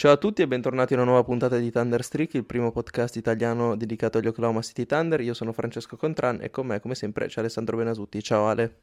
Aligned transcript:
Ciao 0.00 0.12
a 0.12 0.16
tutti 0.16 0.40
e 0.40 0.48
bentornati 0.48 0.94
a 0.94 0.96
una 0.96 1.04
nuova 1.04 1.22
puntata 1.24 1.58
di 1.58 1.70
Thunder 1.70 2.02
Streak, 2.02 2.32
il 2.32 2.46
primo 2.46 2.72
podcast 2.72 3.16
italiano 3.16 3.76
dedicato 3.76 4.16
agli 4.16 4.28
Oklahoma 4.28 4.62
City 4.62 4.86
Thunder. 4.86 5.20
Io 5.20 5.34
sono 5.34 5.52
Francesco 5.52 5.98
Contran 5.98 6.38
e 6.40 6.48
con 6.48 6.66
me, 6.66 6.80
come 6.80 6.94
sempre, 6.94 7.26
c'è 7.26 7.40
Alessandro 7.40 7.76
Benasutti. 7.76 8.22
Ciao 8.22 8.46
Ale. 8.46 8.80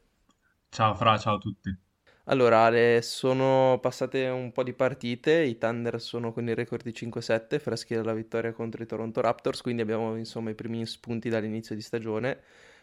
Ciao 0.69 0.93
Fra, 0.93 1.17
ciao 1.17 1.37
a 1.37 1.39
tutti. 1.39 1.75
Allora 2.25 2.65
Ale, 2.65 3.01
sono 3.01 3.79
passate 3.81 4.27
un 4.27 4.51
po' 4.51 4.61
di 4.61 4.73
partite, 4.73 5.41
i 5.41 5.57
Thunder 5.57 5.99
sono 5.99 6.31
con 6.31 6.47
il 6.49 6.55
record 6.55 6.83
di 6.83 6.91
5-7, 6.91 7.59
freschi 7.59 7.95
dalla 7.95 8.13
vittoria 8.13 8.53
contro 8.53 8.83
i 8.83 8.85
Toronto 8.85 9.19
Raptors, 9.19 9.61
quindi 9.61 9.81
abbiamo 9.81 10.15
insomma 10.17 10.51
i 10.51 10.53
primi 10.53 10.85
spunti 10.85 11.29
dall'inizio 11.29 11.73
di 11.73 11.81
stagione. 11.81 12.41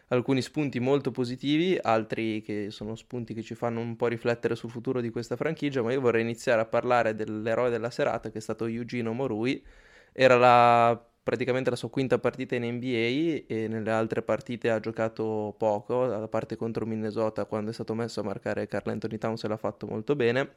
Alcuni 0.09 0.41
spunti 0.43 0.79
molto 0.79 1.09
positivi, 1.11 1.77
altri 1.81 2.41
che 2.43 2.69
sono 2.69 2.95
spunti 2.95 3.33
che 3.33 3.41
ci 3.41 3.55
fanno 3.55 3.79
un 3.79 3.95
po' 3.95 4.05
riflettere 4.07 4.55
sul 4.55 4.69
futuro 4.69 5.01
di 5.01 5.09
questa 5.09 5.35
franchigia, 5.35 5.81
ma 5.81 5.91
io 5.91 5.99
vorrei 5.99 6.21
iniziare 6.21 6.61
a 6.61 6.65
parlare 6.65 7.15
dell'eroe 7.15 7.71
della 7.71 7.89
serata 7.89 8.29
che 8.29 8.37
è 8.37 8.41
stato 8.41 8.65
Eugenio 8.65 9.13
Morui. 9.13 9.63
Era 10.11 10.37
la- 10.37 11.03
praticamente 11.23 11.71
la 11.71 11.75
sua 11.75 11.89
quinta 11.89 12.19
partita 12.19 12.53
in 12.55 12.63
NBA 12.65 13.45
e 13.47 13.67
nelle 13.67 13.89
altre 13.91 14.21
partite 14.21 14.69
ha 14.69 14.79
giocato 14.79 15.55
poco, 15.57 16.03
a 16.03 16.27
parte 16.27 16.55
contro 16.55 16.85
Minnesota 16.85 17.45
quando 17.45 17.71
è 17.71 17.73
stato 17.73 17.95
messo 17.95 18.19
a 18.19 18.23
marcare 18.23 18.67
Carl 18.67 18.89
Anthony 18.91 19.17
Towns 19.17 19.43
e 19.43 19.47
l'ha 19.47 19.57
fatto 19.57 19.87
molto 19.87 20.15
bene. 20.15 20.55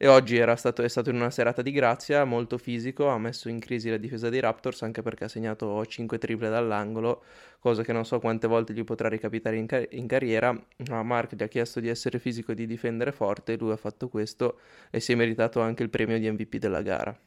E 0.00 0.06
oggi 0.06 0.40
stato, 0.56 0.82
è 0.82 0.88
stato 0.88 1.10
in 1.10 1.16
una 1.16 1.28
serata 1.30 1.60
di 1.60 1.72
grazia, 1.72 2.24
molto 2.24 2.56
fisico, 2.56 3.08
ha 3.08 3.18
messo 3.18 3.48
in 3.50 3.58
crisi 3.58 3.90
la 3.90 3.98
difesa 3.98 4.30
dei 4.30 4.40
Raptors 4.40 4.82
anche 4.82 5.02
perché 5.02 5.24
ha 5.24 5.28
segnato 5.28 5.84
5 5.84 6.16
triple 6.18 6.48
dall'angolo, 6.48 7.22
cosa 7.58 7.82
che 7.82 7.92
non 7.92 8.06
so 8.06 8.18
quante 8.18 8.46
volte 8.46 8.72
gli 8.72 8.82
potrà 8.84 9.08
ricapitare 9.08 9.56
in, 9.56 9.66
ca- 9.66 9.84
in 9.90 10.06
carriera, 10.06 10.52
ma 10.88 11.02
Mark 11.02 11.34
gli 11.34 11.42
ha 11.42 11.48
chiesto 11.48 11.80
di 11.80 11.88
essere 11.88 12.18
fisico 12.18 12.52
e 12.52 12.54
di 12.54 12.66
difendere 12.66 13.12
forte, 13.12 13.56
lui 13.58 13.72
ha 13.72 13.76
fatto 13.76 14.08
questo 14.08 14.60
e 14.90 15.00
si 15.00 15.12
è 15.12 15.14
meritato 15.16 15.60
anche 15.60 15.82
il 15.82 15.90
premio 15.90 16.18
di 16.18 16.30
MVP 16.30 16.56
della 16.56 16.80
gara. 16.82 17.18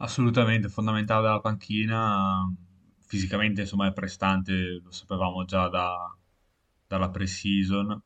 Assolutamente 0.00 0.68
fondamentale 0.68 1.22
dalla 1.22 1.40
panchina, 1.40 2.48
fisicamente 3.00 3.62
insomma 3.62 3.88
è 3.88 3.92
prestante, 3.92 4.80
lo 4.82 4.90
sapevamo 4.92 5.44
già 5.44 5.68
da- 5.68 6.16
dalla 6.86 7.10
pre-season, 7.10 8.00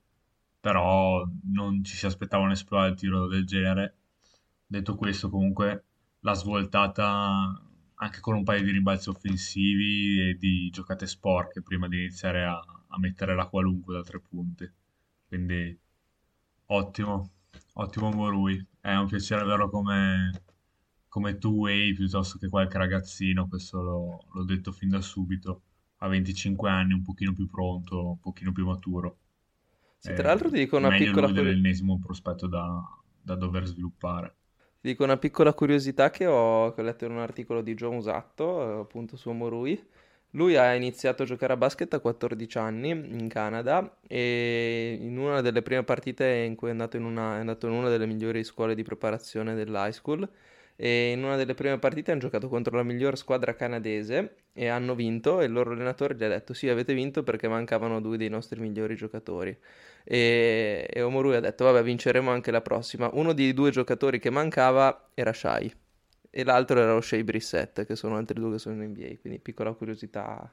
però 0.62 1.24
non 1.46 1.82
ci 1.82 1.96
si 1.96 2.06
aspettava 2.06 2.44
un'esploit 2.44 2.90
del 2.90 2.96
tiro 2.96 3.26
del 3.26 3.44
genere. 3.44 3.96
Detto 4.64 4.94
questo, 4.94 5.28
comunque 5.28 5.84
l'ha 6.20 6.34
svoltata 6.34 7.60
anche 7.96 8.20
con 8.20 8.36
un 8.36 8.44
paio 8.44 8.62
di 8.62 8.70
rimbalzi 8.70 9.08
offensivi 9.08 10.20
e 10.20 10.36
di 10.38 10.70
giocate 10.70 11.08
sporche 11.08 11.62
prima 11.62 11.88
di 11.88 11.98
iniziare 11.98 12.44
a, 12.44 12.58
a 12.58 12.98
mettere 13.00 13.34
la 13.34 13.48
qualunque 13.48 13.94
da 13.94 14.02
tre 14.02 14.20
punti. 14.20 14.70
Quindi 15.26 15.76
ottimo, 16.66 17.30
ottimo 17.74 18.10
Morui. 18.10 18.64
È 18.80 18.94
un 18.94 19.08
piacere 19.08 19.42
averlo 19.42 19.68
come, 19.68 20.44
come 21.08 21.38
two-way 21.38 21.92
piuttosto 21.92 22.38
che 22.38 22.48
qualche 22.48 22.78
ragazzino, 22.78 23.48
questo 23.48 24.26
l'ho 24.32 24.44
detto 24.44 24.70
fin 24.70 24.90
da 24.90 25.00
subito. 25.00 25.62
A 25.98 26.08
25 26.08 26.70
anni, 26.70 26.92
un 26.92 27.02
pochino 27.02 27.32
più 27.32 27.48
pronto, 27.48 28.10
un 28.10 28.20
pochino 28.20 28.52
più 28.52 28.64
maturo. 28.64 29.18
Sì, 30.02 30.14
tra 30.14 30.28
l'altro 30.28 30.50
ti 30.50 30.58
dico 30.58 30.76
una 30.78 30.88
meglio 30.88 31.04
piccola 31.04 31.26
lui 31.28 31.36
curi- 31.36 31.48
dell'ennesimo 31.48 32.00
prospetto 32.02 32.48
da, 32.48 32.82
da 33.22 33.36
dover 33.36 33.66
sviluppare. 33.66 34.34
Ti 34.80 34.88
dico 34.88 35.04
una 35.04 35.16
piccola 35.16 35.54
curiosità 35.54 36.10
che 36.10 36.26
ho, 36.26 36.74
che 36.74 36.80
ho 36.80 36.84
letto 36.84 37.04
in 37.04 37.12
un 37.12 37.18
articolo 37.18 37.62
di 37.62 37.74
Joe 37.74 37.94
Musatto, 37.94 38.78
eh, 38.78 38.80
appunto 38.80 39.16
su 39.16 39.30
Morui. 39.30 39.80
Lui 40.30 40.56
ha 40.56 40.74
iniziato 40.74 41.22
a 41.22 41.26
giocare 41.26 41.52
a 41.52 41.56
basket 41.56 41.94
a 41.94 42.00
14 42.00 42.58
anni 42.58 42.90
in 42.90 43.28
Canada 43.28 43.98
e 44.08 44.98
in 45.00 45.18
una 45.18 45.40
delle 45.40 45.62
prime 45.62 45.84
partite 45.84 46.26
in 46.26 46.56
cui 46.56 46.68
è 46.68 46.70
andato 46.72 46.96
in 46.96 47.04
una, 47.04 47.36
è 47.36 47.38
andato 47.38 47.68
in 47.68 47.74
una 47.74 47.88
delle 47.88 48.06
migliori 48.06 48.42
scuole 48.42 48.74
di 48.74 48.82
preparazione 48.82 49.54
dell'high 49.54 49.92
school 49.92 50.28
e 50.84 51.12
in 51.12 51.22
una 51.22 51.36
delle 51.36 51.54
prime 51.54 51.78
partite 51.78 52.10
hanno 52.10 52.18
giocato 52.18 52.48
contro 52.48 52.74
la 52.74 52.82
miglior 52.82 53.16
squadra 53.16 53.54
canadese 53.54 54.38
e 54.52 54.66
hanno 54.66 54.96
vinto 54.96 55.40
e 55.40 55.44
il 55.44 55.52
loro 55.52 55.70
allenatore 55.70 56.16
gli 56.16 56.24
ha 56.24 56.28
detto 56.28 56.54
sì 56.54 56.68
avete 56.68 56.92
vinto 56.92 57.22
perché 57.22 57.46
mancavano 57.46 58.00
due 58.00 58.16
dei 58.16 58.28
nostri 58.28 58.58
migliori 58.58 58.96
giocatori. 58.96 59.56
E, 60.02 60.88
e 60.92 61.02
Omorui 61.02 61.36
ha 61.36 61.40
detto 61.40 61.62
vabbè 61.66 61.84
vinceremo 61.84 62.28
anche 62.32 62.50
la 62.50 62.62
prossima. 62.62 63.08
Uno 63.12 63.32
dei 63.32 63.54
due 63.54 63.70
giocatori 63.70 64.18
che 64.18 64.30
mancava 64.30 65.10
era 65.14 65.32
Shai 65.32 65.72
e 66.28 66.42
l'altro 66.42 66.80
era 66.80 66.96
O'Shea 66.96 67.22
Brissett 67.22 67.86
che 67.86 67.94
sono 67.94 68.16
altri 68.16 68.40
due 68.40 68.50
che 68.50 68.58
sono 68.58 68.82
in 68.82 68.90
NBA 68.90 69.18
quindi 69.20 69.38
piccola 69.38 69.72
curiosità 69.74 70.52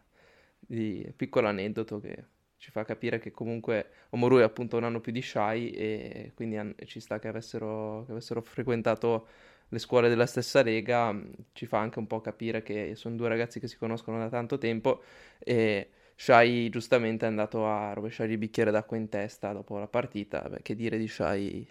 di 0.59 1.11
piccolo 1.15 1.47
aneddoto 1.47 1.99
che 1.99 2.23
ci 2.57 2.69
fa 2.69 2.83
capire 2.83 3.17
che 3.17 3.31
comunque 3.31 3.89
Omorui 4.09 4.41
è 4.41 4.43
appunto 4.43 4.77
un 4.77 4.83
anno 4.83 4.99
più 4.99 5.11
di 5.11 5.23
Shai 5.23 5.71
e 5.71 6.33
quindi 6.35 6.75
ci 6.85 6.99
sta 6.99 7.17
che 7.17 7.29
avessero, 7.29 8.03
che 8.05 8.11
avessero 8.11 8.41
frequentato 8.41 9.27
le 9.69 9.79
scuole 9.79 10.09
della 10.09 10.25
stessa 10.25 10.61
lega, 10.63 11.11
mh, 11.11 11.31
ci 11.53 11.65
fa 11.65 11.79
anche 11.79 11.99
un 11.99 12.07
po' 12.07 12.21
capire 12.21 12.61
che 12.63 12.95
sono 12.95 13.15
due 13.15 13.27
ragazzi 13.29 13.59
che 13.59 13.67
si 13.67 13.77
conoscono 13.77 14.17
da 14.19 14.29
tanto 14.29 14.57
tempo 14.57 15.01
e 15.39 15.89
Shai 16.15 16.69
giustamente 16.69 17.25
è 17.25 17.29
andato 17.29 17.65
a 17.67 17.93
rovesciare 17.93 18.31
il 18.31 18.37
bicchiere 18.37 18.71
d'acqua 18.71 18.97
in 18.97 19.09
testa 19.09 19.53
dopo 19.53 19.77
la 19.77 19.87
partita, 19.87 20.41
Beh, 20.49 20.61
che 20.61 20.75
dire 20.75 20.97
di 20.97 21.07
Shai 21.07 21.67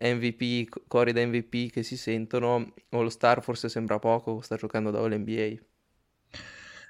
MVP, 0.00 0.68
co- 0.68 0.82
cori 0.86 1.12
da 1.12 1.24
MVP 1.26 1.70
che 1.70 1.82
si 1.82 1.96
sentono, 1.96 2.72
All 2.90 3.08
Star 3.08 3.42
forse 3.42 3.68
sembra 3.68 3.98
poco, 3.98 4.40
sta 4.40 4.56
giocando 4.56 4.90
da 4.90 5.00
All 5.00 5.12
NBA. 5.14 5.64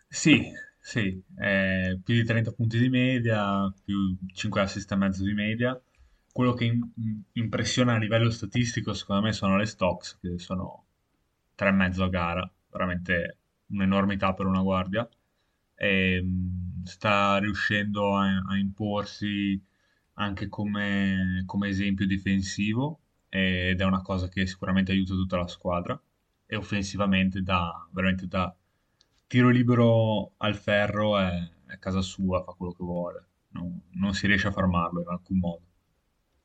Sì, 0.09 0.43
sì, 0.81 1.23
eh, 1.39 2.01
più 2.03 2.15
di 2.15 2.25
30 2.25 2.53
punti 2.53 2.79
di 2.79 2.89
media, 2.89 3.73
più 3.85 4.17
5 4.35 4.61
assist 4.61 4.91
e 4.93 4.97
mezzo 4.97 5.23
di 5.25 5.33
media. 5.35 5.81
Quello 6.33 6.53
che 6.55 6.65
im- 6.65 7.25
impressiona 7.33 7.95
a 7.95 7.99
livello 7.99 8.31
statistico, 8.31 8.93
secondo 8.95 9.23
me, 9.23 9.33
sono 9.33 9.57
le 9.57 9.67
stocks, 9.67 10.19
che 10.21 10.39
sono 10.39 10.85
3,5 11.55 12.05
a 12.05 12.09
gara, 12.09 12.53
veramente 12.71 13.39
un'enormità 13.67 14.33
per 14.35 14.47
una 14.47 14.63
guardia. 14.63 15.09
E, 15.75 16.23
mh, 16.23 16.83
sta 16.85 17.39
riuscendo 17.39 18.17
a, 18.17 18.39
a 18.49 18.57
imporsi 18.59 19.61
anche 20.15 20.49
come, 20.49 21.43
come 21.47 21.69
esempio 21.69 22.07
difensivo 22.07 23.01
ed 23.29 23.81
è 23.81 23.85
una 23.85 24.03
cosa 24.03 24.29
che 24.29 24.47
sicuramente 24.47 24.93
aiuta 24.93 25.15
tutta 25.15 25.37
la 25.39 25.47
squadra 25.49 26.01
e 26.47 26.57
offensivamente 26.57 27.43
da 27.43 27.89
veramente 27.93 28.27
da 28.27 28.55
tiro 29.27 29.49
libero 29.51 30.33
al 30.39 30.55
ferro 30.57 31.19
è, 31.19 31.49
è 31.67 31.79
casa 31.79 32.01
sua, 32.03 32.43
fa 32.43 32.53
quello 32.53 32.73
che 32.73 32.83
vuole, 32.85 33.27
non, 33.51 33.81
non 33.93 34.13
si 34.15 34.27
riesce 34.27 34.49
a 34.49 34.53
fermarlo 34.53 35.01
in 35.01 35.09
alcun 35.09 35.39
modo. 35.39 35.63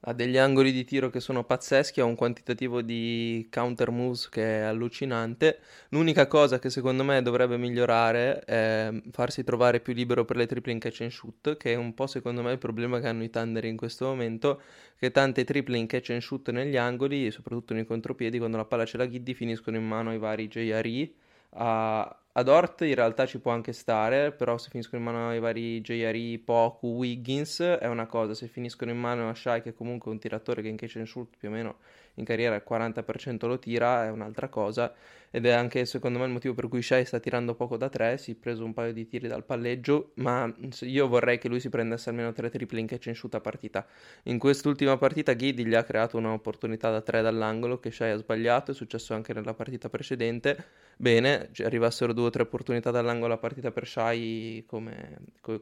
Ha 0.08 0.14
degli 0.14 0.38
angoli 0.38 0.72
di 0.72 0.84
tiro 0.84 1.10
che 1.10 1.20
sono 1.20 1.44
pazzeschi, 1.44 2.00
ha 2.00 2.06
un 2.06 2.14
quantitativo 2.14 2.84
di 2.84 3.48
counter 3.50 3.90
moves 3.90 4.30
che 4.30 4.60
è 4.60 4.62
allucinante. 4.62 5.60
L'unica 5.90 6.28
cosa 6.28 6.60
che 6.60 6.70
secondo 6.70 7.04
me 7.04 7.24
dovrebbe 7.24 7.58
migliorare 7.58 8.40
è 8.42 8.94
farsi 9.10 9.44
trovare 9.44 9.80
più 9.80 9.94
libero 9.94 10.24
per 10.24 10.36
le 10.36 10.46
triple 10.46 10.74
in 10.74 10.78
catch 10.78 11.02
and 11.02 11.10
shoot, 11.10 11.58
che 11.58 11.74
è 11.74 11.76
un 11.76 11.96
po' 11.96 12.06
secondo 12.06 12.44
me 12.44 12.52
il 12.52 12.60
problema 12.60 13.00
che 13.00 13.08
hanno 13.08 13.24
i 13.24 13.32
Thunder 13.32 13.66
in 13.66 13.78
questo 13.78 14.06
momento, 14.06 14.62
che 14.96 15.10
tante 15.10 15.44
triple 15.44 15.76
in 15.76 15.88
catch 15.88 16.12
and 16.12 16.22
shoot 16.22 16.52
negli 16.52 16.78
angoli, 16.78 17.32
soprattutto 17.32 17.74
nei 17.74 17.86
contropiedi, 17.86 18.38
quando 18.38 18.58
la 18.58 18.66
palla 18.66 18.86
ce 18.86 18.98
la 18.98 19.08
Ghiddi, 19.08 19.34
finiscono 19.34 19.76
in 19.76 19.88
mano 19.88 20.12
ai 20.12 20.20
vari 20.20 20.48
JRE. 20.48 21.14
A, 21.58 22.24
ad 22.34 22.48
Ort 22.50 22.82
in 22.82 22.96
realtà 22.96 23.26
ci 23.26 23.40
può 23.40 23.52
anche 23.52 23.72
stare, 23.74 24.32
però 24.32 24.58
se 24.58 24.70
finiscono 24.70 25.02
in 25.02 25.08
mano 25.10 25.30
ai 25.30 25.40
vari 25.40 25.82
JRE, 25.82 26.40
Poku, 26.44 26.88
Wiggins 26.96 27.60
è 27.62 27.88
una 27.88 28.06
cosa, 28.08 28.34
se 28.34 28.48
finiscono 28.48 28.92
in 28.92 29.00
mano 29.00 29.30
a 29.30 29.34
Shai 29.36 29.62
che 29.62 29.70
è 29.70 29.74
comunque 29.74 30.12
un 30.12 30.20
tiratore 30.20 30.62
che 30.62 30.68
in 30.68 30.76
catch 30.76 30.98
and 30.98 31.06
shoot 31.06 31.38
più 31.38 31.48
o 31.50 31.52
meno 31.52 31.78
in 32.16 32.26
carriera 32.26 32.56
il 32.56 32.64
40% 32.68 33.48
lo 33.48 33.60
tira, 33.60 34.06
è 34.06 34.10
un'altra 34.10 34.50
cosa 34.50 34.94
ed 35.36 35.46
è 35.46 35.52
anche 35.52 35.84
secondo 35.84 36.18
me 36.18 36.24
il 36.24 36.32
motivo 36.32 36.54
per 36.54 36.70
cui 36.70 36.82
Shai 36.82 37.04
sta 37.04 37.20
tirando 37.20 37.56
poco 37.56 37.76
da 37.76 37.90
tre, 37.90 38.18
si 38.18 38.32
è 38.32 38.36
preso 38.36 38.64
un 38.64 38.74
paio 38.74 38.94
di 38.94 39.06
tiri 39.06 39.28
dal 39.28 39.44
palleggio, 39.44 40.12
ma 40.16 40.50
io 40.84 41.08
vorrei 41.10 41.40
che 41.40 41.50
lui 41.50 41.60
si 41.60 41.68
prendesse 41.68 42.10
almeno 42.10 42.32
tre 42.32 42.50
triple 42.50 42.80
in 42.80 42.88
catch 42.88 43.08
and 43.08 43.18
shoot 43.18 43.36
a 43.36 43.42
partita. 43.42 43.86
In 44.24 44.40
quest'ultima 44.40 44.96
partita 44.96 45.34
Ghidi 45.34 45.66
gli 45.66 45.76
ha 45.76 45.84
creato 45.84 46.16
un'opportunità 46.16 46.90
da 46.90 47.02
tre 47.02 47.22
dall'angolo 47.22 47.82
che 47.82 47.92
Shai 47.92 48.12
ha 48.12 48.16
sbagliato, 48.16 48.72
è 48.72 48.74
successo 48.74 49.14
anche 49.14 49.34
nella 49.34 49.54
partita 49.54 49.90
precedente. 49.90 50.56
Bene, 50.96 51.50
arrivassero 51.66 52.14
due 52.14 52.28
o 52.28 52.30
tre 52.30 52.44
opportunità 52.44 52.90
dall'angolo 52.90 53.34
a 53.34 53.38
partita 53.38 53.72
per 53.72 53.86
Shai 53.86 54.64
come, 54.66 55.18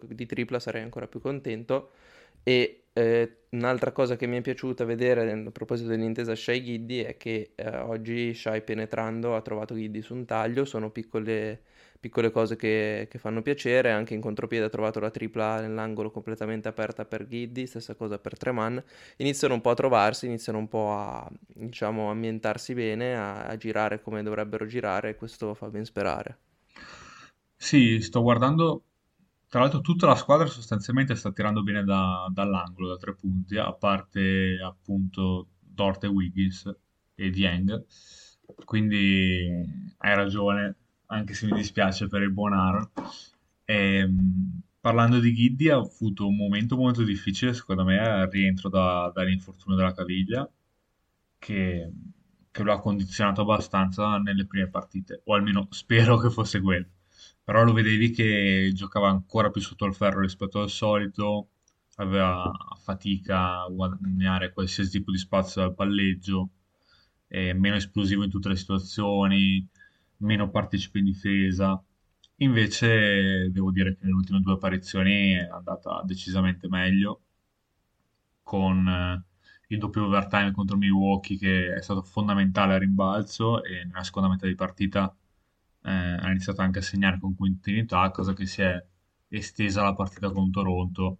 di 0.05 0.25
tripla 0.27 0.59
sarei 0.59 0.83
ancora 0.83 1.07
più 1.07 1.19
contento. 1.19 1.93
E 2.43 2.83
eh, 2.93 3.37
un'altra 3.51 3.91
cosa 3.91 4.15
che 4.15 4.27
mi 4.27 4.37
è 4.37 4.41
piaciuta 4.41 4.85
vedere 4.85 5.31
a 5.31 5.51
proposito 5.51 5.89
dell'intesa 5.89 6.35
Shai 6.35 6.63
Giddy 6.63 6.99
è 6.99 7.17
che 7.17 7.51
eh, 7.55 7.77
oggi 7.77 8.33
Shai 8.33 8.61
penetrando 8.61 9.35
ha 9.35 9.41
trovato 9.41 9.75
Giddy 9.75 10.01
su 10.01 10.13
un 10.13 10.25
taglio, 10.25 10.65
sono 10.65 10.91
piccole, 10.91 11.61
piccole 11.99 12.31
cose 12.31 12.55
che, 12.55 13.07
che, 13.09 13.17
fanno 13.17 13.41
piacere, 13.41 13.91
anche 13.91 14.13
in 14.13 14.21
contropiede 14.21 14.65
ha 14.65 14.69
trovato 14.69 14.99
la 14.99 15.09
tripla 15.09 15.61
nell'angolo 15.61 16.11
completamente 16.11 16.67
aperta 16.67 17.05
per 17.05 17.27
Giddy, 17.27 17.65
stessa 17.65 17.95
cosa 17.95 18.19
per 18.19 18.37
Treman, 18.37 18.83
iniziano 19.17 19.55
un 19.55 19.61
po' 19.61 19.71
a 19.71 19.75
trovarsi, 19.75 20.25
iniziano 20.27 20.59
un 20.59 20.67
po' 20.67 20.93
a 20.93 21.31
diciamo 21.47 22.09
ambientarsi 22.09 22.73
bene, 22.73 23.15
a, 23.15 23.45
a 23.45 23.57
girare 23.57 24.01
come 24.01 24.21
dovrebbero 24.21 24.65
girare 24.67 25.09
e 25.09 25.15
questo 25.15 25.53
fa 25.53 25.69
ben 25.69 25.85
sperare. 25.85 26.37
Sì, 27.55 28.01
sto 28.01 28.21
guardando 28.21 28.83
tra 29.53 29.61
l'altro 29.61 29.81
tutta 29.81 30.07
la 30.07 30.15
squadra 30.15 30.47
sostanzialmente 30.47 31.13
sta 31.13 31.31
tirando 31.31 31.61
bene 31.61 31.83
da- 31.83 32.27
dall'angolo, 32.33 32.87
da 32.87 32.97
tre 32.97 33.13
punti, 33.13 33.55
a 33.55 33.71
parte 33.71 34.57
appunto 34.59 35.49
Dort 35.59 36.05
e 36.05 36.07
Wiggins 36.07 36.75
e 37.13 37.29
Dieng. 37.29 37.85
Quindi 38.65 39.47
hai 39.97 40.15
ragione, 40.15 40.75
anche 41.05 41.35
se 41.35 41.45
mi 41.45 41.51
dispiace 41.51 42.07
per 42.07 42.23
il 42.23 42.31
buon 42.31 42.53
Aaron. 42.53 42.89
Ehm, 43.65 44.61
parlando 44.79 45.19
di 45.19 45.31
Giddy, 45.31 45.69
ha 45.69 45.75
avuto 45.75 46.27
un 46.27 46.35
momento 46.35 46.75
molto 46.75 47.03
difficile, 47.03 47.53
secondo 47.53 47.83
me, 47.83 47.99
al 47.99 48.29
rientro 48.31 48.69
da- 48.69 49.11
dall'infortunio 49.13 49.77
della 49.77 49.93
caviglia, 49.93 50.49
che, 51.37 51.91
che 52.49 52.63
lo 52.63 52.73
ha 52.73 52.79
condizionato 52.79 53.41
abbastanza 53.41 54.17
nelle 54.17 54.47
prime 54.47 54.67
partite, 54.67 55.21
o 55.25 55.35
almeno 55.35 55.67
spero 55.69 56.17
che 56.17 56.31
fosse 56.31 56.59
quello 56.59 56.87
però 57.43 57.63
lo 57.63 57.73
vedevi 57.73 58.11
che 58.11 58.71
giocava 58.73 59.09
ancora 59.09 59.49
più 59.51 59.61
sotto 59.61 59.85
il 59.85 59.93
ferro 59.93 60.21
rispetto 60.21 60.59
al 60.61 60.69
solito, 60.69 61.49
aveva 61.95 62.51
fatica 62.81 63.61
a 63.63 63.69
guadagnare 63.69 64.53
qualsiasi 64.53 64.91
tipo 64.91 65.11
di 65.11 65.17
spazio 65.17 65.61
dal 65.61 65.75
palleggio, 65.75 66.49
meno 67.29 67.75
esplosivo 67.75 68.23
in 68.23 68.29
tutte 68.29 68.49
le 68.49 68.55
situazioni, 68.55 69.67
meno 70.17 70.49
partecipa 70.49 70.99
in 70.99 71.05
difesa. 71.05 71.83
Invece 72.37 73.49
devo 73.51 73.71
dire 73.71 73.93
che 73.95 73.99
nelle 74.03 74.15
ultime 74.15 74.39
due 74.39 74.53
apparizioni 74.53 75.33
è 75.33 75.47
andata 75.51 76.01
decisamente 76.05 76.67
meglio, 76.67 77.21
con 78.43 78.87
eh, 78.87 79.23
il 79.67 79.79
doppio 79.79 80.05
overtime 80.05 80.51
contro 80.51 80.77
Milwaukee 80.77 81.37
che 81.37 81.73
è 81.73 81.81
stato 81.81 82.03
fondamentale 82.03 82.73
al 82.73 82.79
rimbalzo 82.81 83.63
e 83.63 83.85
nella 83.85 84.03
seconda 84.03 84.29
metà 84.29 84.45
di 84.45 84.55
partita 84.55 85.15
eh, 85.83 85.91
ha 85.91 86.29
iniziato 86.29 86.61
anche 86.61 86.79
a 86.79 86.81
segnare 86.81 87.19
con 87.19 87.35
continuità, 87.35 88.09
cosa 88.11 88.33
che 88.33 88.45
si 88.45 88.61
è 88.61 88.83
estesa 89.29 89.81
alla 89.81 89.93
partita 89.93 90.31
con 90.31 90.51
Toronto, 90.51 91.19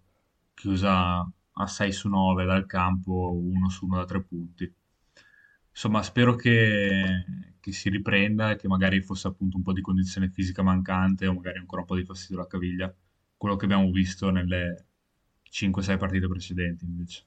chiusa 0.54 1.28
a 1.56 1.66
6 1.66 1.92
su 1.92 2.08
9 2.08 2.44
dal 2.44 2.66
campo, 2.66 3.32
1 3.32 3.68
su 3.68 3.86
1 3.86 3.96
da 3.96 4.04
3 4.04 4.22
punti. 4.22 4.72
Insomma, 5.70 6.02
spero 6.02 6.36
che, 6.36 7.24
che, 7.60 7.72
si 7.72 7.88
riprenda 7.90 8.52
e 8.52 8.56
che 8.56 8.68
magari 8.68 9.00
fosse 9.00 9.26
appunto 9.28 9.56
un 9.56 9.62
po' 9.64 9.72
di 9.72 9.80
condizione 9.80 10.28
fisica 10.30 10.62
mancante 10.62 11.26
o 11.26 11.34
magari 11.34 11.58
ancora 11.58 11.80
un 11.82 11.86
po' 11.88 11.96
di 11.96 12.04
fastidio 12.04 12.38
alla 12.38 12.46
caviglia, 12.46 12.94
quello 13.36 13.56
che 13.56 13.64
abbiamo 13.64 13.90
visto 13.90 14.30
nelle 14.30 14.86
5-6 15.50 15.98
partite 15.98 16.28
precedenti 16.28 16.84
invece. 16.84 17.26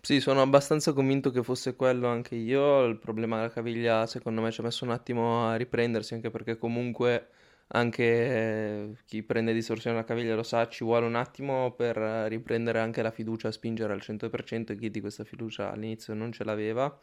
Sì, 0.00 0.20
sono 0.20 0.40
abbastanza 0.42 0.92
convinto 0.92 1.30
che 1.30 1.42
fosse 1.42 1.74
quello 1.76 2.08
anche 2.08 2.34
io. 2.34 2.84
Il 2.86 2.98
problema 2.98 3.36
della 3.36 3.50
caviglia, 3.50 4.06
secondo 4.06 4.40
me, 4.40 4.50
ci 4.50 4.60
ha 4.60 4.62
messo 4.64 4.84
un 4.84 4.90
attimo 4.90 5.48
a 5.48 5.56
riprendersi, 5.56 6.14
anche 6.14 6.30
perché 6.30 6.56
comunque 6.56 7.28
anche 7.68 8.02
eh, 8.04 8.92
chi 9.06 9.22
prende 9.22 9.52
distorsione 9.52 9.96
alla 9.96 10.06
caviglia 10.06 10.34
lo 10.34 10.42
sa, 10.42 10.66
ci 10.68 10.84
vuole 10.84 11.04
un 11.06 11.14
attimo 11.16 11.72
per 11.72 11.96
riprendere 11.96 12.78
anche 12.80 13.02
la 13.02 13.10
fiducia, 13.10 13.50
spingere 13.50 13.92
al 13.92 14.00
100% 14.00 14.72
e 14.72 14.76
chi 14.76 14.90
di 14.90 15.00
questa 15.00 15.24
fiducia 15.24 15.70
all'inizio 15.72 16.14
non 16.14 16.32
ce 16.32 16.44
l'aveva. 16.44 16.96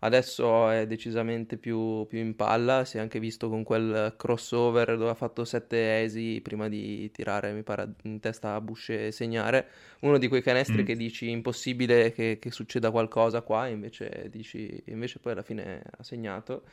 Adesso 0.00 0.68
è 0.68 0.86
decisamente 0.86 1.56
più, 1.56 2.06
più, 2.06 2.18
in 2.18 2.36
palla, 2.36 2.84
si 2.84 2.98
è 2.98 3.00
anche 3.00 3.18
visto 3.18 3.48
con 3.48 3.62
quel 3.62 4.14
crossover 4.16 4.98
dove 4.98 5.10
ha 5.10 5.14
fatto 5.14 5.44
sette 5.44 6.02
esi 6.02 6.40
prima 6.42 6.68
di 6.68 7.10
tirare, 7.10 7.52
mi 7.52 7.62
pare, 7.62 7.94
in 8.02 8.20
testa 8.20 8.54
a 8.54 8.60
Busce 8.60 9.06
e 9.06 9.12
segnare. 9.12 9.66
Uno 10.00 10.18
di 10.18 10.28
quei 10.28 10.42
canestri 10.42 10.82
mm. 10.82 10.84
che 10.84 10.96
dici 10.96 11.30
impossibile 11.30 12.12
che, 12.12 12.38
che, 12.38 12.50
succeda 12.50 12.90
qualcosa 12.90 13.40
qua, 13.40 13.66
invece, 13.66 14.28
dici, 14.30 14.82
invece 14.86 15.20
poi 15.20 15.32
alla 15.32 15.42
fine 15.42 15.82
ha 15.98 16.02
segnato. 16.02 16.64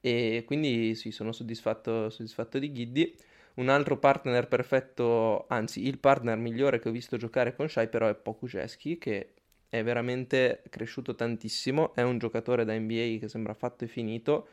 E 0.00 0.44
quindi 0.46 0.94
sì, 0.94 1.10
sono 1.10 1.32
soddisfatto, 1.32 2.08
soddisfatto 2.10 2.58
di 2.58 2.72
Giddy. 2.72 3.14
Un 3.54 3.68
altro 3.68 3.98
partner 3.98 4.46
perfetto, 4.46 5.46
anzi 5.48 5.86
il 5.86 5.98
partner 5.98 6.38
migliore 6.38 6.78
che 6.78 6.88
ho 6.88 6.92
visto 6.92 7.16
giocare 7.16 7.56
con 7.56 7.68
Shai 7.68 7.88
però 7.88 8.08
è 8.08 8.14
Pokuševski 8.14 8.98
che 8.98 9.32
è 9.68 9.82
veramente 9.82 10.62
cresciuto 10.68 11.14
tantissimo, 11.14 11.94
è 11.94 12.02
un 12.02 12.18
giocatore 12.18 12.64
da 12.64 12.78
NBA 12.78 13.18
che 13.20 13.28
sembra 13.28 13.54
fatto 13.54 13.84
e 13.84 13.88
finito 13.88 14.48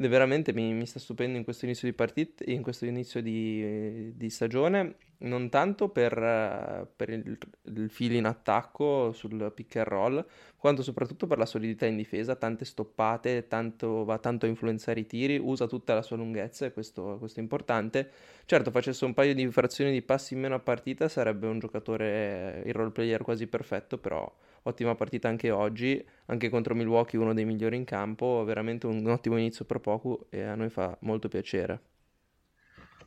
ed 0.00 0.06
è 0.06 0.08
veramente 0.08 0.54
mi, 0.54 0.72
mi 0.72 0.86
sta 0.86 0.98
stupendo 0.98 1.36
in 1.36 1.44
questo 1.44 1.66
inizio 1.66 1.86
di 1.86 1.94
partita, 1.94 2.44
in 2.46 2.62
questo 2.62 2.86
inizio 2.86 3.20
di, 3.20 4.16
di 4.16 4.30
stagione, 4.30 4.96
non 5.18 5.50
tanto 5.50 5.90
per, 5.90 6.88
per 6.96 7.10
il, 7.10 7.36
il 7.64 7.90
filo 7.90 8.16
in 8.16 8.24
attacco 8.24 9.12
sul 9.12 9.52
pick 9.54 9.76
and 9.76 9.86
roll, 9.86 10.26
quanto 10.56 10.82
soprattutto 10.82 11.26
per 11.26 11.36
la 11.36 11.44
solidità 11.44 11.84
in 11.84 11.96
difesa, 11.96 12.34
tante 12.34 12.64
stoppate, 12.64 13.46
tanto, 13.46 14.04
va 14.04 14.16
tanto 14.16 14.46
a 14.46 14.48
influenzare 14.48 15.00
i 15.00 15.06
tiri, 15.06 15.36
usa 15.36 15.66
tutta 15.66 15.92
la 15.92 16.02
sua 16.02 16.16
lunghezza 16.16 16.64
e 16.64 16.72
questo, 16.72 17.16
questo 17.18 17.40
è 17.40 17.42
importante. 17.42 18.10
Certo, 18.46 18.70
facesse 18.70 19.04
un 19.04 19.12
paio 19.12 19.34
di 19.34 19.50
frazioni 19.50 19.92
di 19.92 20.00
passi 20.00 20.32
in 20.32 20.40
meno 20.40 20.54
a 20.54 20.60
partita 20.60 21.08
sarebbe 21.08 21.46
un 21.46 21.58
giocatore, 21.58 22.62
il 22.64 22.72
role 22.72 22.90
player 22.90 23.20
quasi 23.22 23.46
perfetto, 23.46 23.98
però 23.98 24.32
ottima 24.62 24.94
partita 24.94 25.28
anche 25.28 25.50
oggi, 25.50 26.04
anche 26.26 26.48
contro 26.48 26.74
Milwaukee 26.74 27.18
uno 27.18 27.34
dei 27.34 27.44
migliori 27.44 27.76
in 27.76 27.84
campo, 27.84 28.44
veramente 28.44 28.86
un 28.86 29.06
ottimo 29.06 29.36
inizio 29.36 29.64
per 29.64 29.80
poco 29.80 30.26
e 30.30 30.42
a 30.42 30.54
noi 30.54 30.70
fa 30.70 30.96
molto 31.02 31.28
piacere. 31.28 31.80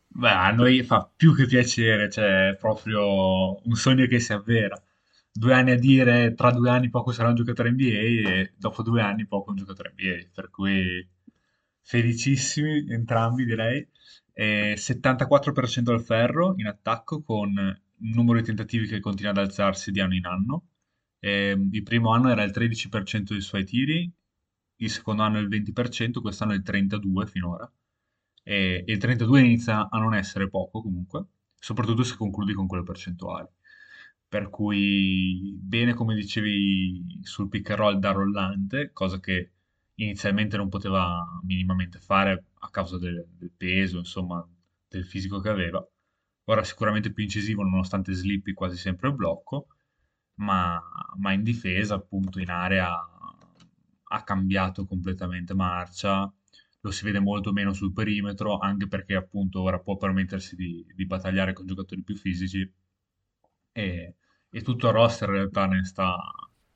Beh, 0.07 0.29
a 0.29 0.51
noi 0.51 0.83
fa 0.83 1.09
più 1.15 1.35
che 1.35 1.45
piacere, 1.45 2.09
cioè 2.09 2.49
è 2.49 2.55
proprio 2.55 3.59
un 3.65 3.75
sogno 3.75 4.05
che 4.05 4.19
si 4.19 4.31
avvera. 4.31 4.81
Due 5.31 5.53
anni 5.53 5.71
a 5.71 5.75
dire 5.75 6.35
tra 6.35 6.51
due 6.51 6.69
anni 6.69 6.89
poco 6.89 7.11
sarà 7.11 7.29
un 7.29 7.35
giocatore 7.35 7.71
NBA 7.71 7.83
e 8.29 8.53
dopo 8.55 8.83
due 8.83 9.01
anni 9.01 9.25
poco 9.25 9.49
un 9.49 9.55
giocatore 9.57 9.93
NBA, 9.97 10.29
per 10.33 10.51
cui 10.51 11.07
felicissimi 11.81 12.85
entrambi 12.89 13.45
direi. 13.45 13.87
E 14.33 14.75
74% 14.77 15.91
al 15.91 16.01
ferro 16.01 16.53
in 16.57 16.67
attacco 16.67 17.21
con 17.23 17.49
un 17.55 18.09
numero 18.11 18.39
di 18.39 18.45
tentativi 18.45 18.87
che 18.87 18.99
continua 18.99 19.31
ad 19.31 19.37
alzarsi 19.37 19.91
di 19.91 19.99
anno 19.99 20.15
in 20.15 20.25
anno 20.25 20.63
eh, 21.25 21.57
il 21.71 21.83
primo 21.83 22.11
anno 22.11 22.29
era 22.29 22.43
il 22.43 22.51
13% 22.51 23.31
dei 23.31 23.41
suoi 23.41 23.63
tiri, 23.63 24.11
il 24.75 24.89
secondo 24.89 25.23
anno 25.23 25.39
il 25.39 25.47
20%, 25.47 26.19
quest'anno 26.21 26.53
il 26.53 26.61
32% 26.65 27.25
finora. 27.27 27.71
E, 28.43 28.83
e 28.85 28.91
il 28.91 28.97
32% 28.97 29.37
inizia 29.37 29.89
a 29.89 29.99
non 29.99 30.15
essere 30.15 30.49
poco 30.49 30.81
comunque, 30.81 31.25
soprattutto 31.55 32.03
se 32.03 32.17
concludi 32.17 32.53
con 32.53 32.67
quelle 32.67 32.83
percentuali. 32.83 33.47
Per 34.27 34.49
cui 34.49 35.57
bene 35.61 35.93
come 35.93 36.13
dicevi 36.15 37.19
sul 37.21 37.47
pick 37.47 37.69
and 37.69 37.79
roll 37.79 37.99
da 37.99 38.11
rollante, 38.11 38.91
cosa 38.91 39.19
che 39.21 39.51
inizialmente 39.95 40.57
non 40.57 40.67
poteva 40.67 41.23
minimamente 41.43 41.99
fare 41.99 42.45
a 42.59 42.69
causa 42.69 42.97
del, 42.97 43.25
del 43.37 43.51
peso, 43.55 43.99
insomma, 43.99 44.45
del 44.89 45.05
fisico 45.05 45.39
che 45.39 45.49
aveva. 45.49 45.85
Ora 46.45 46.63
sicuramente 46.65 47.13
più 47.13 47.23
incisivo 47.23 47.63
nonostante 47.63 48.11
slippi 48.11 48.53
quasi 48.53 48.75
sempre 48.75 49.07
il 49.09 49.15
blocco 49.15 49.67
ma, 50.35 50.81
ma 51.17 51.33
in 51.33 51.43
difesa, 51.43 51.95
appunto, 51.95 52.39
in 52.39 52.49
area 52.49 52.91
ha 54.13 54.23
cambiato 54.23 54.85
completamente 54.85 55.53
marcia, 55.53 56.31
lo 56.81 56.91
si 56.91 57.03
vede 57.05 57.19
molto 57.19 57.51
meno 57.51 57.73
sul 57.73 57.93
perimetro, 57.93 58.57
anche 58.57 58.87
perché 58.87 59.15
appunto 59.15 59.61
ora 59.61 59.79
può 59.79 59.97
permettersi 59.97 60.55
di, 60.55 60.85
di 60.93 61.05
battagliare 61.05 61.53
con 61.53 61.65
giocatori 61.65 62.03
più 62.03 62.15
fisici 62.15 62.69
e, 63.71 64.15
e, 64.49 64.61
tutto 64.61 64.87
il 64.87 64.93
roster 64.93 65.29
in 65.29 65.35
realtà 65.35 65.65
ne 65.65 65.83
sta, 65.83 66.15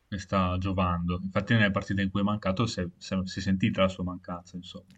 ne 0.08 0.18
sta 0.18 0.58
giovando. 0.58 1.20
Infatti 1.22 1.54
nelle 1.54 1.72
partite 1.72 2.02
in 2.02 2.10
cui 2.10 2.22
è 2.22 2.24
mancato 2.24 2.66
si 2.66 2.82
è, 2.82 2.88
si 2.98 3.14
è 3.14 3.42
sentita 3.42 3.82
la 3.82 3.88
sua 3.88 4.04
mancanza, 4.04 4.56
insomma. 4.56 4.96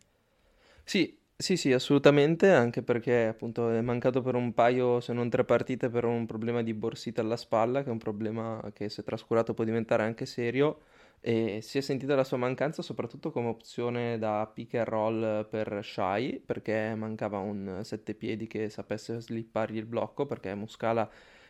Sì, 0.84 1.19
sì, 1.42 1.56
sì, 1.56 1.72
assolutamente, 1.72 2.50
anche 2.52 2.84
perché 2.84 3.28
appunto 3.28 3.70
è 3.72 3.80
mancato 3.82 4.22
per 4.22 4.36
un 4.36 4.54
paio, 4.54 5.00
se 5.00 5.14
non 5.14 5.30
tre 5.30 5.46
partite, 5.46 5.90
per 5.90 6.04
un 6.04 6.26
problema 6.26 6.62
di 6.62 6.74
borsita 6.74 7.22
alla 7.22 7.38
spalla, 7.38 7.82
che 7.82 7.88
è 7.90 7.92
un 7.92 7.98
problema 7.98 8.62
che 8.74 8.90
se 8.90 9.04
trascurato 9.04 9.54
può 9.54 9.64
diventare 9.64 10.04
anche 10.04 10.26
serio. 10.26 10.82
e 11.22 11.60
si 11.62 11.78
è 11.78 11.82
sentita 11.82 12.16
la 12.16 12.24
sua 12.24 12.38
mancanza 12.38 12.82
soprattutto 12.82 13.32
come 13.32 13.48
opzione 13.50 14.18
da 14.18 14.50
pick 14.54 14.76
and 14.76 14.88
roll 14.88 15.48
per 15.50 15.80
Shai, 15.84 16.42
perché 16.46 16.94
mancava 16.96 17.40
un 17.40 17.82
sette 17.84 18.14
piedi 18.16 18.48
che 18.48 18.70
sapesse 18.70 19.20
slippargli 19.22 19.78
il 19.78 19.86
blocco, 19.86 20.26
perché 20.26 20.54
Muscala 20.56 21.10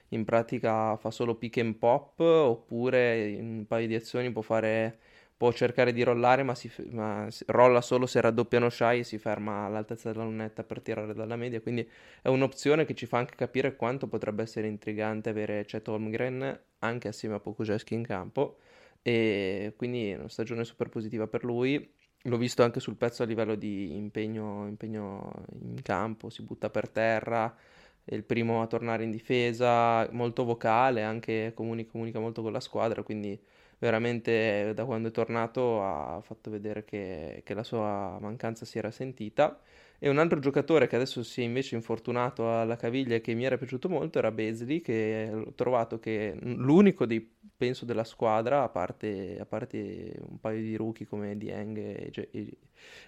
in 0.09 0.25
pratica 0.25 0.95
fa 0.97 1.11
solo 1.11 1.35
pick 1.35 1.57
and 1.57 1.75
pop, 1.75 2.19
oppure 2.19 3.27
in 3.29 3.45
un 3.59 3.65
paio 3.67 3.87
di 3.87 3.95
azioni 3.95 4.31
può 4.31 4.41
fare 4.41 4.99
può 5.39 5.53
cercare 5.53 5.93
di 5.93 6.03
rollare, 6.03 6.43
ma, 6.43 6.53
si, 6.53 6.69
ma 6.89 7.25
rolla 7.45 7.79
solo 7.79 8.05
se 8.05 8.19
raddoppiano 8.19 8.69
Shai 8.69 8.99
e 8.99 9.03
si 9.05 9.17
ferma 9.17 9.63
all'altezza 9.63 10.11
della 10.11 10.25
lunetta 10.25 10.65
per 10.65 10.81
tirare 10.81 11.13
dalla 11.13 11.37
media. 11.37 11.61
Quindi 11.61 11.89
è 12.21 12.27
un'opzione 12.27 12.83
che 12.83 12.93
ci 12.93 13.05
fa 13.05 13.19
anche 13.19 13.35
capire 13.35 13.77
quanto 13.77 14.07
potrebbe 14.07 14.43
essere 14.43 14.67
intrigante 14.67 15.29
avere 15.29 15.63
Chet 15.63 15.87
Holmgren 15.87 16.59
anche 16.79 17.07
assieme 17.07 17.35
a 17.35 17.39
Pokujeski 17.39 17.93
in 17.93 18.03
campo 18.03 18.57
e 19.01 19.73
quindi 19.77 20.11
è 20.11 20.17
una 20.17 20.27
stagione 20.27 20.65
super 20.65 20.89
positiva 20.89 21.25
per 21.25 21.45
lui. 21.45 21.89
L'ho 22.23 22.37
visto 22.37 22.61
anche 22.63 22.81
sul 22.81 22.97
pezzo 22.97 23.23
a 23.23 23.25
livello 23.25 23.55
di 23.55 23.95
impegno, 23.95 24.67
impegno 24.67 25.45
in 25.61 25.81
campo, 25.81 26.29
si 26.29 26.41
butta 26.43 26.69
per 26.69 26.89
terra, 26.89 27.55
è 28.03 28.13
il 28.13 28.25
primo 28.25 28.61
a 28.61 28.67
tornare 28.67 29.05
in 29.05 29.11
difesa, 29.11 30.05
molto 30.11 30.43
vocale, 30.43 31.01
anche 31.01 31.53
comunica, 31.55 31.91
comunica 31.91 32.19
molto 32.19 32.41
con 32.41 32.51
la 32.51 32.59
squadra, 32.59 33.03
quindi 33.03 33.41
veramente 33.79 34.73
da 34.75 34.85
quando 34.85 35.07
è 35.07 35.11
tornato 35.11 35.83
ha 35.83 36.21
fatto 36.21 36.51
vedere 36.51 36.85
che, 36.85 37.41
che 37.43 37.53
la 37.53 37.63
sua 37.63 38.17
mancanza 38.19 38.65
si 38.65 38.77
era 38.77 38.91
sentita. 38.91 39.59
E 40.01 40.07
un 40.07 40.17
altro 40.17 40.39
giocatore 40.39 40.87
che 40.87 40.95
adesso 40.95 41.23
si 41.23 41.41
è 41.41 41.43
invece 41.43 41.75
infortunato 41.75 42.57
alla 42.57 42.77
caviglia 42.77 43.15
e 43.15 43.21
che 43.21 43.33
mi 43.33 43.43
era 43.43 43.57
piaciuto 43.57 43.89
molto 43.89 44.17
era 44.19 44.31
Beasley, 44.31 44.79
che 44.79 45.29
ho 45.33 45.53
trovato 45.53 45.99
che 45.99 46.37
l'unico 46.39 47.05
dei, 47.05 47.19
penso, 47.57 47.83
della 47.83 48.05
squadra, 48.05 48.63
a 48.63 48.69
parte, 48.69 49.37
a 49.39 49.45
parte 49.45 50.13
un 50.25 50.39
paio 50.39 50.61
di 50.61 50.75
rookie 50.77 51.05
come 51.05 51.37
Dieng 51.37 51.77
e, 51.77 52.11
e, 52.31 52.57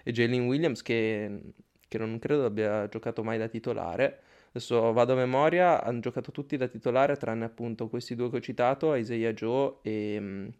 e 0.04 0.12
Jalen 0.12 0.46
Williams, 0.46 0.82
che, 0.82 1.40
che 1.88 1.98
non 1.98 2.18
credo 2.18 2.44
abbia 2.44 2.86
giocato 2.88 3.22
mai 3.22 3.38
da 3.38 3.48
titolare. 3.48 4.20
Adesso 4.50 4.92
vado 4.92 5.14
a 5.14 5.16
memoria, 5.16 5.82
hanno 5.82 6.00
giocato 6.00 6.30
tutti 6.30 6.58
da 6.58 6.68
titolare, 6.68 7.16
tranne 7.16 7.46
appunto 7.46 7.88
questi 7.88 8.14
due 8.14 8.28
che 8.28 8.36
ho 8.36 8.40
citato, 8.40 8.94
Isaiah 8.94 9.32
Joe 9.32 9.76
e, 9.80 10.52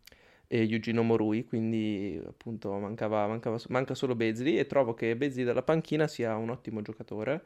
e 0.52 0.68
Eugenio 0.70 1.02
Morui, 1.02 1.46
quindi 1.46 2.22
appunto 2.26 2.70
mancava, 2.74 3.26
mancava, 3.26 3.58
manca 3.68 3.94
solo 3.94 4.14
Bezzi 4.14 4.58
e 4.58 4.66
trovo 4.66 4.92
che 4.92 5.16
Bezzi 5.16 5.44
dalla 5.44 5.62
panchina 5.62 6.06
sia 6.06 6.36
un 6.36 6.50
ottimo 6.50 6.82
giocatore 6.82 7.42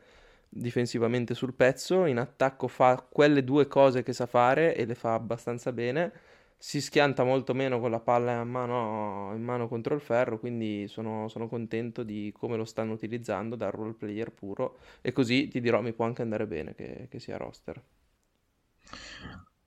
difensivamente 0.48 1.32
sul 1.34 1.54
pezzo, 1.54 2.06
in 2.06 2.18
attacco 2.18 2.66
fa 2.66 3.06
quelle 3.08 3.44
due 3.44 3.68
cose 3.68 4.02
che 4.02 4.12
sa 4.12 4.26
fare 4.26 4.74
e 4.74 4.84
le 4.86 4.96
fa 4.96 5.14
abbastanza 5.14 5.70
bene, 5.70 6.12
si 6.58 6.80
schianta 6.80 7.22
molto 7.22 7.54
meno 7.54 7.78
con 7.78 7.92
la 7.92 8.00
palla 8.00 8.40
in 8.40 8.48
mano, 8.48 9.32
in 9.36 9.42
mano 9.42 9.68
contro 9.68 9.94
il 9.94 10.00
ferro, 10.00 10.40
quindi 10.40 10.88
sono, 10.88 11.28
sono, 11.28 11.46
contento 11.46 12.02
di 12.02 12.32
come 12.36 12.56
lo 12.56 12.64
stanno 12.64 12.92
utilizzando 12.92 13.54
da 13.54 13.70
role 13.70 13.92
player 13.92 14.32
puro 14.32 14.78
e 15.00 15.12
così 15.12 15.46
ti 15.46 15.60
dirò 15.60 15.80
mi 15.80 15.92
può 15.92 16.06
anche 16.06 16.22
andare 16.22 16.48
bene 16.48 16.74
che, 16.74 17.06
che 17.08 17.20
sia 17.20 17.36
roster. 17.36 17.80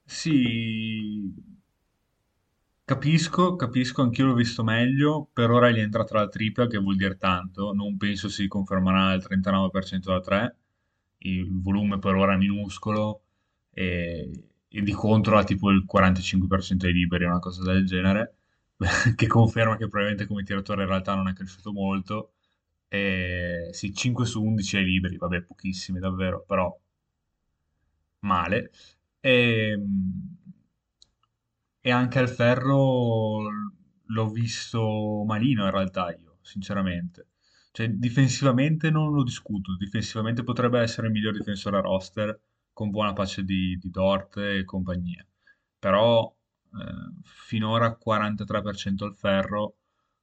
Sì, 0.04 1.32
Capisco, 2.90 3.56
capisco, 3.56 4.02
anch'io 4.02 4.26
l'ho 4.26 4.34
visto 4.34 4.64
meglio, 4.64 5.30
per 5.32 5.52
ora 5.52 5.70
è 5.70 5.78
entrata 5.78 6.16
la 6.16 6.28
tripla 6.28 6.66
che 6.66 6.80
vuol 6.80 6.96
dire 6.96 7.18
tanto, 7.18 7.72
non 7.72 7.98
penso 7.98 8.30
si 8.30 8.48
confermerà 8.48 9.14
il 9.14 9.24
39% 9.24 10.00
da 10.00 10.20
3, 10.20 10.56
il 11.20 11.62
volume 11.62 12.00
per 12.00 12.16
ora 12.16 12.34
è 12.34 12.38
minuscolo 12.38 13.22
e, 13.70 14.32
e 14.68 14.82
di 14.82 14.92
contro 14.92 15.38
ha 15.38 15.44
tipo 15.44 15.70
il 15.70 15.86
45% 15.86 16.74
dei 16.78 16.94
liberi, 16.94 17.26
una 17.26 17.38
cosa 17.38 17.62
del 17.62 17.86
genere, 17.86 18.38
che 19.16 19.28
conferma 19.28 19.74
che 19.78 19.88
probabilmente 19.88 20.26
come 20.26 20.42
tiratore 20.42 20.82
in 20.82 20.88
realtà 20.88 21.14
non 21.14 21.28
è 21.28 21.34
cresciuto 21.34 21.72
molto. 21.72 22.32
E, 22.88 23.70
sì, 23.72 23.94
5 23.94 24.26
su 24.26 24.44
11 24.44 24.78
ai 24.78 24.86
liberi, 24.86 25.18
vabbè, 25.18 25.44
pochissimi 25.44 26.00
davvero, 26.00 26.44
però 26.44 26.76
male. 28.22 28.72
E, 29.22 29.78
e 31.82 31.92
anche 31.92 32.20
al 32.20 32.30
ferro 32.30 33.42
l'ho 34.06 34.30
visto 34.30 35.24
malino 35.26 35.66
in 35.66 35.72
realtà 35.72 36.14
io, 36.14 36.38
sinceramente. 36.42 37.28
Cioè, 37.72 37.90
difensivamente 37.90 38.90
non 38.90 39.14
lo 39.14 39.24
discuto, 39.24 39.76
difensivamente 39.78 40.44
potrebbe 40.44 40.80
essere 40.82 41.08
il 41.08 41.14
miglior 41.14 41.34
difensore 41.38 41.78
a 41.78 41.82
roster, 41.82 42.40
con 42.74 42.90
buona 42.90 43.14
pace 43.14 43.44
di, 43.44 43.78
di 43.78 43.90
Dort 43.90 44.38
e 44.38 44.64
compagnia. 44.66 45.26
Però 45.78 46.34
eh, 46.74 47.22
finora 47.24 47.98
43% 47.98 49.04
al 49.04 49.16
ferro, 49.16 49.76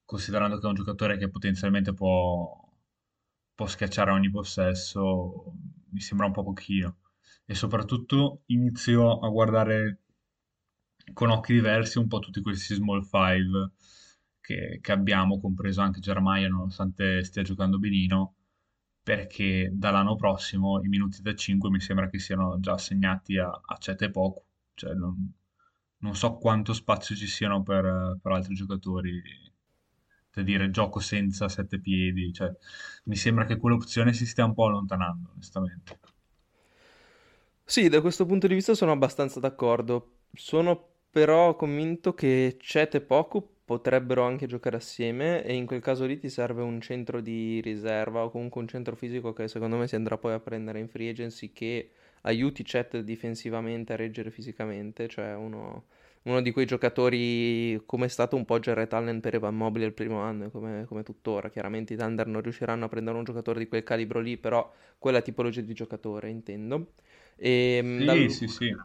considerando 0.05 0.59
che 0.59 0.67
è 0.67 0.69
un 0.69 0.75
giocatore 0.75 1.19
che 1.19 1.31
potenzialmente 1.31 1.93
può, 1.95 2.59
può 3.55 3.67
schiacciare 3.67 4.11
ogni 4.11 4.31
possesso, 4.31 5.55
mi 5.91 6.01
sembra 6.01 6.27
un 6.27 6.33
po' 6.33 6.43
pochino. 6.45 6.99
E 7.45 7.55
soprattutto 7.55 8.43
inizio 8.47 9.19
a 9.21 9.29
guardare 9.29 10.06
con 11.13 11.31
occhi 11.31 11.53
diversi 11.53 11.99
un 11.99 12.09
po' 12.09 12.19
tutti 12.19 12.41
questi 12.43 12.75
small 12.75 13.03
five 13.03 13.71
che, 14.41 14.79
che 14.81 14.93
abbiamo, 14.93 15.41
compreso 15.41 15.81
anche 15.81 16.01
Germaia, 16.01 16.49
nonostante 16.49 17.25
stia 17.25 17.43
giocando 17.43 17.79
benino, 17.79 18.35
perché 19.03 19.71
dall'anno 19.73 20.17
prossimo 20.17 20.81
i 20.83 20.89
minuti 20.89 21.23
da 21.23 21.35
5 21.35 21.71
mi 21.71 21.81
sembra 21.81 22.09
che 22.09 22.19
siano 22.19 22.59
già 22.61 22.75
assegnati 22.75 23.39
a, 23.39 23.49
a 23.49 23.77
Cete 23.79 24.11
poco, 24.11 24.45
cioè 24.75 24.95
non, 24.95 25.33
non, 25.99 26.15
so 26.15 26.35
quanto 26.37 26.73
spazio 26.73 27.17
ci 27.17 27.27
siano 27.27 27.63
per, 27.63 28.19
per 28.23 28.33
altri 28.33 28.55
giocatori 28.55 29.21
da 30.33 30.43
dire 30.43 30.71
gioco 30.71 31.01
senza 31.01 31.49
sette 31.49 31.81
piedi, 31.81 32.33
cioè, 32.33 32.53
mi 33.05 33.17
sembra 33.17 33.47
che 33.47 33.57
quell'opzione 33.57 34.13
si 34.13 34.27
stia 34.27 34.45
un 34.45 34.55
po' 34.55 34.67
allontanando, 34.67 35.31
onestamente. 35.33 35.99
Sì, 37.65 37.89
da 37.89 38.01
questo 38.01 38.27
punto 38.27 38.47
di 38.47 38.55
vista 38.55 38.75
sono 38.75 38.93
abbastanza 38.93 39.41
d'accordo. 39.41 40.19
Sono 40.33 40.96
però 41.17 41.57
convinto 41.57 42.13
che 42.13 42.59
Chet 42.61 42.97
e 42.97 43.01
Poku 43.01 43.43
potrebbero 43.65 44.23
anche 44.23 44.45
giocare 44.45 44.77
assieme 44.77 45.43
e 45.45 45.55
in 45.55 45.65
quel 45.65 45.81
caso 45.81 46.05
lì 46.05 46.19
ti 46.19 46.29
serve 46.29 46.61
un 46.61 46.79
centro 46.83 47.23
di 47.23 47.59
riserva 47.63 48.23
o 48.23 48.31
comunque 48.31 48.61
un 48.61 48.69
centro 48.69 48.95
fisico 48.97 49.33
che 49.33 49.49
secondo 49.49 49.79
me 49.79 49.89
si 49.89 49.95
andrà 49.95 50.19
poi 50.19 50.35
a 50.35 50.41
prendere 50.41 50.79
in 50.79 50.89
free 50.89 51.09
agency 51.09 51.55
che 51.55 51.89
aiuti 52.21 52.65
Chet 52.65 52.99
difensivamente 52.99 53.95
a 53.95 53.97
reggere 53.97 54.31
fisicamente, 54.31 55.09
cioè 55.09 55.35
uno, 55.35 55.85
uno 56.25 56.43
di 56.43 56.51
quei 56.51 56.67
giocatori 56.67 57.81
come 57.87 58.05
è 58.05 58.09
stato 58.09 58.37
un 58.37 58.45
po' 58.45 58.59
Jared 58.59 58.93
Allen 58.93 59.21
per 59.21 59.37
Evan 59.37 59.57
Mobile 59.57 59.87
il 59.87 59.95
primo 59.95 60.21
anno 60.21 60.51
come, 60.51 60.85
come 60.85 61.03
tuttora. 61.03 61.49
Chiaramente 61.49 61.95
i 61.95 61.97
Thunder 61.97 62.27
non 62.27 62.43
riusciranno 62.43 62.85
a 62.85 62.89
prendere 62.89 63.17
un 63.17 63.25
giocatore 63.25 63.59
di 63.61 63.69
quel 63.69 63.85
calibro 63.85 64.21
lì, 64.21 64.37
però 64.37 64.71
quella 64.99 65.23
tipologia 65.23 65.63
di 65.63 65.73
giocatore 65.73 66.29
intendo. 66.29 66.93
E, 67.37 67.81
sì, 67.97 68.05
dal... 68.05 68.31
sì, 68.31 68.49
sì. 68.49 68.77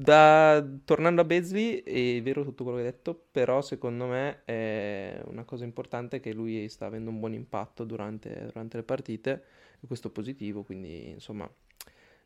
Da, 0.00 0.64
tornando 0.84 1.22
a 1.22 1.24
Beasley, 1.24 1.82
è 1.82 2.22
vero 2.22 2.44
tutto 2.44 2.62
quello 2.62 2.78
che 2.78 2.84
hai 2.84 2.92
detto, 2.92 3.20
però 3.32 3.60
secondo 3.60 4.06
me 4.06 4.44
è 4.44 5.20
una 5.24 5.42
cosa 5.42 5.64
importante 5.64 6.20
che 6.20 6.32
lui 6.32 6.68
sta 6.68 6.86
avendo 6.86 7.10
un 7.10 7.18
buon 7.18 7.32
impatto 7.32 7.82
durante, 7.82 8.44
durante 8.46 8.76
le 8.76 8.84
partite, 8.84 9.42
e 9.80 9.88
questo 9.88 10.06
è 10.06 10.10
positivo, 10.12 10.62
quindi 10.62 11.08
insomma, 11.10 11.50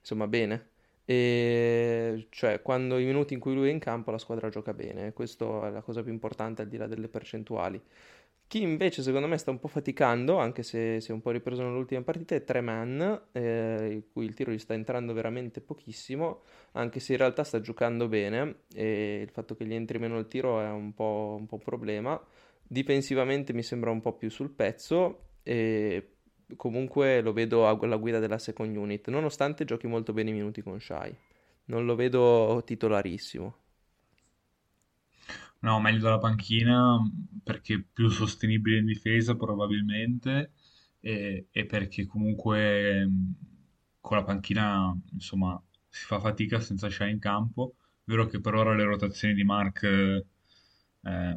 insomma 0.01 0.27
bene. 0.29 0.69
E 1.07 2.27
cioè, 2.29 2.61
quando 2.61 2.99
i 2.99 3.07
minuti 3.07 3.33
in 3.33 3.41
cui 3.41 3.55
lui 3.55 3.69
è 3.69 3.73
in 3.73 3.79
campo 3.79 4.11
la 4.11 4.19
squadra 4.19 4.51
gioca 4.51 4.75
bene, 4.75 5.15
questa 5.15 5.69
è 5.69 5.71
la 5.71 5.81
cosa 5.81 6.03
più 6.03 6.13
importante 6.13 6.61
al 6.61 6.69
di 6.69 6.77
là 6.77 6.87
delle 6.87 7.09
percentuali. 7.09 7.81
Chi 8.53 8.61
invece 8.61 9.01
secondo 9.01 9.29
me 9.29 9.39
sta 9.39 9.51
un 9.51 9.59
po' 9.59 9.69
faticando, 9.69 10.37
anche 10.37 10.63
se 10.63 11.01
si 11.01 11.11
è 11.11 11.15
un 11.15 11.23
po' 11.23 11.31
ripreso 11.31 11.63
nell'ultima 11.63 12.03
partita, 12.03 12.35
è 12.35 12.45
Treman, 12.45 13.29
eh, 13.33 13.89
in 13.93 14.03
cui 14.13 14.27
il 14.27 14.35
tiro 14.35 14.53
gli 14.53 14.59
sta 14.59 14.75
entrando 14.75 15.15
veramente 15.15 15.63
pochissimo, 15.63 16.43
anche 16.73 17.01
se 17.01 17.13
in 17.13 17.19
realtà 17.19 17.45
sta 17.45 17.63
giocando 17.63 18.09
bene 18.09 18.65
e 18.75 19.23
il 19.23 19.31
fatto 19.31 19.55
che 19.55 19.65
gli 19.65 19.73
entri 19.73 19.99
meno 19.99 20.19
il 20.19 20.29
tiro 20.29 20.61
è 20.61 20.69
un 20.69 20.93
po' 20.93 21.35
un 21.39 21.47
po' 21.47 21.55
un 21.55 21.63
problema. 21.63 22.23
Difensivamente 22.63 23.55
mi 23.55 23.63
sembra 23.63 23.91
un 23.91 24.03
po' 24.03 24.13
più 24.13 24.29
sul 24.29 24.51
pezzo 24.51 25.37
e 25.43 26.17
comunque 26.55 27.23
lo 27.23 27.33
vedo 27.33 27.67
alla 27.67 27.97
guida 27.97 28.19
della 28.19 28.37
second 28.37 28.77
unit, 28.77 29.09
nonostante 29.09 29.65
giochi 29.65 29.87
molto 29.87 30.13
bene 30.13 30.29
i 30.29 30.35
minuti 30.35 30.61
con 30.61 30.79
Shai. 30.79 31.17
Non 31.65 31.87
lo 31.87 31.95
vedo 31.95 32.61
titolarissimo. 32.67 33.62
No, 35.63 35.81
meglio 35.81 36.01
dalla 36.01 36.19
panchina 36.19 36.99
perché 37.43 37.81
più 37.83 38.09
sostenibile 38.09 38.79
in 38.79 38.87
difesa 38.87 39.37
probabilmente 39.37 40.53
e, 41.01 41.47
e 41.51 41.67
perché 41.67 42.05
comunque 42.07 43.07
mh, 43.07 43.35
con 44.01 44.17
la 44.17 44.25
panchina 44.25 44.97
insomma 45.13 45.61
si 45.89 46.05
fa 46.07 46.19
fatica 46.21 46.59
senza 46.61 46.91
Shai 46.91 47.13
in 47.13 47.19
campo. 47.21 47.77
Vero 48.05 48.27
che 48.27 48.41
per 48.41 48.55
ora 48.55 48.75
le 48.75 48.83
rotazioni 48.85 49.35
di 49.35 49.45
Mark 49.45 49.83
eh, 49.85 51.37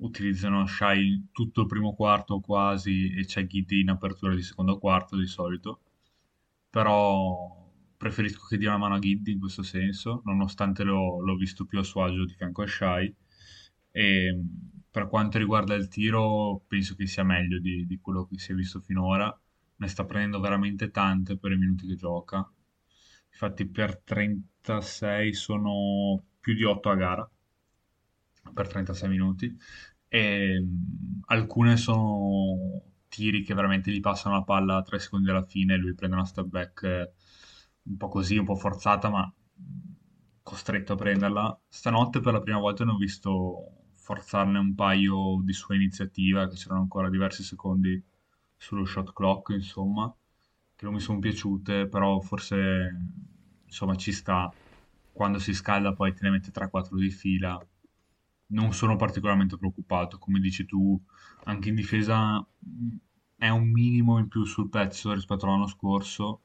utilizzano 0.00 0.66
Shai 0.66 1.28
tutto 1.32 1.62
il 1.62 1.66
primo 1.66 1.94
quarto 1.94 2.40
quasi 2.40 3.14
e 3.14 3.24
c'è 3.24 3.46
Giddy 3.46 3.80
in 3.80 3.90
apertura 3.90 4.34
di 4.34 4.42
secondo 4.42 4.78
quarto 4.78 5.16
di 5.16 5.26
solito, 5.26 5.80
però 6.70 7.60
preferisco 7.96 8.46
che 8.48 8.58
dia 8.58 8.70
una 8.70 8.78
mano 8.78 8.94
a 8.96 8.98
Giddy 8.98 9.32
in 9.32 9.38
questo 9.40 9.62
senso, 9.62 10.22
nonostante 10.24 10.82
l'ho 10.84 11.20
l'ho 11.20 11.36
visto 11.36 11.64
più 11.66 11.78
a 11.78 11.82
suo 11.82 12.04
agio 12.04 12.24
di 12.24 12.34
fianco 12.34 12.62
a 12.62 12.66
Shai 12.66 13.14
E 13.92 14.42
per 14.90 15.08
quanto 15.08 15.38
riguarda 15.38 15.74
il 15.74 15.88
tiro, 15.88 16.64
penso 16.66 16.94
che 16.94 17.06
sia 17.06 17.24
meglio 17.24 17.58
di, 17.60 17.86
di 17.86 17.98
quello 18.00 18.26
che 18.26 18.38
si 18.38 18.52
è 18.52 18.54
visto 18.54 18.80
finora. 18.80 19.34
Ne 19.76 19.88
sta 19.88 20.04
prendendo 20.04 20.40
veramente 20.40 20.90
tante 20.90 21.38
per 21.38 21.52
i 21.52 21.56
minuti 21.56 21.86
che 21.86 21.96
gioca. 21.96 22.46
Infatti 23.30 23.66
per 23.68 23.98
36 23.98 25.32
sono 25.34 26.22
più 26.40 26.54
di 26.54 26.64
8 26.64 26.90
a 26.90 26.94
gara 26.94 27.30
per 28.52 28.68
36 28.68 29.08
minuti 29.08 29.56
e 30.08 30.66
alcune 31.26 31.76
sono 31.76 32.82
tiri 33.08 33.42
che 33.42 33.54
veramente 33.54 33.90
gli 33.90 34.00
passano 34.00 34.34
la 34.36 34.42
palla 34.42 34.76
a 34.76 34.82
3 34.82 34.98
secondi 34.98 35.30
alla 35.30 35.44
fine 35.44 35.74
e 35.74 35.76
lui 35.76 35.94
prende 35.94 36.16
una 36.16 36.24
step 36.24 36.46
back 36.46 36.82
eh, 36.82 37.12
un 37.84 37.96
po' 37.96 38.08
così, 38.08 38.36
un 38.36 38.44
po' 38.44 38.54
forzata, 38.54 39.08
ma 39.10 39.32
costretto 40.42 40.92
a 40.92 40.96
prenderla. 40.96 41.60
Stanotte 41.68 42.20
per 42.20 42.32
la 42.32 42.40
prima 42.40 42.58
volta 42.58 42.84
ne 42.84 42.92
ho 42.92 42.96
visto 42.96 43.81
forzarne 44.02 44.58
un 44.58 44.74
paio 44.74 45.40
di 45.42 45.52
sua 45.52 45.74
iniziativa, 45.74 46.48
che 46.48 46.56
c'erano 46.56 46.80
ancora 46.80 47.08
diversi 47.08 47.42
secondi 47.42 48.02
sullo 48.56 48.84
shot 48.84 49.12
clock, 49.12 49.50
insomma, 49.50 50.12
che 50.74 50.84
non 50.84 50.94
mi 50.94 51.00
sono 51.00 51.18
piaciute, 51.18 51.86
però 51.86 52.20
forse 52.20 52.96
insomma 53.64 53.94
ci 53.94 54.12
sta. 54.12 54.52
Quando 55.12 55.38
si 55.38 55.54
scalda 55.54 55.92
poi 55.92 56.12
te 56.14 56.20
ne 56.24 56.30
mette 56.30 56.50
3-4 56.50 56.96
di 56.96 57.10
fila. 57.10 57.64
Non 58.48 58.72
sono 58.72 58.96
particolarmente 58.96 59.56
preoccupato, 59.56 60.18
come 60.18 60.40
dici 60.40 60.66
tu, 60.66 61.00
anche 61.44 61.68
in 61.70 61.74
difesa 61.74 62.44
è 63.36 63.48
un 63.48 63.70
minimo 63.70 64.18
in 64.18 64.28
più 64.28 64.44
sul 64.44 64.68
pezzo 64.68 65.12
rispetto 65.12 65.46
all'anno 65.46 65.66
scorso 65.66 66.42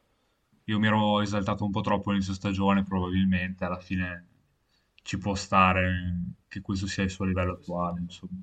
io 0.70 0.80
mi 0.80 0.88
ero 0.88 1.22
esaltato 1.22 1.64
un 1.64 1.72
po' 1.72 1.82
troppo 1.82 2.10
all'inizio 2.10 2.34
stagione, 2.34 2.84
probabilmente 2.84 3.64
alla 3.64 3.80
fine 3.80 4.26
ci 5.08 5.18
può 5.18 5.36
stare 5.36 6.36
che 6.50 6.60
questo 6.60 6.86
sia 6.86 7.04
il 7.04 7.10
suo 7.10 7.24
livello 7.24 7.54
attuale, 7.54 8.02
insomma. 8.02 8.42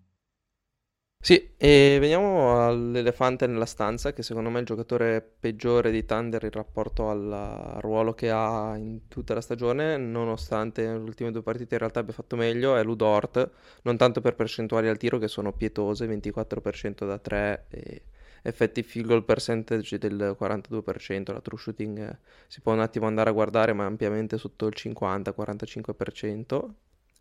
Sì, 1.20 1.54
e 1.58 1.98
veniamo 2.00 2.66
all'elefante 2.66 3.46
nella 3.46 3.66
stanza, 3.66 4.12
che 4.14 4.22
secondo 4.22 4.48
me 4.48 4.56
è 4.56 4.60
il 4.60 4.66
giocatore 4.66 5.20
peggiore 5.22 5.90
di 5.90 6.04
Thunder 6.06 6.42
in 6.42 6.50
rapporto 6.50 7.08
al 7.10 7.78
ruolo 7.80 8.14
che 8.14 8.30
ha 8.30 8.76
in 8.76 9.08
tutta 9.08 9.34
la 9.34 9.40
stagione, 9.42 9.98
nonostante 9.98 10.86
nelle 10.86 11.02
ultime 11.02 11.30
due 11.30 11.42
partite 11.42 11.74
in 11.74 11.80
realtà 11.80 12.00
abbia 12.00 12.12
fatto 12.14 12.36
meglio, 12.36 12.76
è 12.76 12.82
Ludort, 12.82 13.50
non 13.82 13.96
tanto 13.98 14.20
per 14.22 14.34
percentuali 14.34 14.88
al 14.88 14.96
tiro 14.98 15.18
che 15.18 15.28
sono 15.28 15.52
pietose, 15.52 16.06
24% 16.06 17.06
da 17.06 17.18
3 17.18 17.66
e 17.68 18.02
effettive 18.46 18.86
field 18.86 19.06
goal 19.06 19.24
percentage 19.24 19.98
del 19.98 20.36
42%, 20.38 21.32
la 21.32 21.40
true 21.40 21.58
shooting 21.58 21.98
eh, 21.98 22.18
si 22.46 22.60
può 22.60 22.72
un 22.72 22.80
attimo 22.80 23.06
andare 23.06 23.30
a 23.30 23.32
guardare 23.32 23.72
ma 23.72 23.84
è 23.84 23.86
ampiamente 23.86 24.36
sotto 24.38 24.66
il 24.66 24.74
50-45%, 24.76 26.68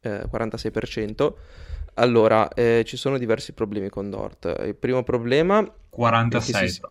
eh, 0.01 0.25
46%. 0.29 1.33
Allora, 1.95 2.49
eh, 2.49 2.83
ci 2.85 2.97
sono 2.97 3.17
diversi 3.17 3.53
problemi 3.53 3.89
con 3.89 4.09
Dort. 4.09 4.53
Il 4.65 4.75
primo 4.75 5.03
problema 5.03 5.65
46. 5.89 6.69
si, 6.69 6.81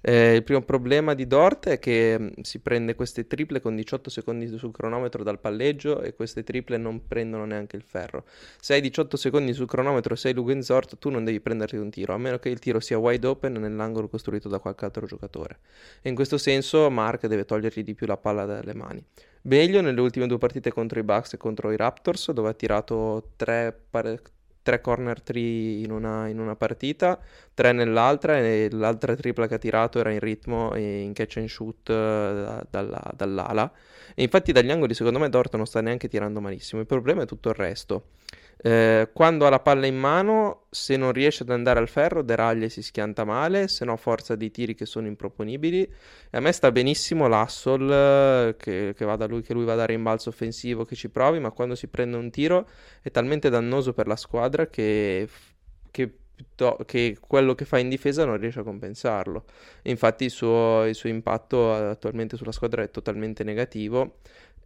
eh, 0.00 0.34
il 0.34 0.42
primo 0.42 0.62
problema 0.62 1.14
di 1.14 1.26
Dort 1.26 1.68
è 1.68 1.78
che 1.78 2.18
mh, 2.18 2.40
si 2.42 2.60
prende 2.60 2.94
queste 2.94 3.26
triple 3.26 3.60
con 3.60 3.74
18 3.74 4.10
secondi 4.10 4.46
sul 4.56 4.72
cronometro 4.72 5.22
dal 5.22 5.38
palleggio 5.40 6.00
e 6.00 6.14
queste 6.14 6.44
triple 6.44 6.76
non 6.76 7.06
prendono 7.06 7.44
neanche 7.44 7.76
il 7.76 7.82
ferro. 7.82 8.24
Se 8.60 8.74
hai 8.74 8.80
18 8.80 9.16
secondi 9.16 9.52
sul 9.52 9.66
cronometro 9.66 10.14
e 10.14 10.16
sei 10.16 10.34
Lugenzort, 10.34 10.98
tu 10.98 11.10
non 11.10 11.24
devi 11.24 11.40
prenderti 11.40 11.76
un 11.76 11.90
tiro, 11.90 12.14
a 12.14 12.18
meno 12.18 12.38
che 12.38 12.48
il 12.48 12.58
tiro 12.58 12.80
sia 12.80 12.98
wide 12.98 13.26
open 13.26 13.54
nell'angolo 13.54 14.08
costruito 14.08 14.48
da 14.48 14.58
qualche 14.58 14.84
altro 14.84 15.06
giocatore. 15.06 15.58
E 16.02 16.08
in 16.08 16.14
questo 16.14 16.38
senso 16.38 16.90
Mark 16.90 17.26
deve 17.26 17.44
togliergli 17.44 17.82
di 17.82 17.94
più 17.94 18.06
la 18.06 18.16
palla 18.16 18.44
dalle 18.44 18.74
mani. 18.74 19.04
Meglio 19.42 19.80
nelle 19.80 20.00
ultime 20.00 20.26
due 20.26 20.38
partite 20.38 20.72
contro 20.72 20.98
i 20.98 21.04
Bucks 21.04 21.34
e 21.34 21.36
contro 21.36 21.70
i 21.70 21.76
Raptors, 21.76 22.32
dove 22.32 22.48
ha 22.48 22.52
tirato 22.54 23.30
3 23.36 23.80
pare- 23.90 24.20
tre 24.66 24.80
corner 24.80 25.22
tree 25.22 25.84
in 25.84 25.92
una, 25.92 26.26
in 26.26 26.40
una 26.40 26.56
partita, 26.56 27.20
tre 27.54 27.70
nell'altra 27.70 28.36
e 28.36 28.68
l'altra 28.72 29.14
tripla 29.14 29.46
che 29.46 29.54
ha 29.54 29.58
tirato 29.58 30.00
era 30.00 30.10
in 30.10 30.18
ritmo 30.18 30.74
e 30.74 31.02
in 31.02 31.12
catch 31.12 31.36
and 31.36 31.46
shoot 31.46 31.88
uh, 31.88 32.66
dalla, 32.68 33.12
dall'ala. 33.14 33.70
E 34.12 34.24
infatti 34.24 34.50
dagli 34.50 34.72
angoli 34.72 34.94
secondo 34.94 35.20
me 35.20 35.28
Dort 35.28 35.54
non 35.54 35.66
sta 35.66 35.80
neanche 35.80 36.08
tirando 36.08 36.40
malissimo, 36.40 36.80
il 36.80 36.88
problema 36.88 37.22
è 37.22 37.26
tutto 37.26 37.50
il 37.50 37.54
resto. 37.54 38.06
Eh, 38.58 39.10
quando 39.12 39.46
ha 39.46 39.50
la 39.50 39.60
palla 39.60 39.86
in 39.86 39.96
mano, 39.96 40.66
se 40.70 40.96
non 40.96 41.12
riesce 41.12 41.42
ad 41.42 41.50
andare 41.50 41.78
al 41.78 41.88
ferro, 41.88 42.22
deraglia 42.22 42.64
e 42.64 42.68
si 42.70 42.82
schianta 42.82 43.24
male, 43.24 43.68
se 43.68 43.84
no 43.84 43.96
forza 43.96 44.34
dei 44.34 44.50
tiri 44.50 44.74
che 44.74 44.86
sono 44.86 45.06
improponibili. 45.06 45.82
E 45.82 46.36
a 46.36 46.40
me 46.40 46.52
sta 46.52 46.72
benissimo 46.72 47.28
l'Assol, 47.28 47.90
eh, 47.90 48.56
che, 48.58 48.94
che, 48.96 49.04
vada 49.04 49.26
lui, 49.26 49.42
che 49.42 49.52
lui 49.52 49.64
vada 49.64 49.82
a 49.82 49.86
rimbalzo 49.86 50.30
offensivo, 50.30 50.84
che 50.84 50.94
ci 50.94 51.10
provi, 51.10 51.38
ma 51.38 51.50
quando 51.50 51.74
si 51.74 51.88
prende 51.88 52.16
un 52.16 52.30
tiro 52.30 52.68
è 53.02 53.10
talmente 53.10 53.50
dannoso 53.50 53.92
per 53.92 54.06
la 54.06 54.16
squadra 54.16 54.66
che, 54.68 55.28
che, 55.90 56.14
che 56.84 57.18
quello 57.20 57.54
che 57.54 57.64
fa 57.64 57.78
in 57.78 57.88
difesa 57.88 58.24
non 58.24 58.38
riesce 58.38 58.60
a 58.60 58.62
compensarlo. 58.62 59.44
Infatti 59.82 60.24
il 60.24 60.30
suo, 60.30 60.84
il 60.86 60.94
suo 60.94 61.08
impatto 61.08 61.72
attualmente 61.72 62.36
sulla 62.36 62.52
squadra 62.52 62.82
è 62.82 62.90
totalmente 62.90 63.44
negativo 63.44 64.16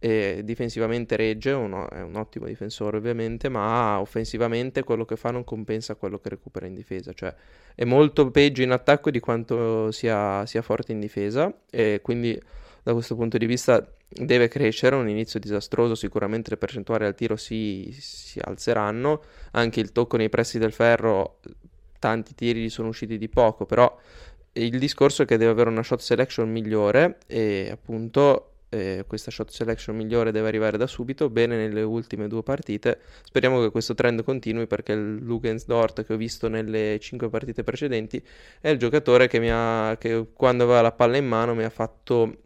e 0.03 0.41
difensivamente 0.43 1.15
regge, 1.15 1.51
uno, 1.51 1.87
è 1.87 2.01
un 2.01 2.15
ottimo 2.15 2.47
difensore 2.47 2.97
ovviamente, 2.97 3.49
ma 3.49 3.99
offensivamente 3.99 4.83
quello 4.83 5.05
che 5.05 5.15
fa 5.15 5.29
non 5.29 5.43
compensa 5.43 5.93
quello 5.93 6.17
che 6.17 6.29
recupera 6.29 6.65
in 6.65 6.73
difesa, 6.73 7.13
cioè 7.13 7.31
è 7.75 7.83
molto 7.83 8.31
peggio 8.31 8.63
in 8.63 8.71
attacco 8.71 9.11
di 9.11 9.19
quanto 9.19 9.91
sia, 9.91 10.43
sia 10.47 10.63
forte 10.63 10.91
in 10.91 10.99
difesa 10.99 11.53
e 11.69 11.99
quindi 12.01 12.35
da 12.81 12.93
questo 12.93 13.15
punto 13.15 13.37
di 13.37 13.45
vista 13.45 13.87
deve 14.07 14.47
crescere, 14.47 14.95
un 14.95 15.07
inizio 15.07 15.39
disastroso, 15.39 15.93
sicuramente 15.93 16.49
le 16.49 16.57
percentuali 16.57 17.05
al 17.05 17.13
tiro 17.13 17.35
si, 17.35 17.95
si 17.95 18.39
alzeranno, 18.41 19.21
anche 19.51 19.81
il 19.81 19.91
tocco 19.91 20.17
nei 20.17 20.29
pressi 20.29 20.57
del 20.57 20.71
ferro, 20.71 21.37
tanti 21.99 22.33
tiri 22.33 22.63
gli 22.63 22.69
sono 22.69 22.87
usciti 22.87 23.19
di 23.19 23.29
poco, 23.29 23.67
però 23.67 23.95
il 24.53 24.79
discorso 24.79 25.21
è 25.21 25.25
che 25.25 25.37
deve 25.37 25.51
avere 25.51 25.69
una 25.69 25.83
shot 25.83 25.99
selection 25.99 26.49
migliore 26.49 27.19
e 27.27 27.69
appunto 27.71 28.50
eh, 28.73 29.03
questa 29.05 29.31
shot 29.31 29.49
selection 29.49 29.97
migliore 29.97 30.31
deve 30.31 30.47
arrivare 30.47 30.77
da 30.77 30.87
subito, 30.87 31.29
bene 31.29 31.57
nelle 31.57 31.81
ultime 31.81 32.29
due 32.29 32.41
partite. 32.41 32.99
Speriamo 33.21 33.61
che 33.61 33.69
questo 33.69 33.93
trend 33.93 34.23
continui 34.23 34.65
perché 34.65 34.93
il 34.93 35.17
Lugensdort 35.17 36.05
che 36.05 36.13
ho 36.13 36.17
visto 36.17 36.47
nelle 36.47 36.97
cinque 37.01 37.29
partite 37.29 37.63
precedenti 37.63 38.23
è 38.61 38.69
il 38.69 38.77
giocatore 38.77 39.27
che, 39.27 39.49
ha, 39.51 39.97
che 39.99 40.27
quando 40.33 40.63
aveva 40.63 40.81
la 40.81 40.93
palla 40.93 41.17
in 41.17 41.27
mano 41.27 41.53
mi 41.53 41.63
ha 41.63 41.69
fatto 41.69 42.37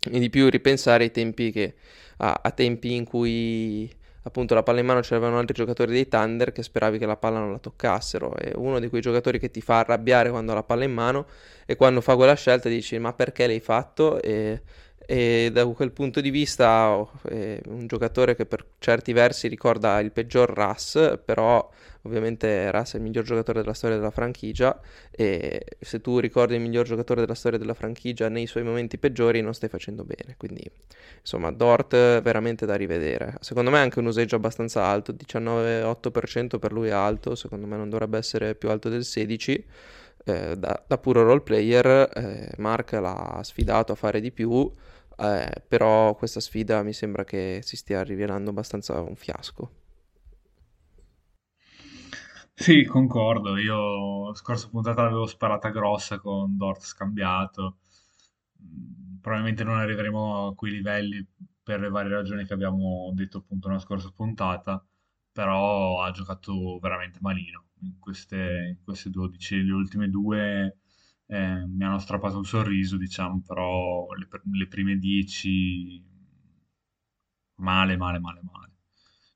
di 0.00 0.28
più 0.28 0.48
ripensare 0.48 1.04
ai 1.04 1.12
tempi 1.12 1.52
che, 1.52 1.74
a, 2.16 2.40
a 2.42 2.50
tempi 2.50 2.94
in 2.94 3.04
cui 3.04 3.88
appunto 4.22 4.54
la 4.54 4.62
palla 4.64 4.80
in 4.80 4.86
mano 4.86 5.00
c'erano 5.00 5.38
altri 5.38 5.54
giocatori 5.54 5.92
dei 5.92 6.08
Thunder 6.08 6.50
che 6.50 6.62
speravi 6.64 6.98
che 6.98 7.06
la 7.06 7.16
palla 7.16 7.38
non 7.38 7.52
la 7.52 7.58
toccassero. 7.58 8.34
È 8.34 8.50
uno 8.56 8.80
di 8.80 8.88
quei 8.88 9.00
giocatori 9.00 9.38
che 9.38 9.52
ti 9.52 9.60
fa 9.60 9.78
arrabbiare 9.78 10.30
quando 10.30 10.50
ha 10.50 10.56
la 10.56 10.62
palla 10.64 10.82
in 10.82 10.92
mano 10.92 11.26
e 11.64 11.76
quando 11.76 12.00
fa 12.00 12.16
quella 12.16 12.34
scelta 12.34 12.68
dici 12.68 12.98
ma 12.98 13.12
perché 13.12 13.46
l'hai 13.46 13.60
fatto? 13.60 14.20
E 14.20 14.62
e 15.06 15.50
da 15.52 15.66
quel 15.66 15.92
punto 15.92 16.20
di 16.20 16.30
vista 16.30 17.06
è 17.22 17.60
un 17.66 17.86
giocatore 17.86 18.34
che 18.34 18.46
per 18.46 18.64
certi 18.78 19.12
versi 19.12 19.48
ricorda 19.48 20.00
il 20.00 20.12
peggior 20.12 20.50
Russ, 20.50 21.18
però 21.24 21.68
ovviamente 22.02 22.70
Russ 22.70 22.94
è 22.94 22.96
il 22.96 23.02
miglior 23.02 23.24
giocatore 23.24 23.60
della 23.60 23.74
storia 23.74 23.96
della 23.96 24.10
franchigia 24.10 24.78
e 25.10 25.64
se 25.80 26.00
tu 26.00 26.18
ricordi 26.18 26.54
il 26.54 26.60
miglior 26.60 26.86
giocatore 26.86 27.20
della 27.20 27.34
storia 27.34 27.58
della 27.58 27.74
franchigia 27.74 28.28
nei 28.28 28.46
suoi 28.46 28.62
momenti 28.62 28.98
peggiori 28.98 29.40
non 29.40 29.54
stai 29.54 29.68
facendo 29.68 30.04
bene, 30.04 30.34
quindi 30.36 30.62
insomma 31.20 31.50
Dort 31.50 31.94
veramente 32.22 32.66
da 32.66 32.74
rivedere. 32.74 33.36
Secondo 33.40 33.70
me 33.70 33.78
è 33.78 33.82
anche 33.82 33.98
un 33.98 34.06
useggio 34.06 34.36
abbastanza 34.36 34.84
alto, 34.84 35.12
19,8% 35.12 36.58
per 36.58 36.72
lui 36.72 36.88
è 36.88 36.92
alto, 36.92 37.34
secondo 37.34 37.66
me 37.66 37.76
non 37.76 37.90
dovrebbe 37.90 38.18
essere 38.18 38.54
più 38.54 38.70
alto 38.70 38.88
del 38.88 39.00
16%. 39.00 39.62
Eh, 40.26 40.56
da, 40.56 40.82
da, 40.86 40.96
puro 40.96 41.22
role 41.22 41.42
player 41.42 42.08
eh, 42.14 42.50
Mark 42.56 42.92
l'ha 42.92 43.40
sfidato 43.42 43.92
a 43.92 43.94
fare 43.94 44.22
di 44.22 44.30
più 44.30 44.72
eh, 45.18 45.62
però 45.66 46.14
questa 46.14 46.40
sfida 46.40 46.82
mi 46.82 46.92
sembra 46.92 47.24
che 47.24 47.60
si 47.62 47.76
stia 47.76 48.02
rivelando 48.02 48.50
abbastanza 48.50 49.00
un 49.00 49.16
fiasco. 49.16 49.70
Sì, 52.54 52.84
concordo. 52.84 53.56
Io 53.56 54.32
scorsa 54.34 54.68
puntata 54.68 55.02
l'avevo 55.02 55.26
sparata 55.26 55.70
grossa 55.70 56.18
con 56.18 56.56
Dort 56.56 56.82
scambiato. 56.82 57.78
Mm, 58.62 59.16
probabilmente 59.20 59.64
non 59.64 59.78
arriveremo 59.78 60.46
a 60.48 60.54
quei 60.54 60.72
livelli 60.72 61.26
per 61.62 61.80
le 61.80 61.88
varie 61.88 62.12
ragioni 62.12 62.44
che 62.44 62.52
abbiamo 62.54 63.10
detto 63.14 63.38
appunto 63.38 63.68
nella 63.68 63.80
scorsa 63.80 64.10
puntata, 64.14 64.84
però 65.32 66.02
ha 66.02 66.10
giocato 66.12 66.78
veramente 66.78 67.18
malino 67.20 67.66
in 67.80 67.98
queste, 67.98 68.76
in 68.78 68.84
queste 68.84 69.10
12. 69.10 69.62
Le 69.64 69.72
ultime 69.72 70.08
due 70.08 70.78
eh, 71.34 71.66
mi 71.66 71.84
hanno 71.84 71.98
strappato 71.98 72.36
un 72.36 72.44
sorriso, 72.44 72.96
diciamo, 72.96 73.42
però 73.44 74.06
le, 74.12 74.28
le 74.52 74.66
prime 74.68 74.96
10 74.96 76.02
male, 77.56 77.96
male, 77.96 78.18
male, 78.20 78.40
male. 78.42 78.72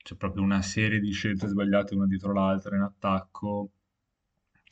C'è 0.02 0.14
proprio 0.16 0.42
una 0.42 0.62
serie 0.62 1.00
di 1.00 1.10
scelte 1.12 1.48
sbagliate 1.48 1.94
una 1.94 2.06
dietro 2.06 2.32
l'altra 2.32 2.76
in 2.76 2.82
attacco, 2.82 3.72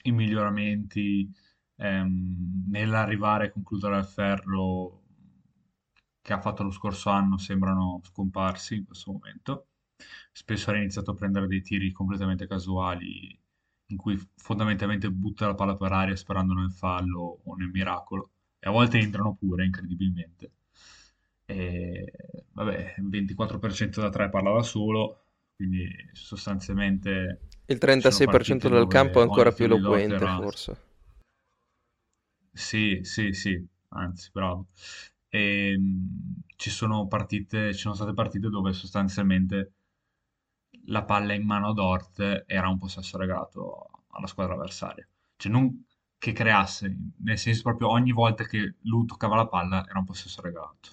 i 0.05 0.12
miglioramenti 0.12 1.29
ehm, 1.77 2.67
nell'arrivare 2.69 3.47
a 3.47 3.51
concludere 3.53 3.97
al 3.97 4.07
ferro 4.07 5.03
che 6.23 6.33
ha 6.33 6.41
fatto 6.41 6.62
lo 6.62 6.71
scorso 6.71 7.11
anno 7.11 7.39
sembrano 7.39 8.01
scomparsi 8.05 8.77
in 8.77 8.85
questo 8.85 9.12
momento. 9.12 9.69
spesso 10.33 10.71
era 10.71 10.79
iniziato 10.79 11.11
a 11.12 11.15
prendere 11.15 11.47
dei 11.47 11.62
tiri 11.62 11.93
completamente 11.93 12.47
casuali 12.47 13.39
in 13.88 13.96
cui 13.96 14.20
fondamentalmente 14.37 15.11
butta 15.11 15.46
la 15.46 15.55
palla 15.55 15.77
per 15.77 15.92
aria 15.92 16.16
sperando 16.16 16.55
nel 16.55 16.72
fallo 16.72 17.40
o 17.44 17.55
nel 17.55 17.68
miracolo 17.68 18.31
e 18.59 18.68
a 18.68 18.72
volte 18.72 18.99
entrano 18.99 19.35
pure 19.35 19.64
incredibilmente. 19.64 20.51
E, 21.44 22.12
vabbè, 22.53 22.96
24% 22.99 24.01
da 24.01 24.11
3 24.11 24.29
parla 24.29 24.53
da 24.53 24.62
solo, 24.62 25.22
quindi 25.55 25.88
sostanzialmente 26.12 27.40
il 27.66 27.79
36% 27.79 28.68
del 28.68 28.87
campo 28.87 29.18
è 29.20 29.22
ancora 29.22 29.53
più 29.53 29.64
eloquente, 29.64 30.27
forse. 30.27 30.77
Sì, 32.53 33.01
sì, 33.03 33.33
sì, 33.33 33.64
anzi, 33.90 34.31
bravo. 34.33 34.68
E, 35.29 35.72
ehm, 35.72 36.42
ci 36.57 36.70
sono 36.70 37.07
partite, 37.07 37.72
ci 37.75 37.81
sono 37.81 37.94
state 37.94 38.14
partite 38.14 38.49
dove 38.49 38.72
sostanzialmente 38.72 39.72
la 40.87 41.05
palla 41.05 41.35
in 41.35 41.44
mano 41.44 41.68
ad 41.68 41.75
Dort 41.77 42.44
era 42.46 42.68
un 42.68 42.79
possesso 42.79 43.18
regalato 43.18 43.88
alla 44.11 44.27
squadra 44.27 44.55
avversaria. 44.55 45.07
Cioè 45.37 45.53
non 45.53 45.85
che 46.18 46.33
creasse, 46.33 46.96
nel 47.18 47.38
senso 47.38 47.62
proprio 47.62 47.90
ogni 47.90 48.12
volta 48.12 48.44
che 48.44 48.77
lui 48.83 49.07
toccava 49.07 49.37
la 49.37 49.46
palla 49.49 49.87
era 49.87 49.99
un 49.99 50.05
possesso 50.05 50.40
regalato. 50.40 50.90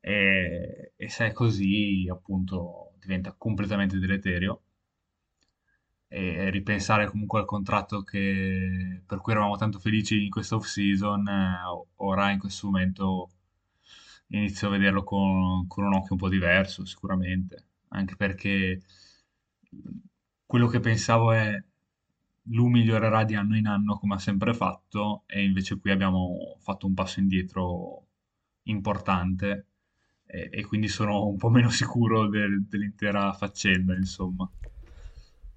E, 0.00 0.92
e 0.96 1.08
se 1.08 1.26
è 1.26 1.32
così, 1.32 2.06
appunto, 2.10 2.92
diventa 3.00 3.34
completamente 3.36 3.98
deleterio. 3.98 4.62
E 6.08 6.50
ripensare 6.50 7.10
comunque 7.10 7.40
al 7.40 7.46
contratto 7.46 8.02
che, 8.02 9.02
per 9.04 9.20
cui 9.20 9.32
eravamo 9.32 9.56
tanto 9.56 9.78
felici 9.80 10.24
in 10.24 10.30
questa 10.30 10.54
off-season, 10.54 11.26
eh, 11.26 11.58
ora 11.96 12.30
in 12.30 12.38
questo 12.38 12.66
momento 12.66 13.30
inizio 14.28 14.68
a 14.68 14.70
vederlo 14.70 15.02
con, 15.02 15.66
con 15.66 15.84
un 15.84 15.94
occhio 15.94 16.12
un 16.12 16.18
po' 16.18 16.28
diverso, 16.28 16.84
sicuramente. 16.84 17.64
Anche 17.88 18.16
perché 18.16 18.80
quello 20.44 20.66
che 20.66 20.80
pensavo 20.80 21.32
è 21.32 21.62
lui 22.50 22.70
migliorerà 22.70 23.24
di 23.24 23.34
anno 23.34 23.56
in 23.56 23.66
anno 23.66 23.98
come 23.98 24.14
ha 24.14 24.18
sempre 24.18 24.54
fatto 24.54 25.24
e 25.26 25.44
invece 25.44 25.78
qui 25.78 25.90
abbiamo 25.90 26.56
fatto 26.60 26.86
un 26.86 26.94
passo 26.94 27.20
indietro 27.20 28.06
importante 28.64 29.66
e, 30.26 30.48
e 30.52 30.64
quindi 30.64 30.88
sono 30.88 31.26
un 31.26 31.36
po' 31.36 31.48
meno 31.48 31.70
sicuro 31.70 32.28
del, 32.28 32.64
dell'intera 32.68 33.32
faccenda, 33.32 33.94
insomma. 33.94 34.48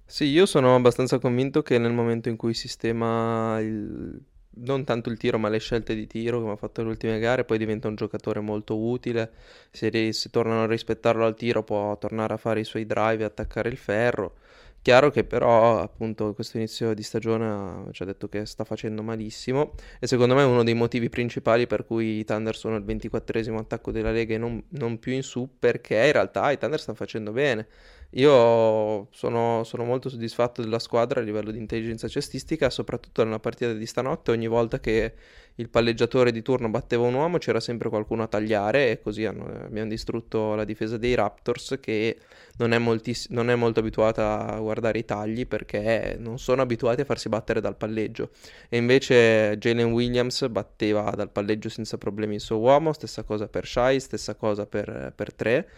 Sì, 0.04 0.24
io 0.24 0.46
sono 0.46 0.74
abbastanza 0.74 1.18
convinto 1.18 1.62
che 1.62 1.78
nel 1.78 1.92
momento 1.92 2.28
in 2.28 2.36
cui 2.36 2.54
sistema 2.54 3.60
il, 3.60 4.20
non 4.62 4.84
tanto 4.84 5.10
il 5.10 5.16
tiro, 5.18 5.38
ma 5.38 5.48
le 5.48 5.58
scelte 5.58 5.94
di 5.94 6.06
tiro 6.06 6.40
come 6.40 6.52
ha 6.52 6.56
fatto 6.56 6.80
nelle 6.80 6.92
ultime 6.92 7.18
gare, 7.18 7.44
poi 7.44 7.58
diventa 7.58 7.88
un 7.88 7.94
giocatore 7.94 8.40
molto 8.40 8.76
utile. 8.76 9.30
Se, 9.70 10.12
se 10.12 10.30
tornano 10.30 10.62
a 10.64 10.66
rispettarlo 10.66 11.24
al 11.24 11.34
tiro, 11.36 11.62
può 11.62 11.96
tornare 11.98 12.34
a 12.34 12.36
fare 12.36 12.60
i 12.60 12.64
suoi 12.64 12.86
drive 12.86 13.22
e 13.22 13.26
attaccare 13.26 13.68
il 13.68 13.76
ferro. 13.76 14.34
Chiaro 14.82 15.10
che 15.10 15.24
però 15.24 15.78
appunto 15.78 16.32
questo 16.32 16.56
inizio 16.56 16.94
di 16.94 17.02
stagione 17.02 17.92
ci 17.92 18.02
ha 18.02 18.06
detto 18.06 18.30
che 18.30 18.46
sta 18.46 18.64
facendo 18.64 19.02
malissimo 19.02 19.74
e 19.98 20.06
secondo 20.06 20.34
me 20.34 20.40
è 20.40 20.46
uno 20.46 20.64
dei 20.64 20.72
motivi 20.72 21.10
principali 21.10 21.66
per 21.66 21.84
cui 21.84 22.20
i 22.20 22.24
Thunder 22.24 22.56
sono 22.56 22.76
il 22.76 22.84
24esimo 22.84 23.58
attacco 23.58 23.90
della 23.90 24.10
Lega 24.10 24.34
e 24.34 24.38
non, 24.38 24.62
non 24.70 24.98
più 24.98 25.12
in 25.12 25.22
su 25.22 25.50
perché 25.58 25.96
in 25.96 26.12
realtà 26.12 26.50
i 26.50 26.56
Thunder 26.56 26.80
stanno 26.80 26.96
facendo 26.96 27.30
bene. 27.30 27.66
Io 28.14 29.06
sono, 29.12 29.62
sono, 29.62 29.84
molto 29.84 30.08
soddisfatto 30.08 30.62
della 30.62 30.80
squadra 30.80 31.20
a 31.20 31.22
livello 31.22 31.52
di 31.52 31.58
intelligenza 31.58 32.08
cestistica, 32.08 32.68
soprattutto 32.68 33.22
nella 33.22 33.38
partita 33.38 33.72
di 33.72 33.86
stanotte, 33.86 34.32
ogni 34.32 34.48
volta 34.48 34.80
che 34.80 35.14
il 35.56 35.68
palleggiatore 35.68 36.32
di 36.32 36.42
turno 36.42 36.70
batteva 36.70 37.04
un 37.04 37.14
uomo 37.14 37.38
c'era 37.38 37.60
sempre 37.60 37.88
qualcuno 37.88 38.22
a 38.22 38.26
tagliare 38.26 38.90
e 38.90 39.00
così 39.00 39.26
hanno, 39.26 39.44
abbiamo 39.64 39.90
distrutto 39.90 40.54
la 40.54 40.64
difesa 40.64 40.96
dei 40.96 41.14
Raptors 41.14 41.78
che 41.80 42.16
non 42.56 42.72
è, 42.72 42.78
moltiss- 42.78 43.28
non 43.28 43.50
è 43.50 43.54
molto 43.54 43.80
abituata 43.80 44.46
a 44.46 44.58
guardare 44.58 44.98
i 44.98 45.04
tagli 45.04 45.46
perché 45.46 46.16
non 46.18 46.38
sono 46.38 46.62
abituati 46.62 47.02
a 47.02 47.04
farsi 47.04 47.28
battere 47.28 47.60
dal 47.60 47.76
palleggio. 47.76 48.30
E 48.68 48.76
invece 48.76 49.56
Jalen 49.58 49.92
Williams 49.92 50.48
batteva 50.48 51.10
dal 51.10 51.30
palleggio 51.30 51.68
senza 51.68 51.96
problemi 51.96 52.36
il 52.36 52.40
suo 52.40 52.58
uomo, 52.58 52.92
stessa 52.92 53.22
cosa 53.22 53.46
per 53.46 53.66
Shai, 53.66 54.00
stessa 54.00 54.34
cosa 54.34 54.66
per, 54.66 55.12
per 55.14 55.32
tre 55.32 55.68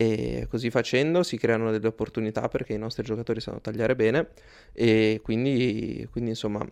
e 0.00 0.46
così 0.48 0.70
facendo 0.70 1.22
si 1.22 1.36
creano 1.36 1.70
delle 1.70 1.86
opportunità 1.86 2.48
perché 2.48 2.72
i 2.72 2.78
nostri 2.78 3.02
giocatori 3.02 3.38
sanno 3.38 3.60
tagliare 3.60 3.94
bene 3.94 4.28
e 4.72 5.20
quindi, 5.22 6.08
quindi 6.10 6.30
insomma 6.30 6.66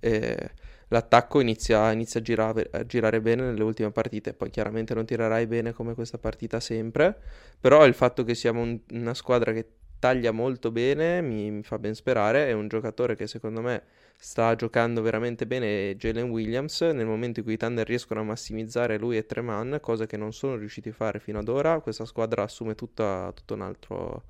eh, 0.00 0.50
l'attacco 0.88 1.38
inizia, 1.38 1.92
inizia 1.92 2.18
a, 2.18 2.22
girare, 2.24 2.68
a, 2.72 2.84
girare, 2.84 3.20
bene 3.20 3.42
nelle 3.44 3.62
ultime 3.62 3.92
partite. 3.92 4.34
Poi 4.34 4.50
chiaramente 4.50 4.92
non 4.92 5.06
tirerai 5.06 5.46
bene 5.46 5.72
come 5.72 5.94
questa 5.94 6.18
partita 6.18 6.58
sempre 6.58 7.16
però 7.60 7.86
il 7.86 7.94
fatto 7.94 8.24
che 8.24 8.34
siamo 8.34 8.62
un, 8.62 8.76
una 8.90 9.14
squadra 9.14 9.52
che 9.52 9.68
taglia 10.00 10.32
molto 10.32 10.72
bene 10.72 11.22
mi, 11.22 11.52
mi 11.52 11.62
fa 11.62 11.78
ben 11.78 11.94
sperare. 11.94 12.48
È 12.48 12.52
un 12.52 12.66
giocatore 12.66 13.14
che 13.14 13.28
secondo 13.28 13.60
me 13.60 13.82
sta 14.16 14.54
giocando 14.54 15.02
veramente 15.02 15.46
bene 15.46 15.96
Jalen 15.96 16.30
Williams 16.30 16.80
nel 16.80 17.06
momento 17.06 17.40
in 17.40 17.44
cui 17.44 17.54
i 17.54 17.56
Thunder 17.56 17.86
riescono 17.86 18.20
a 18.20 18.24
massimizzare 18.24 18.98
lui 18.98 19.16
e 19.16 19.26
Treman, 19.26 19.78
cosa 19.80 20.06
che 20.06 20.16
non 20.16 20.32
sono 20.32 20.56
riusciti 20.56 20.88
a 20.90 20.92
fare 20.92 21.18
fino 21.20 21.38
ad 21.38 21.48
ora. 21.48 21.80
Questa 21.80 22.04
squadra 22.04 22.42
assume 22.42 22.74
tutta, 22.74 23.32
tutto 23.34 23.54
un 23.54 23.62
altro, 23.62 24.24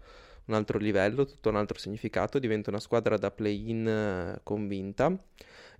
un 0.47 0.55
altro 0.55 0.79
livello, 0.79 1.25
tutto 1.25 1.49
un 1.49 1.57
altro 1.57 1.79
significato, 1.79 2.39
diventa 2.39 2.71
una 2.71 2.81
squadra 2.81 3.17
da 3.17 3.31
play-in 3.31 3.87
eh, 3.87 4.41
convinta 4.43 5.17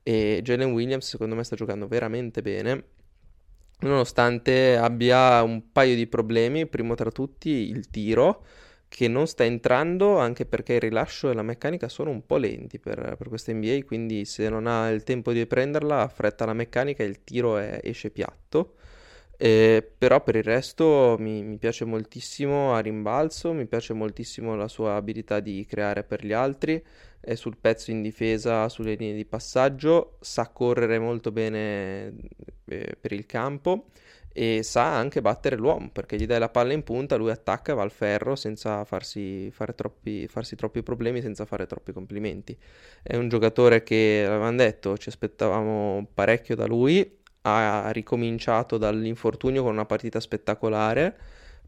e 0.03 0.41
Jalen 0.43 0.73
Williams 0.73 1.09
secondo 1.09 1.35
me 1.35 1.43
sta 1.45 1.57
giocando 1.57 1.89
veramente 1.89 2.43
bene 2.43 2.85
nonostante 3.81 4.77
abbia 4.77 5.43
un 5.43 5.71
paio 5.73 5.95
di 5.95 6.07
problemi, 6.07 6.67
primo 6.67 6.95
tra 6.95 7.11
tutti 7.11 7.51
il 7.51 7.89
tiro 7.91 8.45
che 8.95 9.09
non 9.09 9.27
sta 9.27 9.43
entrando 9.43 10.19
anche 10.19 10.47
perché 10.47 10.75
il 10.75 10.81
rilascio 10.83 11.29
e 11.29 11.35
la 11.35 11.43
meccanica 11.43 11.89
sono 11.89 12.11
un 12.11 12.25
po' 12.25 12.37
lenti 12.37 12.79
per, 12.79 13.17
per 13.19 13.27
questa 13.27 13.53
NBA, 13.53 13.81
quindi 13.85 14.25
se 14.25 14.49
non 14.49 14.69
ha 14.69 14.89
il 14.89 15.03
tempo 15.03 15.33
di 15.33 15.45
prenderla 15.47 16.03
affretta 16.03 16.45
la 16.45 16.53
meccanica 16.53 17.03
e 17.03 17.07
il 17.07 17.25
tiro 17.25 17.59
è, 17.59 17.81
esce 17.83 18.11
piatto. 18.11 18.77
Eh, 19.37 19.85
però 19.99 20.23
per 20.23 20.37
il 20.37 20.45
resto 20.45 21.17
mi, 21.19 21.43
mi, 21.43 21.59
piace 21.59 21.85
moltissimo 21.85 22.73
a 22.73 22.79
rimbalzo, 22.79 23.53
mi 23.53 23.67
piace 23.67 23.95
moltissimo 23.95 24.55
la 24.55 24.69
sua 24.69 24.95
abilità 24.95 25.41
di 25.41 25.67
creare 25.69 26.05
per 26.05 26.25
gli 26.25 26.33
altri, 26.33 26.81
è 27.19 27.35
sul 27.35 27.57
pezzo 27.61 27.91
in 27.91 28.01
difesa, 28.01 28.69
sulle 28.69 28.95
linee 28.95 29.17
di 29.17 29.25
passaggio, 29.25 30.19
sa 30.21 30.51
correre 30.51 31.01
molto 31.01 31.33
bene 31.33 32.15
eh, 32.67 32.97
per 33.01 33.13
il 33.13 33.27
campo 33.27 33.87
e 34.37 34.65
sa 34.65 34.97
anche 34.97 35.21
battere 35.21 35.57
l'uomo 35.57 35.91
perché 35.91 36.17
gli 36.17 36.27
dai 36.27 36.41
la 36.41 36.49
palla 36.49 36.73
in 36.73 36.83
punta, 36.83 37.15
lui 37.15 37.31
attacca 37.31 37.71
e 37.71 37.75
va 37.77 37.83
al 37.83 37.93
ferro 37.93 38.35
senza 38.35 38.85
farsi, 38.85 39.53
troppi, 39.77 40.27
farsi 40.27 40.57
troppi 40.57 40.83
problemi, 40.83 41.21
senza 41.23 41.45
fare 41.47 41.67
troppi 41.67 41.93
complimenti. 41.93 42.57
È 43.01 43.15
un 43.17 43.29
giocatore 43.29 43.85
che, 43.85 44.25
avevamo 44.27 44.57
detto, 44.57 44.99
ci 44.99 45.09
aspettavamo 45.09 46.09
parecchio 46.13 46.57
da 46.57 46.67
lui, 46.67 47.19
ha 47.43 47.91
ricominciato 47.93 48.77
dall'infortunio 48.77 49.63
con 49.63 49.73
una 49.73 49.85
partita 49.87 50.19
spettacolare, 50.19 51.17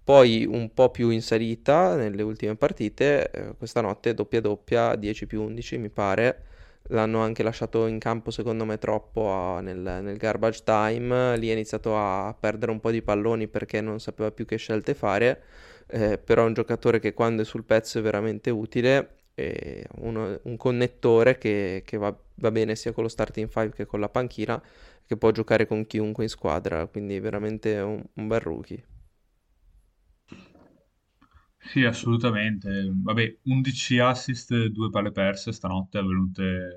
poi 0.02 0.44
un 0.44 0.72
po' 0.74 0.90
più 0.90 1.10
in 1.10 1.22
salita 1.22 1.94
nelle 1.94 2.22
ultime 2.22 2.56
partite, 2.56 3.30
eh, 3.30 3.54
questa 3.56 3.80
notte 3.80 4.12
doppia 4.14 4.40
doppia, 4.40 4.96
10 4.96 5.26
più 5.26 5.42
11 5.42 5.78
mi 5.78 5.88
pare 5.88 6.42
l'hanno 6.88 7.20
anche 7.20 7.42
lasciato 7.42 7.86
in 7.86 7.98
campo 7.98 8.30
secondo 8.30 8.64
me 8.64 8.78
troppo 8.78 9.30
a, 9.30 9.60
nel, 9.60 9.78
nel, 9.78 10.16
garbage 10.16 10.62
time, 10.64 11.36
lì 11.36 11.50
ha 11.50 11.52
iniziato 11.52 11.96
a 11.96 12.34
perdere 12.38 12.70
un 12.72 12.80
po' 12.80 12.90
di 12.90 13.02
palloni 13.02 13.48
perché 13.48 13.80
non 13.80 14.00
sapeva 14.00 14.30
più 14.30 14.44
che 14.44 14.56
scelte 14.56 14.94
fare, 14.94 15.42
eh, 15.88 16.18
però 16.18 16.42
è 16.44 16.46
un 16.46 16.54
giocatore 16.54 16.98
che 16.98 17.14
quando 17.14 17.42
è 17.42 17.44
sul 17.44 17.64
pezzo 17.64 17.98
è 17.98 18.02
veramente 18.02 18.50
utile, 18.50 19.16
è 19.34 19.82
uno, 19.96 20.38
un 20.42 20.56
connettore 20.56 21.38
che, 21.38 21.82
che 21.84 21.96
va, 21.96 22.16
va, 22.36 22.50
bene 22.50 22.74
sia 22.76 22.92
con 22.92 23.02
lo 23.04 23.08
starting 23.08 23.48
5 23.48 23.72
che 23.76 23.86
con 23.86 24.00
la 24.00 24.08
panchina, 24.08 24.62
che 25.04 25.16
può 25.16 25.30
giocare 25.30 25.66
con 25.66 25.86
chiunque 25.86 26.24
in 26.24 26.30
squadra, 26.30 26.86
quindi 26.86 27.20
veramente 27.20 27.78
un, 27.78 28.02
un 28.14 28.26
bel 28.28 28.40
rookie. 28.40 28.82
Sì, 31.58 31.84
assolutamente. 31.84 32.90
Vabbè, 32.94 33.38
11 33.44 33.98
assist, 33.98 34.54
due 34.68 34.88
palle 34.90 35.10
perse 35.12 35.52
stanotte, 35.52 35.98
avvenute 35.98 36.76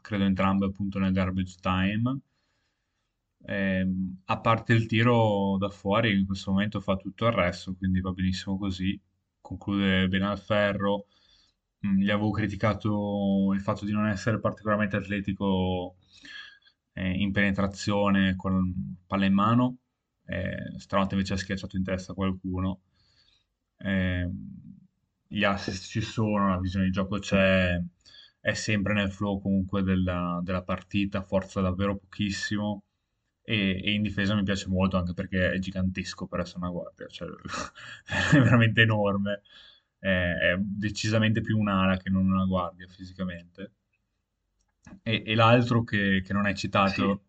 credo 0.00 0.22
entrambe 0.24 0.66
appunto 0.66 0.98
nel 1.00 1.12
garbage 1.12 1.56
time. 1.60 2.20
Ehm, 3.48 4.22
a 4.26 4.40
parte 4.40 4.72
il 4.72 4.86
tiro 4.86 5.56
da 5.58 5.68
fuori, 5.68 6.18
in 6.18 6.26
questo 6.26 6.50
momento 6.50 6.80
fa 6.80 6.96
tutto 6.96 7.26
il 7.26 7.32
resto, 7.32 7.74
quindi 7.76 8.00
va 8.00 8.10
benissimo 8.12 8.58
così. 8.58 9.00
Conclude 9.40 10.08
bene 10.08 10.26
al 10.26 10.38
ferro. 10.38 11.06
Mm, 11.86 12.00
gli 12.00 12.10
avevo 12.10 12.30
criticato 12.30 13.52
il 13.54 13.60
fatto 13.60 13.84
di 13.84 13.92
non 13.92 14.08
essere 14.08 14.40
particolarmente 14.40 14.96
atletico 14.96 15.96
eh, 16.94 17.10
in 17.12 17.32
penetrazione 17.32 18.34
con 18.36 18.96
palla 19.06 19.26
in 19.26 19.34
mano. 19.34 19.78
Eh, 20.24 20.78
stanotte 20.78 21.14
invece 21.14 21.34
ha 21.34 21.36
schiacciato 21.36 21.76
in 21.76 21.84
testa 21.84 22.12
qualcuno 22.14 22.80
eh, 23.78 24.30
gli 25.26 25.44
assist 25.44 25.86
ci 25.86 26.00
sono, 26.00 26.50
la 26.50 26.58
visione 26.58 26.86
di 26.86 26.90
gioco 26.90 27.18
c'è, 27.18 27.80
è 28.40 28.54
sempre 28.54 28.94
nel 28.94 29.10
flow 29.10 29.40
comunque 29.40 29.82
della, 29.82 30.40
della 30.42 30.62
partita, 30.62 31.22
forza 31.22 31.60
davvero 31.60 31.96
pochissimo. 31.96 32.82
E, 33.42 33.80
e, 33.84 33.92
in 33.92 34.02
difesa 34.02 34.34
mi 34.34 34.42
piace 34.42 34.68
molto 34.68 34.96
anche 34.96 35.14
perché 35.14 35.52
è 35.52 35.58
gigantesco 35.58 36.26
per 36.26 36.40
essere 36.40 36.58
una 36.58 36.70
guardia, 36.70 37.06
cioè 37.06 37.28
è 38.32 38.40
veramente 38.40 38.82
enorme. 38.82 39.42
è, 39.98 40.08
è 40.08 40.56
decisamente 40.58 41.40
più 41.40 41.58
un'ala 41.58 41.96
che 41.96 42.10
non 42.10 42.30
una 42.30 42.44
guardia 42.44 42.86
fisicamente. 42.88 43.72
E, 45.02 45.22
e 45.26 45.34
l'altro 45.34 45.82
che, 45.84 46.22
che, 46.24 46.32
non 46.32 46.46
hai 46.46 46.54
citato, 46.54 46.90
sì. 46.90 47.20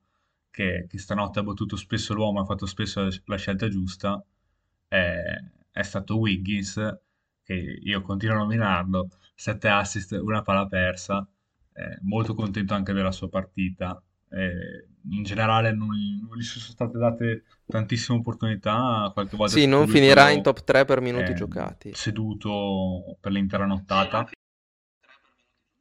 che, 0.52 0.86
che, 0.88 0.98
stanotte 1.00 1.40
ha 1.40 1.44
battuto 1.44 1.76
spesso 1.76 2.14
l'uomo, 2.14 2.42
ha 2.42 2.46
fatto 2.46 2.66
spesso 2.66 3.08
la 3.26 3.38
scelta 3.38 3.68
giusta, 3.68 4.24
è, 4.88 5.36
è 5.78 5.84
stato 5.84 6.18
Wiggins, 6.18 6.76
che 7.44 7.54
io 7.54 8.02
continuo 8.02 8.36
a 8.36 8.40
nominarlo, 8.40 9.10
7 9.36 9.68
assist, 9.70 10.12
una 10.14 10.42
palla 10.42 10.66
persa, 10.66 11.26
eh, 11.74 12.00
molto 12.02 12.34
contento 12.34 12.74
anche 12.74 12.94
della 12.94 13.12
sua 13.12 13.30
partita. 13.30 14.02
Eh, 14.30 14.88
in 15.12 15.24
generale 15.24 15.72
non, 15.72 15.88
non, 15.88 16.36
gli 16.36 16.42
sono 16.42 16.66
state 16.66 16.98
date 16.98 17.44
tantissime 17.68 18.18
opportunità, 18.18 19.12
qualche 19.14 19.38
volta 19.38 19.54
Sì, 19.54 19.68
non 19.68 19.88
finirà 19.88 20.32
in 20.32 20.42
top 20.42 20.64
3 20.64 20.86
per 20.86 21.00
minuti 21.00 21.32
eh, 21.32 21.36
giocati. 21.36 21.92
Seduto 21.94 23.18
per 23.22 23.32
l'intera 23.32 23.68
nottata. 23.68 24.28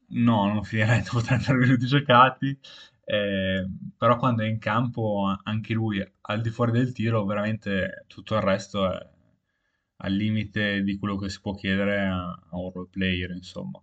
No, 0.09 0.52
non 0.52 0.62
finirà 0.62 0.96
in 0.96 1.04
top 1.04 1.22
3 1.22 1.38
per 1.38 1.56
minuti 1.56 1.87
giocati. 1.87 2.59
Eh, 3.02 3.66
però 3.96 4.18
quando 4.18 4.42
è 4.42 4.46
in 4.46 4.59
campo 4.59 5.32
anche 5.42 5.72
lui 5.72 6.04
al 6.22 6.40
di 6.40 6.50
fuori 6.50 6.72
del 6.72 6.92
tiro 6.92 7.24
veramente 7.24 8.04
tutto 8.09 8.35
il 8.35 8.40
resto 8.40 8.92
è 8.92 9.14
al 9.98 10.12
limite 10.12 10.82
di 10.82 10.98
quello 10.98 11.16
che 11.16 11.28
si 11.28 11.40
può 11.40 11.54
chiedere 11.54 12.00
a, 12.00 12.28
a 12.28 12.56
un 12.56 12.70
role 12.72 12.88
player 12.90 13.30
insomma 13.30 13.80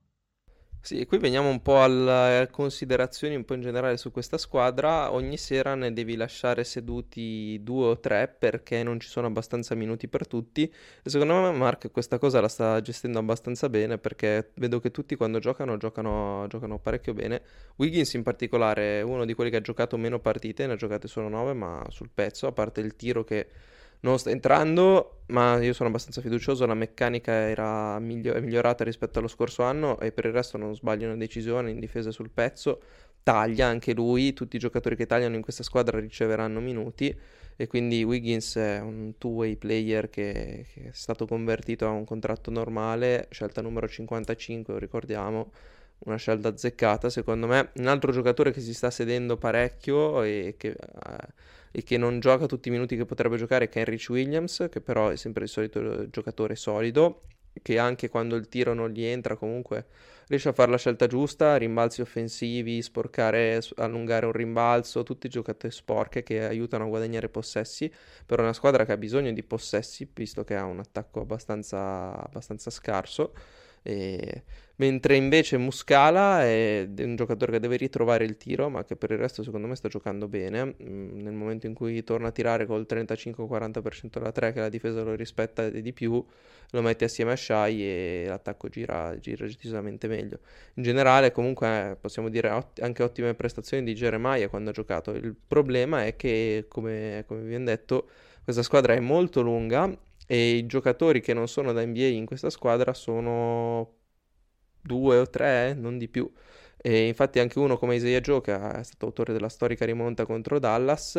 sì, 0.86 1.06
qui 1.06 1.18
veniamo 1.18 1.48
un 1.48 1.62
po' 1.62 1.82
alle 1.82 2.50
considerazioni 2.52 3.36
un 3.36 3.46
po' 3.46 3.54
in 3.54 3.62
generale 3.62 3.96
su 3.96 4.12
questa 4.12 4.38
squadra. 4.38 5.14
Ogni 5.14 5.38
sera 5.38 5.76
ne 5.76 5.94
devi 5.94 6.18
lasciare 6.18 6.66
seduti 6.66 7.58
due 7.64 7.86
o 7.86 8.00
tre 8.02 8.28
perché 8.28 8.84
non 8.84 9.00
ci 9.00 9.08
sono 9.08 9.28
abbastanza 9.28 9.76
minuti 9.76 10.10
per 10.10 10.28
tutti. 10.28 10.64
E 11.02 11.10
secondo 11.10 11.36
me 11.36 11.52
Mark 11.54 11.90
questa 11.90 12.18
cosa 12.18 12.42
la 12.42 12.50
sta 12.50 12.82
gestendo 12.82 13.20
abbastanza 13.20 13.70
bene 13.70 13.98
perché 13.98 14.52
vedo 14.56 14.82
che 14.82 14.92
tutti 14.92 15.16
quando 15.16 15.40
giocano 15.40 15.78
giocano, 15.78 16.48
giocano 16.50 16.80
parecchio 16.80 17.14
bene. 17.14 17.42
Wiggins 17.78 18.14
in 18.16 18.24
particolare 18.24 19.00
è 19.00 19.02
uno 19.04 19.24
di 19.24 19.34
quelli 19.36 19.52
che 19.52 19.58
ha 19.58 19.62
giocato 19.62 19.96
meno 19.96 20.20
partite, 20.20 20.68
ne 20.68 20.74
ha 20.74 20.76
giocate 20.76 21.08
solo 21.08 21.30
nove, 21.30 21.54
ma 21.54 21.82
sul 21.92 22.10
pezzo, 22.14 22.46
a 22.46 22.52
parte 22.52 22.82
il 22.82 22.98
tiro 22.98 23.24
che 23.24 23.48
non 24.04 24.20
sta 24.20 24.30
entrando, 24.30 25.24
ma 25.28 25.62
io 25.62 25.74
sono 25.74 25.90
abbastanza 25.90 26.22
fiducioso. 26.22 26.66
La 26.66 26.74
meccanica 26.74 27.32
era 27.32 28.00
miglio- 28.00 28.40
migliorata 28.40 28.84
rispetto 28.84 29.20
allo 29.20 29.28
scorso 29.28 29.64
anno 29.64 30.00
e 30.00 30.12
per 30.12 30.26
il 30.26 30.34
resto 30.34 30.58
non 30.58 30.76
sbaglia 30.76 31.08
una 31.08 31.18
decisione 31.18 31.72
in 31.72 31.80
difesa 31.80 32.12
sul 32.12 32.30
pezzo. 32.30 32.82
Taglia 33.24 33.68
anche 33.68 33.94
lui, 33.94 34.34
tutti 34.34 34.58
i 34.58 34.60
giocatori 34.60 34.98
che 34.98 35.06
tagliano 35.06 35.36
in 35.36 35.42
questa 35.42 35.64
squadra 35.64 36.00
riceveranno 36.00 36.60
minuti 36.60 37.18
e 37.56 37.68
quindi 37.68 38.04
Wiggins 38.04 38.56
è 38.58 38.80
un 38.80 39.14
two-way 39.18 39.56
player 39.56 40.10
che, 40.10 40.66
che 40.74 40.90
è 40.90 40.92
stato 40.92 41.26
convertito 41.26 41.86
a 41.86 41.92
un 41.92 42.04
contratto 42.04 42.52
normale, 42.52 43.28
scelta 43.32 43.62
numero 43.62 43.88
55, 43.88 44.74
lo 44.74 44.80
ricordiamo 44.80 45.52
una 46.00 46.18
scelta 46.18 46.50
azzeccata 46.50 47.10
secondo 47.10 47.48
me. 47.48 47.72
Un 47.76 47.88
altro 47.88 48.12
giocatore 48.12 48.52
che 48.52 48.62
si 48.62 48.74
sta 48.74 48.90
sedendo 48.92 49.38
parecchio 49.38 50.24
e 50.24 50.56
che, 50.58 50.70
eh, 50.70 51.28
e 51.72 51.84
che 51.84 51.98
non 51.98 52.20
gioca 52.20 52.46
tutti 52.46 52.70
i 52.70 52.72
minuti 52.72 52.96
che 52.96 53.06
potrebbe 53.06 53.38
giocare 53.38 53.66
è 53.66 53.70
Kenrich 53.70 54.10
Williams, 54.10 54.68
che 54.70 54.82
però 54.82 55.10
è 55.10 55.16
sempre 55.16 55.44
il 55.44 55.50
solito 55.50 56.10
giocatore 56.10 56.56
solido, 56.56 57.24
che 57.62 57.78
anche 57.78 58.10
quando 58.10 58.36
il 58.36 58.48
tiro 58.50 58.74
non 58.74 58.90
gli 58.90 59.04
entra 59.04 59.36
comunque 59.36 59.86
riesce 60.28 60.50
a 60.50 60.54
fare 60.54 60.72
la 60.72 60.78
scelta 60.78 61.08
giusta, 61.08 61.58
rimbalzi 61.58 62.02
offensivi, 62.02 62.82
sporcare, 62.82 63.62
allungare 63.76 64.26
un 64.26 64.32
rimbalzo, 64.32 65.04
tutti 65.04 65.28
giocatori 65.28 65.72
sporche 65.72 66.24
che 66.24 66.44
aiutano 66.46 66.86
a 66.86 66.88
guadagnare 66.88 67.30
possessi 67.30 67.92
per 68.26 68.40
una 68.40 68.54
squadra 68.54 68.86
che 68.86 68.94
ha 68.94 68.98
bisogno 68.98 69.32
di 69.32 69.44
possessi, 69.44 70.10
visto 70.14 70.44
che 70.44 70.56
ha 70.56 70.64
un 70.64 70.80
attacco 70.80 71.22
abbastanza, 71.22 72.16
abbastanza 72.24 72.70
scarso. 72.70 73.34
E... 73.84 74.44
Mentre 74.78 75.16
invece 75.16 75.58
Muscala 75.58 76.44
è 76.44 76.88
un 76.98 77.16
giocatore 77.16 77.52
che 77.52 77.60
deve 77.60 77.78
ritrovare 77.78 78.26
il 78.26 78.38
tiro, 78.38 78.70
ma 78.70 78.84
che 78.84 78.96
per 78.96 79.12
il 79.12 79.20
resto 79.20 79.44
secondo 79.44 79.68
me 79.68 79.76
sta 79.76 79.88
giocando 79.88 80.28
bene. 80.28 80.76
Mm, 80.82 81.22
nel 81.22 81.34
momento 81.34 81.68
in 81.68 81.76
cui 81.76 82.04
torna 82.04 82.30
a 82.30 82.32
tirare 82.32 82.66
col 82.66 82.88
35-40% 82.90 84.20
da 84.20 84.32
3, 84.32 84.52
che 84.52 84.60
la 84.60 84.70
difesa 84.70 85.04
lo 85.04 85.14
rispetta 85.14 85.70
di 85.70 85.94
più, 85.94 86.26
lo 86.72 86.82
metti 86.82 87.04
assieme 87.04 87.34
a 87.34 87.36
Shai 87.36 87.84
e 87.84 88.26
l'attacco 88.28 88.68
gira, 88.68 89.16
gira 89.20 89.46
decisamente 89.46 90.08
meglio. 90.08 90.40
In 90.74 90.84
generale, 90.84 91.32
comunque, 91.32 91.96
possiamo 92.02 92.30
dire 92.30 92.50
anche 92.80 93.04
ottime 93.04 93.36
prestazioni 93.36 93.84
di 93.84 93.94
Jeremiah 93.94 94.50
quando 94.50 94.72
ha 94.72 94.74
giocato. 94.74 95.12
Il 95.12 95.36
problema 95.48 96.04
è 96.04 96.16
che, 96.16 96.66
come, 96.68 97.26
come 97.28 97.42
vi 97.42 97.54
ho 97.54 97.64
detto, 97.64 98.10
questa 98.44 98.64
squadra 98.64 98.94
è 98.94 99.00
molto 99.00 99.42
lunga 99.42 99.96
e 100.28 100.56
i 100.56 100.66
giocatori 100.66 101.22
che 101.22 101.34
non 101.34 101.48
sono 101.48 101.74
da 101.74 101.86
NBA 101.86 102.02
in 102.08 102.26
questa 102.26 102.50
squadra 102.50 102.94
sono 102.94 103.98
due 104.82 105.18
o 105.20 105.30
tre, 105.30 105.74
non 105.74 105.98
di 105.98 106.08
più. 106.08 106.32
E 106.86 107.08
infatti 107.08 107.40
anche 107.40 107.60
uno 107.60 107.78
come 107.78 107.96
Isaiah 107.96 108.20
che 108.42 108.54
è 108.54 108.84
stato 108.84 109.06
autore 109.06 109.32
della 109.32 109.48
storica 109.48 109.86
rimonta 109.86 110.26
contro 110.26 110.60
Dallas, 110.60 111.14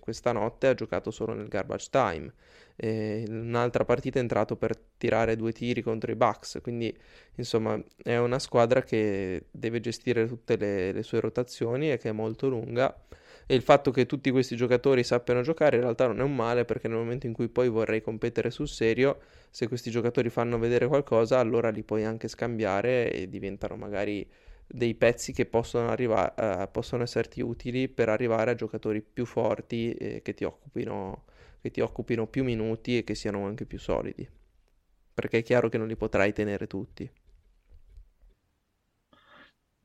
questa 0.00 0.32
notte 0.32 0.66
ha 0.66 0.74
giocato 0.74 1.10
solo 1.10 1.32
nel 1.34 1.48
garbage 1.48 1.88
time. 1.90 2.32
E 2.76 3.24
un'altra 3.28 3.84
partita 3.84 4.18
è 4.18 4.22
entrato 4.22 4.56
per 4.56 4.76
tirare 4.98 5.36
due 5.36 5.52
tiri 5.52 5.82
contro 5.82 6.10
i 6.10 6.14
Bucks, 6.16 6.58
quindi 6.62 6.94
insomma 7.36 7.82
è 8.02 8.16
una 8.18 8.38
squadra 8.38 8.82
che 8.82 9.46
deve 9.50 9.80
gestire 9.80 10.26
tutte 10.26 10.56
le, 10.56 10.92
le 10.92 11.02
sue 11.02 11.20
rotazioni 11.20 11.90
e 11.90 11.98
che 11.98 12.10
è 12.10 12.12
molto 12.12 12.48
lunga 12.48 12.94
e 13.46 13.54
il 13.54 13.62
fatto 13.62 13.90
che 13.90 14.06
tutti 14.06 14.30
questi 14.30 14.56
giocatori 14.56 15.02
sappiano 15.04 15.42
giocare 15.42 15.76
in 15.76 15.82
realtà 15.82 16.06
non 16.06 16.20
è 16.20 16.22
un 16.22 16.34
male 16.34 16.64
perché 16.64 16.88
nel 16.88 16.98
momento 16.98 17.26
in 17.26 17.32
cui 17.32 17.48
poi 17.48 17.68
vorrei 17.68 18.00
competere 18.02 18.50
sul 18.50 18.68
serio, 18.68 19.20
se 19.50 19.68
questi 19.68 19.90
giocatori 19.90 20.30
fanno 20.30 20.58
vedere 20.58 20.86
qualcosa, 20.86 21.38
allora 21.38 21.70
li 21.70 21.82
puoi 21.82 22.04
anche 22.04 22.28
scambiare 22.28 23.12
e 23.12 23.28
diventano 23.28 23.76
magari 23.76 24.26
dei 24.66 24.94
pezzi 24.94 25.32
che 25.32 25.46
possono, 25.46 25.88
arriva- 25.88 26.34
eh, 26.62 26.68
possono 26.68 27.02
esserti 27.02 27.40
utili 27.42 27.88
per 27.88 28.08
arrivare 28.08 28.50
a 28.52 28.54
giocatori 28.54 29.02
più 29.02 29.26
forti 29.26 29.92
eh, 29.92 30.22
che, 30.22 30.34
ti 30.34 30.44
occupino, 30.44 31.24
che 31.60 31.70
ti 31.70 31.80
occupino 31.80 32.26
più 32.26 32.44
minuti 32.44 32.98
e 32.98 33.04
che 33.04 33.14
siano 33.14 33.44
anche 33.46 33.66
più 33.66 33.78
solidi. 33.78 34.26
Perché 35.14 35.38
è 35.38 35.42
chiaro 35.42 35.68
che 35.68 35.78
non 35.78 35.88
li 35.88 35.96
potrai 35.96 36.32
tenere 36.32 36.66
tutti. 36.66 37.10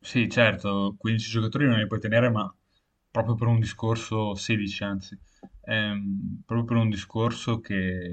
Sì, 0.02 0.28
certo, 0.30 0.96
15 0.98 1.30
giocatori 1.30 1.66
non 1.68 1.78
li 1.78 1.86
puoi 1.86 2.00
tenere, 2.00 2.30
ma 2.30 2.52
proprio 3.18 3.36
per 3.36 3.48
un 3.48 3.60
discorso, 3.60 4.36
16 4.36 4.84
anzi, 4.84 5.18
ehm, 5.64 6.44
proprio 6.46 6.66
per 6.68 6.78
un 6.78 6.90
discorso 6.90 7.60
che, 7.60 8.12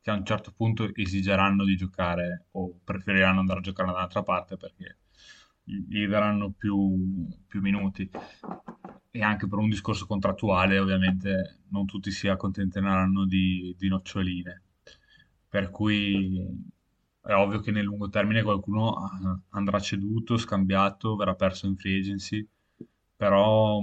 che, 0.00 0.10
a 0.10 0.14
un 0.14 0.24
certo 0.24 0.52
punto 0.54 0.94
esigeranno 0.94 1.64
di 1.64 1.76
giocare 1.76 2.48
o 2.52 2.78
preferiranno 2.84 3.40
andare 3.40 3.60
a 3.60 3.62
giocare 3.62 3.90
da 3.90 3.96
un'altra 3.96 4.22
parte 4.22 4.56
perché 4.56 4.98
gli 5.62 6.06
daranno 6.06 6.50
più, 6.50 7.26
più 7.46 7.60
minuti. 7.62 8.10
E 9.10 9.22
anche 9.22 9.46
per 9.46 9.58
un 9.58 9.70
discorso 9.70 10.06
contrattuale 10.06 10.78
ovviamente 10.78 11.60
non 11.68 11.86
tutti 11.86 12.10
si 12.10 12.28
accontenteranno 12.28 13.24
di, 13.24 13.74
di 13.78 13.88
noccioline. 13.88 14.62
Per 15.48 15.70
cui 15.70 16.36
è 17.22 17.32
ovvio 17.32 17.60
che 17.60 17.70
nel 17.70 17.84
lungo 17.84 18.08
termine 18.10 18.42
qualcuno 18.42 18.94
andrà 19.50 19.78
ceduto, 19.78 20.36
scambiato, 20.36 21.16
verrà 21.16 21.34
perso 21.34 21.66
in 21.66 21.76
free 21.76 21.98
agency 21.98 22.46
però 23.16 23.80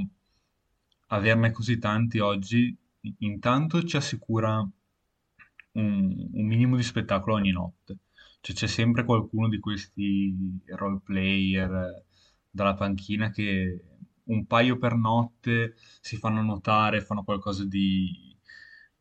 averne 1.12 1.52
così 1.52 1.78
tanti 1.78 2.19
oggi, 2.19 2.76
intanto 3.19 3.84
ci 3.84 3.97
assicura 3.97 4.60
un, 4.60 6.30
un 6.34 6.45
minimo 6.45 6.76
di 6.76 6.84
spettacolo 6.84 7.36
ogni 7.36 7.52
notte. 7.52 7.97
Cioè 8.41 8.56
c'è 8.56 8.67
sempre 8.67 9.06
qualcuno 9.06 9.47
di 9.47 9.60
questi 9.60 10.34
role 10.67 11.00
player 11.04 11.71
eh, 11.71 12.06
dalla 12.50 12.76
panchina 12.76 13.30
che 13.30 13.84
un 14.24 14.45
paio 14.45 14.78
per 14.78 14.95
notte 14.95 15.76
si 16.00 16.17
fanno 16.17 16.41
notare, 16.41 17.02
fanno 17.02 17.24
qualcosa 17.24 17.65
di, 17.65 18.36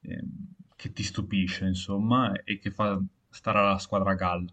eh, 0.02 0.24
che 0.76 0.92
ti 0.92 1.02
stupisce, 1.02 1.66
insomma, 1.66 2.32
e 2.42 2.58
che 2.58 2.70
fa 2.70 3.00
stare 3.28 3.62
la 3.62 3.78
squadra 3.78 4.10
a 4.12 4.14
galla. 4.14 4.52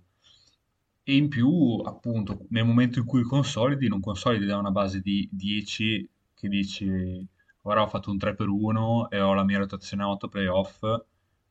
E 1.03 1.15
in 1.15 1.29
più, 1.29 1.81
appunto, 1.85 2.45
nel 2.49 2.65
momento 2.65 2.99
in 2.99 3.05
cui 3.05 3.23
consolidi, 3.23 3.87
non 3.87 3.99
consolidi 4.01 4.45
da 4.45 4.57
una 4.57 4.71
base 4.71 5.01
di 5.01 5.27
10 5.31 6.09
che 6.33 6.47
dici 6.49 7.27
ora 7.67 7.81
ho 7.81 7.87
fatto 7.87 8.11
un 8.11 8.17
3 8.17 8.33
per 8.35 8.47
1 8.47 9.09
e 9.09 9.19
ho 9.19 9.33
la 9.33 9.43
mia 9.43 9.57
rotazione 9.57 10.03
a 10.03 10.09
8 10.09 10.29
playoff 10.29 10.83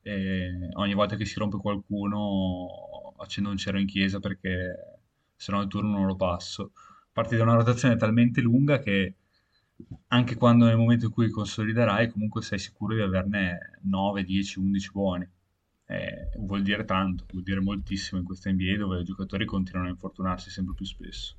e 0.02 0.68
ogni 0.74 0.94
volta 0.94 1.16
che 1.16 1.24
si 1.26 1.38
rompe 1.38 1.58
qualcuno 1.58 3.14
accendo 3.18 3.50
un 3.50 3.56
cero 3.56 3.78
in 3.78 3.86
chiesa 3.86 4.18
perché 4.18 5.00
se 5.34 5.52
no 5.52 5.60
il 5.60 5.68
turno 5.68 5.90
non 5.90 6.06
lo 6.06 6.16
passo. 6.16 6.72
Parti 7.12 7.36
da 7.36 7.42
una 7.42 7.54
rotazione 7.54 7.96
talmente 7.96 8.40
lunga 8.40 8.78
che 8.78 9.14
anche 10.08 10.36
quando 10.36 10.64
nel 10.64 10.76
momento 10.76 11.06
in 11.06 11.10
cui 11.12 11.28
consoliderai 11.28 12.10
comunque 12.10 12.42
sei 12.42 12.58
sicuro 12.58 12.94
di 12.94 13.02
averne 13.02 13.78
9, 13.82 14.24
10, 14.24 14.58
11 14.58 14.90
buoni. 14.92 15.28
Eh, 15.88 16.30
vuol 16.38 16.62
dire 16.62 16.84
tanto, 16.84 17.26
vuol 17.30 17.44
dire 17.44 17.60
moltissimo 17.60 18.18
in 18.18 18.26
questa 18.26 18.50
NBA 18.50 18.76
dove 18.78 19.00
i 19.00 19.04
giocatori 19.04 19.44
continuano 19.44 19.88
a 19.88 19.90
infortunarsi 19.90 20.50
sempre 20.50 20.74
più 20.74 20.86
spesso. 20.86 21.36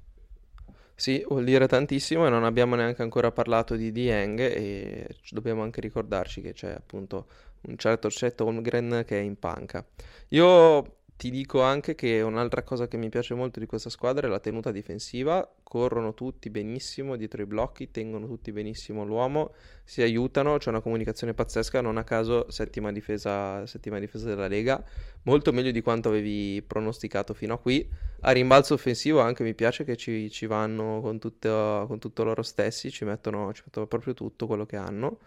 Sì, 1.00 1.24
vuol 1.28 1.44
dire 1.44 1.68
tantissimo 1.68 2.26
e 2.26 2.30
non 2.30 2.44
abbiamo 2.44 2.76
neanche 2.76 3.04
ancora 3.04 3.32
parlato 3.32 3.76
di 3.76 3.92
Dieng 3.92 4.40
e 4.40 5.08
dobbiamo 5.30 5.62
anche 5.62 5.80
ricordarci 5.80 6.42
che 6.42 6.54
c'è 6.54 6.72
appunto 6.72 7.28
un 7.68 7.78
certo 7.78 8.08
Chet 8.10 8.42
Holmgren 8.42 9.04
che 9.06 9.20
è 9.20 9.22
in 9.22 9.38
panca. 9.38 9.86
Io 10.30 10.97
ti 11.18 11.32
dico 11.32 11.64
anche 11.64 11.96
che 11.96 12.22
un'altra 12.22 12.62
cosa 12.62 12.88
che 12.88 12.96
mi 12.96 13.10
piace 13.10 13.34
molto 13.34 13.60
di 13.60 13.66
questa 13.66 13.90
squadra 13.90 14.28
è 14.28 14.30
la 14.30 14.40
tenuta 14.40 14.72
difensiva, 14.72 15.52
corrono 15.64 16.14
tutti 16.14 16.52
benissimo 16.52 17.16
dietro 17.16 17.42
i 17.42 17.48
blocchi, 17.48 17.90
tengono 17.90 18.28
tutti 18.28 18.52
benissimo 18.52 19.04
l'uomo, 19.04 19.56
si 19.84 20.04
aiutano, 20.04 20.58
c'è 20.60 20.70
una 20.70 20.80
comunicazione 20.80 21.34
pazzesca, 21.34 21.82
non 21.82 21.98
a 21.98 22.04
caso 22.04 22.52
settima 22.52 22.92
difesa, 22.92 23.66
settima 23.66 23.98
difesa 23.98 24.28
della 24.28 24.48
Lega, 24.48 24.84
molto 25.24 25.52
meglio 25.52 25.72
di 25.72 25.82
quanto 25.82 26.10
avevi 26.10 26.62
pronosticato 26.62 27.34
fino 27.34 27.56
a 27.56 27.58
qui. 27.58 27.90
A 28.22 28.30
rimbalzo 28.30 28.76
offensivo 28.76 29.20
anche 29.20 29.42
mi 29.42 29.56
piace 29.56 29.84
che 29.84 29.98
ci, 29.98 30.30
ci 30.30 30.46
vanno 30.46 31.02
con 31.02 31.18
tutto, 31.18 31.86
con 31.88 31.98
tutto 31.98 32.24
loro 32.24 32.44
stessi, 32.44 32.92
ci 32.92 33.06
mettono, 33.06 33.52
ci 33.54 33.64
mettono 33.66 33.88
proprio 33.88 34.14
tutto 34.14 34.46
quello 34.46 34.68
che 34.68 34.76
hanno. 34.76 35.18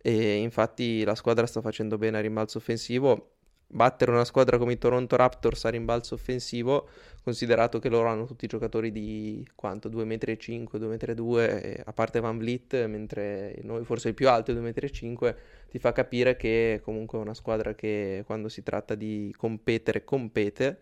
E 0.00 0.36
infatti 0.36 1.04
la 1.04 1.14
squadra 1.14 1.46
sta 1.46 1.60
facendo 1.60 1.98
bene 1.98 2.16
a 2.18 2.20
rimbalzo 2.20 2.58
offensivo 2.58 3.33
battere 3.66 4.10
una 4.10 4.24
squadra 4.24 4.58
come 4.58 4.72
i 4.72 4.78
Toronto 4.78 5.16
Raptors 5.16 5.64
a 5.64 5.70
rimbalzo 5.70 6.14
offensivo, 6.14 6.88
considerato 7.22 7.78
che 7.78 7.88
loro 7.88 8.08
hanno 8.08 8.26
tutti 8.26 8.46
giocatori 8.46 8.92
di 8.92 9.46
quanto? 9.54 9.88
2,5 9.88 10.60
m, 10.60 10.64
2,2 10.76 11.78
m, 11.78 11.82
a 11.84 11.92
parte 11.92 12.20
Van 12.20 12.38
Vliet, 12.38 12.86
mentre 12.86 13.58
noi 13.62 13.84
forse 13.84 14.08
il 14.08 14.14
più 14.14 14.28
alto 14.28 14.52
è 14.52 14.54
2,5 14.54 15.12
m, 15.12 15.34
ti 15.70 15.78
fa 15.78 15.92
capire 15.92 16.36
che 16.36 16.80
comunque 16.82 17.18
è 17.18 17.22
una 17.22 17.34
squadra 17.34 17.74
che 17.74 18.22
quando 18.26 18.48
si 18.48 18.62
tratta 18.62 18.94
di 18.94 19.34
competere, 19.36 20.04
compete. 20.04 20.78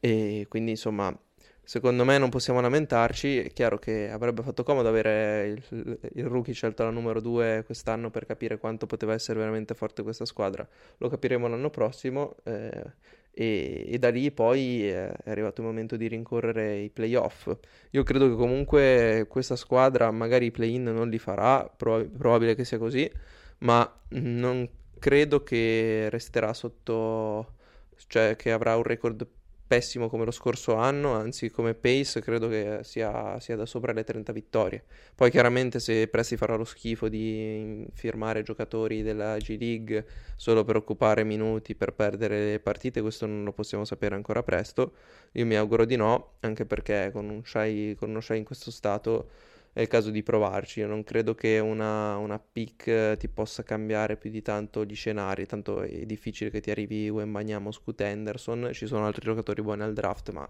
E 0.00 0.46
quindi 0.48 0.70
insomma 0.70 1.14
Secondo 1.62 2.04
me 2.04 2.18
non 2.18 2.30
possiamo 2.30 2.60
lamentarci, 2.60 3.38
è 3.38 3.52
chiaro 3.52 3.78
che 3.78 4.10
avrebbe 4.10 4.42
fatto 4.42 4.64
comodo 4.64 4.88
avere 4.88 5.46
il, 5.46 5.98
il 6.14 6.24
rookie 6.24 6.52
scelto 6.52 6.82
alla 6.82 6.90
numero 6.90 7.20
2 7.20 7.62
quest'anno 7.64 8.10
per 8.10 8.26
capire 8.26 8.58
quanto 8.58 8.86
poteva 8.86 9.14
essere 9.14 9.38
veramente 9.38 9.74
forte 9.74 10.02
questa 10.02 10.24
squadra. 10.24 10.66
Lo 10.98 11.08
capiremo 11.08 11.46
l'anno 11.46 11.70
prossimo 11.70 12.34
eh, 12.42 12.92
e, 13.32 13.86
e, 13.88 13.98
da 13.98 14.10
lì 14.10 14.32
poi 14.32 14.88
è 14.88 15.12
arrivato 15.26 15.60
il 15.60 15.68
momento 15.68 15.96
di 15.96 16.08
rincorrere 16.08 16.78
i 16.78 16.90
playoff. 16.90 17.54
Io 17.90 18.02
credo 18.02 18.28
che 18.28 18.34
comunque 18.34 19.26
questa 19.28 19.54
squadra 19.56 20.10
magari 20.10 20.46
i 20.46 20.50
play-in 20.50 20.84
non 20.84 21.08
li 21.08 21.18
farà, 21.18 21.64
prob- 21.68 22.08
probabile 22.16 22.54
che 22.56 22.64
sia 22.64 22.78
così, 22.78 23.08
ma 23.58 24.00
non 24.08 24.68
credo 24.98 25.42
che 25.42 26.08
resterà 26.10 26.52
sotto, 26.52 27.54
cioè 28.08 28.34
che 28.36 28.50
avrà 28.52 28.76
un 28.76 28.82
record 28.82 29.26
pessimo 29.70 30.08
come 30.08 30.24
lo 30.24 30.32
scorso 30.32 30.74
anno, 30.74 31.12
anzi 31.12 31.48
come 31.48 31.74
pace 31.74 32.20
credo 32.20 32.48
che 32.48 32.80
sia, 32.82 33.38
sia, 33.38 33.54
da 33.54 33.66
sopra 33.66 33.92
le 33.92 34.02
30 34.02 34.32
vittorie. 34.32 34.82
Poi 35.14 35.30
chiaramente 35.30 35.78
se 35.78 36.08
Presti 36.08 36.36
farà 36.36 36.56
lo 36.56 36.64
schifo 36.64 37.08
di 37.08 37.86
firmare 37.94 38.42
giocatori 38.42 39.02
della 39.02 39.36
G 39.36 39.56
League 39.60 40.04
solo 40.34 40.64
per 40.64 40.74
occupare 40.74 41.22
minuti, 41.22 41.76
per 41.76 41.92
perdere 41.92 42.50
le 42.50 42.58
partite, 42.58 43.00
questo 43.00 43.26
non 43.26 43.44
lo 43.44 43.52
possiamo 43.52 43.84
sapere 43.84 44.16
ancora 44.16 44.42
presto. 44.42 44.92
Io 45.34 45.46
mi 45.46 45.54
auguro 45.54 45.84
di 45.84 45.94
no, 45.94 46.32
anche 46.40 46.66
perché 46.66 47.10
con, 47.12 47.28
un 47.28 47.44
Shai, 47.44 47.94
con 47.96 48.10
uno 48.10 48.20
Shai 48.20 48.38
in 48.38 48.44
questo 48.44 48.72
stato 48.72 49.28
è 49.72 49.80
il 49.80 49.88
caso 49.88 50.10
di 50.10 50.22
provarci. 50.22 50.80
Io 50.80 50.86
non 50.86 51.04
credo 51.04 51.34
che 51.34 51.58
una, 51.58 52.16
una 52.16 52.38
pick 52.38 52.86
eh, 52.86 53.16
ti 53.18 53.28
possa 53.28 53.62
cambiare 53.62 54.16
più 54.16 54.30
di 54.30 54.42
tanto 54.42 54.84
gli 54.84 54.94
scenari, 54.94 55.46
tanto 55.46 55.82
è 55.82 56.04
difficile 56.06 56.50
che 56.50 56.60
ti 56.60 56.70
arrivi 56.70 57.08
Wembanyama, 57.08 57.70
Scoot 57.70 58.00
Henderson, 58.00 58.70
ci 58.72 58.86
sono 58.86 59.06
altri 59.06 59.24
giocatori 59.24 59.62
buoni 59.62 59.82
al 59.82 59.92
draft, 59.92 60.30
ma 60.30 60.48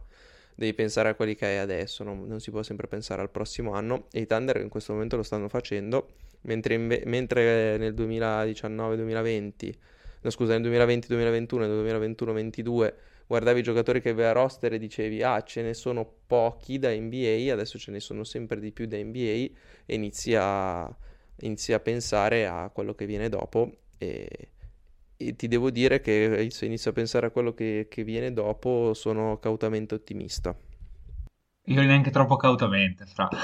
devi 0.55 0.75
pensare 0.75 1.09
a 1.11 1.15
quelli 1.15 1.35
che 1.35 1.47
hai 1.47 1.59
adesso, 1.59 2.05
non, 2.05 2.27
non 2.27 2.41
si 2.41 2.51
può 2.51 2.63
sempre 2.63 2.87
pensare 2.87 3.23
al 3.23 3.31
prossimo 3.31 3.73
anno 3.73 4.07
e 4.11 4.21
i 4.21 4.27
Thunder 4.27 4.61
in 4.61 4.69
questo 4.69 4.93
momento 4.93 5.17
lo 5.17 5.23
stanno 5.23 5.49
facendo, 5.49 6.09
mentre, 6.43 6.75
inve- 6.75 7.03
mentre 7.07 7.77
nel 7.79 7.95
2019-2020, 7.95 9.73
no 10.23 10.31
scusa, 10.31 10.59
nel 10.59 10.71
2020-2021 10.71 11.59
nel 11.59 12.15
2021-2022 12.15 12.93
guardavi 13.31 13.61
i 13.61 13.63
giocatori 13.63 14.01
che 14.01 14.09
aveva 14.09 14.33
roster 14.33 14.73
e 14.73 14.79
dicevi 14.79 15.23
ah 15.23 15.41
ce 15.45 15.63
ne 15.63 15.73
sono 15.73 16.05
pochi 16.27 16.81
da 16.81 16.91
NBA, 16.91 17.53
adesso 17.53 17.79
ce 17.79 17.93
ne 17.93 18.01
sono 18.01 18.25
sempre 18.25 18.59
di 18.59 18.73
più 18.73 18.87
da 18.87 18.97
NBA 18.97 19.19
e 19.87 19.95
inizi 19.95 20.35
a, 20.35 20.93
inizi 21.43 21.73
a 21.73 21.79
pensare 21.79 22.49
a 22.49 22.71
quello 22.71 22.93
che 22.93 23.07
viene 23.07 23.29
dopo 23.29 23.83
e, 23.99 24.49
e, 25.17 25.37
ti 25.37 25.47
devo 25.47 25.71
dire 25.71 26.01
che 26.01 26.49
se 26.51 26.67
inizio 26.67 26.91
a 26.91 26.95
pensare 26.95 27.27
a 27.27 27.31
quello 27.31 27.55
che, 27.55 27.87
che 27.89 28.03
viene 28.03 28.33
dopo 28.33 28.95
sono 28.95 29.39
cautamente 29.39 29.95
ottimista. 29.95 30.59
Io 31.67 31.83
neanche 31.83 32.11
troppo 32.11 32.35
cautamente, 32.35 33.07
fra. 33.07 33.29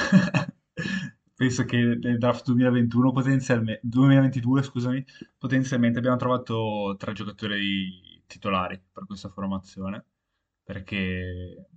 Penso 1.37 1.65
che 1.65 1.77
nel 1.77 2.19
draft 2.19 2.45
2021 2.47 3.13
potenzialmente, 3.13 3.81
2022, 3.85 4.63
scusami, 4.65 5.05
potenzialmente 5.39 5.99
abbiamo 5.99 6.17
trovato 6.17 6.97
tre 6.99 7.13
giocatori 7.13 8.16
titolari 8.27 8.81
per 8.93 9.07
questa 9.07 9.29
formazione, 9.29 10.05
perché 10.63 11.69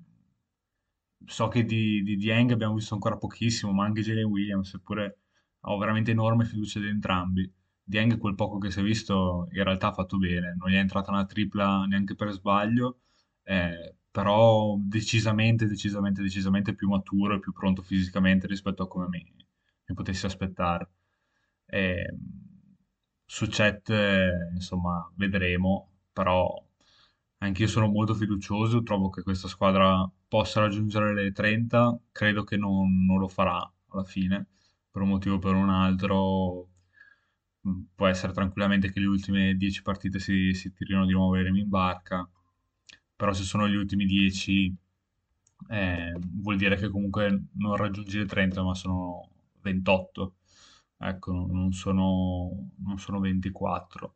so 1.25 1.47
che 1.47 1.63
di, 1.63 2.01
di 2.03 2.15
Dieng 2.15 2.51
abbiamo 2.51 2.75
visto 2.75 2.93
ancora 2.93 3.17
pochissimo, 3.17 3.71
ma 3.71 3.85
anche 3.85 4.01
Jalen 4.01 4.25
Williams, 4.25 4.73
eppure 4.73 5.19
ho 5.61 5.77
veramente 5.77 6.11
enorme 6.11 6.45
fiducia 6.45 6.79
di 6.79 6.87
entrambi. 6.87 7.51
Dieng 7.83 8.17
quel 8.17 8.35
poco 8.35 8.57
che 8.59 8.71
si 8.71 8.79
è 8.79 8.83
visto 8.83 9.47
in 9.51 9.63
realtà 9.63 9.87
ha 9.87 9.93
fatto 9.93 10.17
bene, 10.17 10.55
non 10.57 10.69
gli 10.69 10.75
è 10.75 10.79
entrata 10.79 11.11
una 11.11 11.25
tripla 11.25 11.85
neanche 11.85 12.15
per 12.15 12.31
sbaglio, 12.31 13.01
eh, 13.43 13.95
però 14.11 14.75
decisamente, 14.79 15.65
decisamente, 15.67 16.21
decisamente 16.21 16.75
più 16.75 16.87
maturo 16.89 17.35
e 17.35 17.39
più 17.39 17.51
pronto 17.51 17.81
fisicamente 17.81 18.47
rispetto 18.47 18.83
a 18.83 18.87
come 18.87 19.07
mi, 19.07 19.23
mi 19.85 19.95
potessi 19.95 20.25
aspettare. 20.25 20.89
Eh, 21.65 22.15
su 23.25 23.45
chat, 23.49 23.89
eh, 23.89 24.51
insomma, 24.53 25.11
vedremo 25.15 25.98
però 26.19 26.53
anche 27.37 27.61
io 27.61 27.67
sono 27.69 27.87
molto 27.87 28.13
fiducioso, 28.13 28.83
trovo 28.83 29.09
che 29.09 29.23
questa 29.23 29.47
squadra 29.47 30.05
possa 30.27 30.59
raggiungere 30.59 31.13
le 31.13 31.31
30, 31.31 31.97
credo 32.11 32.43
che 32.43 32.57
non, 32.57 33.05
non 33.05 33.19
lo 33.19 33.29
farà 33.29 33.71
alla 33.87 34.03
fine, 34.03 34.47
per 34.91 35.01
un 35.03 35.07
motivo 35.07 35.35
o 35.35 35.39
per 35.39 35.53
un 35.53 35.69
altro 35.69 36.67
mm, 37.65 37.81
può 37.95 38.07
essere 38.07 38.33
tranquillamente 38.33 38.91
che 38.91 38.99
le 38.99 39.05
ultime 39.05 39.55
10 39.55 39.81
partite 39.81 40.19
si, 40.19 40.53
si 40.53 40.73
tirino 40.73 41.05
di 41.05 41.13
nuovo 41.13 41.37
i 41.37 41.43
remi 41.43 41.61
in 41.61 41.69
barca, 41.69 42.29
però 43.15 43.31
se 43.31 43.43
sono 43.43 43.69
gli 43.69 43.75
ultimi 43.75 44.05
10 44.05 44.75
eh, 45.69 46.13
vuol 46.19 46.57
dire 46.57 46.75
che 46.75 46.89
comunque 46.89 47.45
non 47.53 47.77
raggiungi 47.77 48.17
le 48.17 48.25
30 48.25 48.61
ma 48.61 48.73
sono 48.75 49.29
28, 49.61 50.35
ecco, 50.97 51.31
non 51.31 51.71
sono, 51.71 52.71
non 52.79 52.99
sono 52.99 53.19
24, 53.21 54.15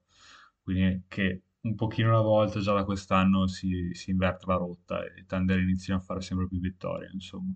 quindi 0.63 1.03
che 1.07 1.41
un 1.63 1.75
pochino 1.75 2.09
alla 2.09 2.21
volta 2.21 2.59
già 2.59 2.73
da 2.73 2.83
quest'anno 2.83 3.47
si, 3.47 3.91
si 3.93 4.11
inverte 4.11 4.45
la 4.47 4.55
rotta 4.55 5.03
e 5.03 5.25
Thunder 5.25 5.59
iniziano 5.59 5.99
a 5.99 6.03
fare 6.03 6.21
sempre 6.21 6.47
più 6.47 6.59
vittorie, 6.59 7.09
insomma. 7.13 7.53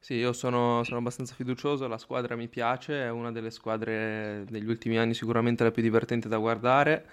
Sì, 0.00 0.14
io 0.14 0.32
sono, 0.32 0.84
sono, 0.84 0.98
abbastanza 0.98 1.34
fiducioso, 1.34 1.88
la 1.88 1.98
squadra 1.98 2.36
mi 2.36 2.46
piace, 2.46 3.02
è 3.02 3.10
una 3.10 3.32
delle 3.32 3.50
squadre 3.50 4.44
degli 4.48 4.68
ultimi 4.68 4.96
anni 4.96 5.12
sicuramente 5.12 5.64
la 5.64 5.72
più 5.72 5.82
divertente 5.82 6.28
da 6.28 6.38
guardare, 6.38 7.04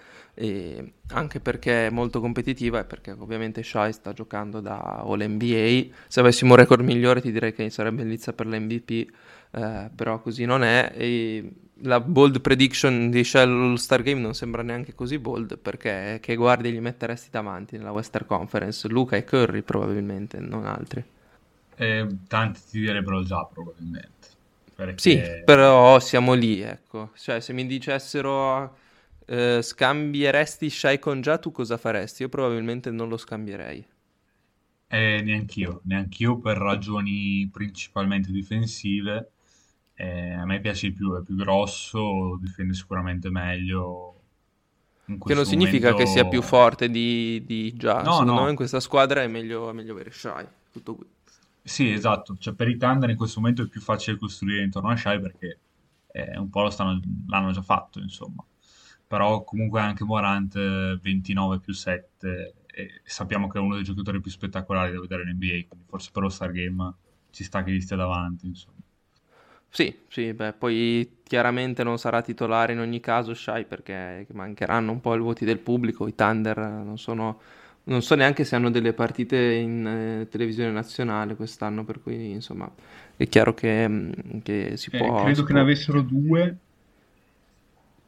anche 1.08 1.40
perché 1.40 1.88
è 1.88 1.90
molto 1.90 2.20
competitiva 2.20 2.78
e 2.78 2.84
perché 2.84 3.10
ovviamente 3.10 3.64
Shai 3.64 3.92
sta 3.92 4.12
giocando 4.12 4.60
da 4.60 4.78
All 4.78 5.20
NBA. 5.20 5.94
Se 6.06 6.20
avessimo 6.20 6.52
un 6.52 6.58
record 6.58 6.84
migliore 6.84 7.20
ti 7.20 7.32
direi 7.32 7.52
che 7.52 7.68
sarebbe 7.70 8.02
in 8.02 8.08
lizza 8.08 8.32
per 8.32 8.46
l'MVP, 8.46 8.90
eh, 9.50 9.90
però 9.94 10.20
così 10.20 10.44
non 10.44 10.62
è. 10.62 10.92
E 10.94 11.65
la 11.80 12.00
bold 12.00 12.40
prediction 12.40 13.10
di 13.10 13.22
Shell 13.22 13.50
All-Star 13.50 14.02
Game 14.02 14.20
non 14.20 14.34
sembra 14.34 14.62
neanche 14.62 14.94
così 14.94 15.18
bold 15.18 15.58
perché 15.58 16.18
che 16.22 16.34
guardi 16.36 16.72
gli 16.72 16.80
metteresti 16.80 17.28
davanti 17.30 17.76
nella 17.76 17.92
Western 17.92 18.26
Conference 18.26 18.88
Luca 18.88 19.16
e 19.16 19.24
Curry 19.24 19.62
probabilmente, 19.62 20.38
non 20.38 20.64
altri. 20.64 21.04
Eh, 21.76 22.06
tanti 22.26 22.60
ti 22.70 22.80
direbbero 22.80 23.22
già 23.22 23.44
probabilmente. 23.44 24.14
Perché... 24.74 24.98
Sì, 24.98 25.20
però 25.44 25.98
siamo 26.00 26.34
lì, 26.34 26.60
ecco. 26.60 27.12
Cioè, 27.16 27.40
se 27.40 27.52
mi 27.52 27.66
dicessero 27.66 28.76
eh, 29.26 29.60
scambieresti 29.62 30.70
Shai 30.70 30.98
con 30.98 31.20
già, 31.20 31.38
tu 31.38 31.50
cosa 31.52 31.76
faresti? 31.76 32.22
Io 32.22 32.28
probabilmente 32.28 32.90
non 32.90 33.08
lo 33.08 33.16
scambierei. 33.16 33.86
Eh, 34.88 35.20
neanch'io, 35.22 35.80
neanch'io 35.84 36.38
per 36.38 36.56
ragioni 36.58 37.48
principalmente 37.52 38.30
difensive 38.30 39.32
eh, 39.98 40.32
a 40.32 40.44
me 40.44 40.60
piace 40.60 40.88
di 40.88 40.94
più, 40.94 41.16
è 41.16 41.22
più 41.22 41.34
grosso, 41.34 42.38
difende 42.40 42.74
sicuramente 42.74 43.30
meglio. 43.30 44.12
Che 45.06 45.34
non 45.34 45.46
significa 45.46 45.90
momento... 45.90 46.04
che 46.04 46.06
sia 46.10 46.26
più 46.26 46.42
forte 46.42 46.90
di, 46.90 47.42
di 47.46 47.72
già. 47.74 48.02
No, 48.02 48.12
Secondo 48.12 48.32
no. 48.34 48.44
me 48.44 48.50
in 48.50 48.56
questa 48.56 48.80
squadra 48.80 49.22
è 49.22 49.28
meglio, 49.28 49.70
è 49.70 49.72
meglio 49.72 49.92
avere 49.92 50.10
Shai. 50.10 50.46
Tutto 50.70 50.94
qui. 50.96 51.06
Sì, 51.62 51.90
esatto. 51.90 52.36
Cioè, 52.38 52.54
per 52.54 52.68
i 52.68 52.76
Thunder 52.76 53.08
in 53.08 53.16
questo 53.16 53.40
momento 53.40 53.62
è 53.62 53.66
più 53.68 53.80
facile 53.80 54.18
costruire 54.18 54.62
intorno 54.62 54.90
a 54.90 54.96
Shai 54.96 55.18
perché 55.18 55.58
eh, 56.12 56.36
un 56.38 56.50
po' 56.50 56.62
lo 56.62 56.70
stanno, 56.70 57.00
l'hanno 57.28 57.52
già 57.52 57.62
fatto, 57.62 57.98
insomma. 57.98 58.44
Però 59.06 59.44
comunque 59.44 59.80
anche 59.80 60.04
Morant 60.04 60.98
29 60.98 61.60
più 61.60 61.72
7 61.72 62.54
e 62.66 63.00
sappiamo 63.04 63.48
che 63.48 63.56
è 63.56 63.60
uno 63.60 63.76
dei 63.76 63.84
giocatori 63.84 64.20
più 64.20 64.30
spettacolari 64.30 64.92
da 64.92 65.00
vedere 65.00 65.22
in 65.22 65.30
NBA, 65.30 65.68
quindi 65.68 65.86
forse 65.86 66.10
per 66.12 66.22
lo 66.22 66.28
Star 66.28 66.52
Game 66.52 66.94
ci 67.30 67.42
sta 67.42 67.62
che 67.62 67.72
gli 67.72 67.80
stia 67.80 67.96
davanti, 67.96 68.46
insomma. 68.46 68.76
Sì, 69.68 69.94
sì, 70.08 70.32
beh, 70.32 70.54
poi 70.54 71.18
chiaramente 71.22 71.82
non 71.84 71.98
sarà 71.98 72.22
titolare 72.22 72.72
in 72.72 72.78
ogni 72.78 72.98
caso 73.00 73.34
Shai 73.34 73.66
perché 73.66 74.26
mancheranno 74.32 74.90
un 74.90 75.00
po' 75.02 75.14
i 75.14 75.18
voti 75.18 75.44
del 75.44 75.58
pubblico, 75.58 76.06
i 76.06 76.14
Thunder 76.14 76.56
non 76.58 76.96
sono 76.98 77.40
non 77.84 78.02
so 78.02 78.14
neanche 78.16 78.44
se 78.44 78.56
hanno 78.56 78.70
delle 78.70 78.94
partite 78.94 79.36
in 79.36 79.86
eh, 80.22 80.28
televisione 80.28 80.72
nazionale 80.72 81.36
quest'anno, 81.36 81.84
per 81.84 82.00
cui 82.02 82.30
insomma 82.32 82.68
è 83.16 83.28
chiaro 83.28 83.54
che, 83.54 83.86
mm, 83.88 84.12
che 84.42 84.76
si 84.76 84.90
Eh, 84.90 85.14
può... 85.14 85.14
credo 85.14 85.44
si 85.44 85.44
che 85.44 85.52
può- 85.52 85.52
ne 85.52 85.60
avessero 85.60 86.02
due, 86.02 86.58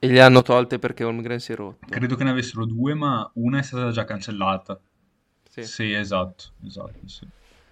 E 0.01 0.09
le 0.09 0.21
hanno 0.21 0.43
tolte 0.43 0.81
perché 0.81 1.05
Holmgren 1.05 1.39
si 1.39 1.53
è 1.53 1.55
rotto. 1.55 1.87
credo 1.89 2.15
che 2.15 2.23
ne 2.25 2.31
avessero 2.31 2.65
due, 2.65 2.95
ma 2.95 3.29
una 3.35 3.59
è 3.59 3.63
stata 3.63 3.91
già 3.91 4.05
cancellata. 4.05 4.81
Sì. 5.51 5.69
Sì, 5.69 5.93
esatto, 5.93 6.53
esatto, 6.65 7.07
sì. 7.09 7.29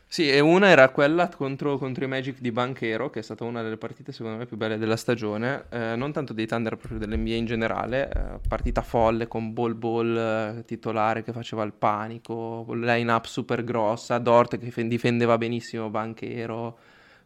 Sì, 0.08 0.30
e 0.30 0.40
una 0.40 0.68
era 0.68 0.88
quella 0.90 1.28
contro, 1.28 1.76
contro 1.78 2.04
i 2.04 2.08
Magic 2.08 2.38
di 2.40 2.50
Banchero, 2.52 3.10
che 3.10 3.18
è 3.18 3.22
stata 3.22 3.44
una 3.44 3.60
delle 3.62 3.76
partite 3.76 4.12
secondo 4.12 4.38
me 4.38 4.46
più 4.46 4.56
belle 4.56 4.78
della 4.78 4.96
stagione, 4.96 5.64
eh, 5.68 5.94
non 5.96 6.12
tanto 6.12 6.32
dei 6.32 6.46
Thunder, 6.46 6.76
proprio 6.76 6.98
dell'NBA 6.98 7.34
in 7.34 7.44
generale, 7.44 8.08
eh, 8.10 8.38
partita 8.48 8.82
folle 8.82 9.26
con 9.26 9.52
Ball 9.52 9.76
Ball 9.76 10.16
eh, 10.16 10.64
titolare 10.64 11.22
che 11.22 11.32
faceva 11.32 11.64
il 11.64 11.72
panico, 11.72 12.64
line-up 12.72 13.26
super 13.26 13.62
grossa, 13.64 14.16
Dort 14.18 14.56
che 14.58 14.70
fe- 14.70 14.86
difendeva 14.88 15.36
benissimo 15.36 15.90
Banchero, 15.90 16.78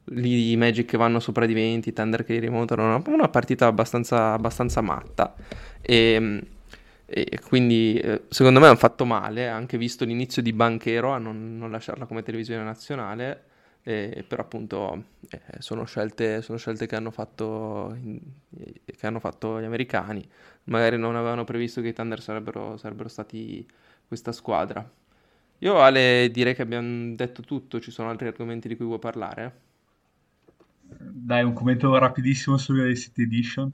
lì 0.07 0.51
i 0.51 0.57
Magic 0.57 0.87
che 0.87 0.97
vanno 0.97 1.21
sopra 1.21 1.47
di 1.47 1.55
20, 1.55 1.91
i 1.91 1.93
Thunder 1.93 2.25
che 2.25 2.33
li 2.33 2.41
rimontano, 2.41 2.83
una, 2.85 3.03
una 3.07 3.29
partita 3.29 3.67
abbastanza, 3.67 4.33
abbastanza 4.33 4.81
matta. 4.81 5.35
E, 5.81 6.43
e 7.11 7.39
quindi 7.41 7.97
eh, 7.99 8.25
secondo 8.29 8.61
me 8.61 8.67
hanno 8.67 8.77
fatto 8.77 9.05
male, 9.05 9.49
anche 9.49 9.77
visto 9.79 10.05
l'inizio 10.05 10.43
di 10.43 10.53
Banchero 10.53 11.11
a 11.13 11.19
non, 11.19 11.59
non 11.59 11.71
lasciarla 11.71 12.07
come 12.07 12.23
televisione 12.23 12.63
nazionale, 12.63 13.45
eh, 13.83 14.25
però 14.27 14.43
appunto 14.43 15.05
eh, 15.31 15.41
sono 15.59 15.85
scelte, 15.85 16.43
sono 16.43 16.59
scelte 16.59 16.87
che 16.87 16.97
hanno 16.97 17.11
fatto, 17.11 17.95
in- 18.01 18.21
che 18.85 19.07
hanno 19.07 19.21
fatto 19.21 19.61
gli 19.61 19.65
americani, 19.65 20.27
magari 20.65 20.97
non 20.99 21.17
avevano 21.17 21.45
previsto 21.45 21.81
che 21.81 21.89
i 21.89 21.93
Thunder 21.93 22.21
sarebbero, 22.21 22.77
sarebbero 22.77 23.09
stati 23.09 23.67
questa 24.07 24.33
squadra. 24.33 24.89
Io 25.59 25.81
Ale 25.81 26.31
direi 26.33 26.55
che 26.55 26.63
abbiamo 26.63 27.15
detto 27.17 27.43
tutto, 27.43 27.81
ci 27.81 27.91
sono 27.91 28.11
altri 28.11 28.29
argomenti 28.29 28.69
di 28.69 28.77
cui 28.77 28.87
vuoi 28.87 28.99
parlare? 28.99 29.61
Dai, 31.27 31.43
un 31.43 31.53
commento 31.53 31.97
rapidissimo 31.99 32.57
sulle 32.57 32.95
City 32.95 33.23
Edition. 33.23 33.73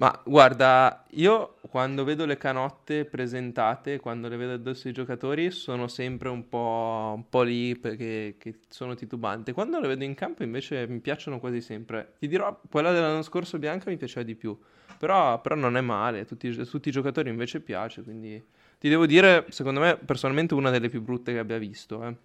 Ma 0.00 0.18
guarda, 0.24 1.04
io 1.10 1.56
quando 1.68 2.04
vedo 2.04 2.24
le 2.24 2.38
canotte 2.38 3.04
presentate, 3.04 4.00
quando 4.00 4.28
le 4.28 4.38
vedo 4.38 4.54
addosso 4.54 4.88
ai 4.88 4.94
giocatori, 4.94 5.50
sono 5.50 5.88
sempre 5.88 6.30
un 6.30 6.48
po', 6.48 7.12
un 7.16 7.28
po' 7.28 7.42
lì 7.42 7.76
perché 7.76 8.34
sono 8.70 8.94
titubante. 8.94 9.52
Quando 9.52 9.78
le 9.78 9.88
vedo 9.88 10.02
in 10.04 10.14
campo 10.14 10.42
invece 10.42 10.86
mi 10.88 11.00
piacciono 11.00 11.38
quasi 11.38 11.60
sempre. 11.60 12.14
Ti 12.18 12.28
dirò, 12.28 12.58
quella 12.70 12.92
dell'anno 12.92 13.20
scorso 13.20 13.58
bianca 13.58 13.90
mi 13.90 13.98
piaceva 13.98 14.24
di 14.24 14.34
più, 14.36 14.58
però, 14.96 15.38
però 15.42 15.54
non 15.54 15.76
è 15.76 15.82
male, 15.82 16.24
tutti, 16.24 16.50
tutti 16.50 16.88
i 16.88 16.92
giocatori 16.92 17.28
invece 17.28 17.60
piace, 17.60 18.02
quindi 18.02 18.42
ti 18.78 18.88
devo 18.88 19.04
dire, 19.04 19.44
secondo 19.50 19.80
me 19.80 19.98
personalmente 19.98 20.54
una 20.54 20.70
delle 20.70 20.88
più 20.88 21.02
brutte 21.02 21.32
che 21.34 21.38
abbia 21.38 21.58
visto, 21.58 22.02
eh. 22.06 22.16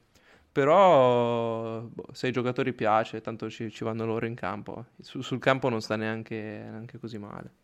Però 0.51 1.81
boh, 1.81 2.07
se 2.13 2.27
ai 2.27 2.31
giocatori 2.31 2.71
piace, 2.71 3.19
tanto 3.19 3.49
ci, 3.49 3.69
ci 3.69 3.83
vanno 3.83 4.05
loro 4.05 4.25
in 4.25 4.35
campo. 4.35 4.85
Su- 5.01 5.19
sul 5.21 5.39
campo 5.39 5.67
non 5.67 5.81
sta 5.81 5.97
neanche, 5.97 6.35
neanche 6.35 6.97
così 6.99 7.17
male. 7.17 7.63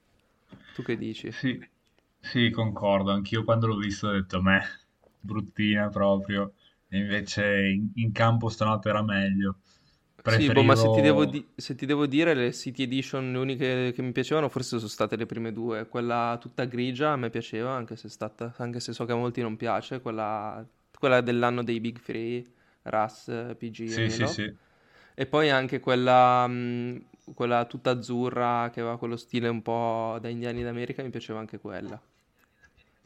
Tu 0.73 0.81
che 0.83 0.97
dici? 0.97 1.33
Sì, 1.33 1.59
sì, 2.19 2.49
concordo. 2.51 3.11
Anch'io 3.11 3.43
quando 3.43 3.67
l'ho 3.67 3.77
visto 3.77 4.07
ho 4.07 4.11
detto, 4.11 4.41
me, 4.41 4.61
bruttina 5.19 5.89
proprio. 5.89 6.53
E 6.87 6.97
invece 6.99 7.69
in, 7.69 7.91
in 7.95 8.11
campo 8.11 8.49
stanotte 8.49 8.89
era 8.89 9.01
meglio. 9.03 9.59
Sì, 10.23 10.51
boh, 10.51 10.61
ma 10.63 10.75
se 10.75 10.89
ti 10.89 11.01
devo, 11.01 11.25
Preferivo... 11.25 11.25
di- 11.25 11.51
se 11.55 11.75
ti 11.75 11.85
devo 11.85 12.05
dire, 12.05 12.33
le 12.35 12.53
City 12.53 12.83
Edition, 12.83 13.31
le 13.31 13.37
uniche 13.39 13.91
che 13.91 14.01
mi 14.03 14.11
piacevano, 14.11 14.49
forse 14.49 14.77
sono 14.77 14.87
state 14.87 15.15
le 15.15 15.25
prime 15.25 15.51
due. 15.51 15.87
Quella 15.89 16.37
tutta 16.39 16.65
grigia 16.65 17.11
a 17.11 17.15
me 17.17 17.29
piaceva, 17.29 17.71
anche 17.73 17.95
se, 17.95 18.07
è 18.07 18.09
stata, 18.09 18.53
anche 18.57 18.79
se 18.79 18.93
so 18.93 19.03
che 19.05 19.11
a 19.13 19.15
molti 19.15 19.41
non 19.41 19.57
piace. 19.57 19.99
Quella, 19.99 20.65
quella 20.97 21.21
dell'anno 21.21 21.63
dei 21.63 21.79
Big 21.81 21.99
Three, 22.01 22.45
Russ, 22.83 23.55
PG 23.57 23.79
e 23.93 23.99
Sì, 23.99 24.09
sì, 24.09 24.25
sì. 24.25 24.57
E 25.13 25.25
poi 25.27 25.49
anche 25.49 25.79
quella, 25.79 26.47
mh, 26.47 27.05
quella 27.33 27.65
tutta 27.65 27.91
azzurra, 27.91 28.69
che 28.71 28.81
aveva 28.81 28.97
quello 28.97 29.17
stile 29.17 29.47
un 29.47 29.61
po' 29.61 30.17
da 30.21 30.29
Indiani 30.29 30.63
d'America, 30.63 31.03
mi 31.03 31.09
piaceva 31.09 31.39
anche 31.39 31.59
quella. 31.59 31.99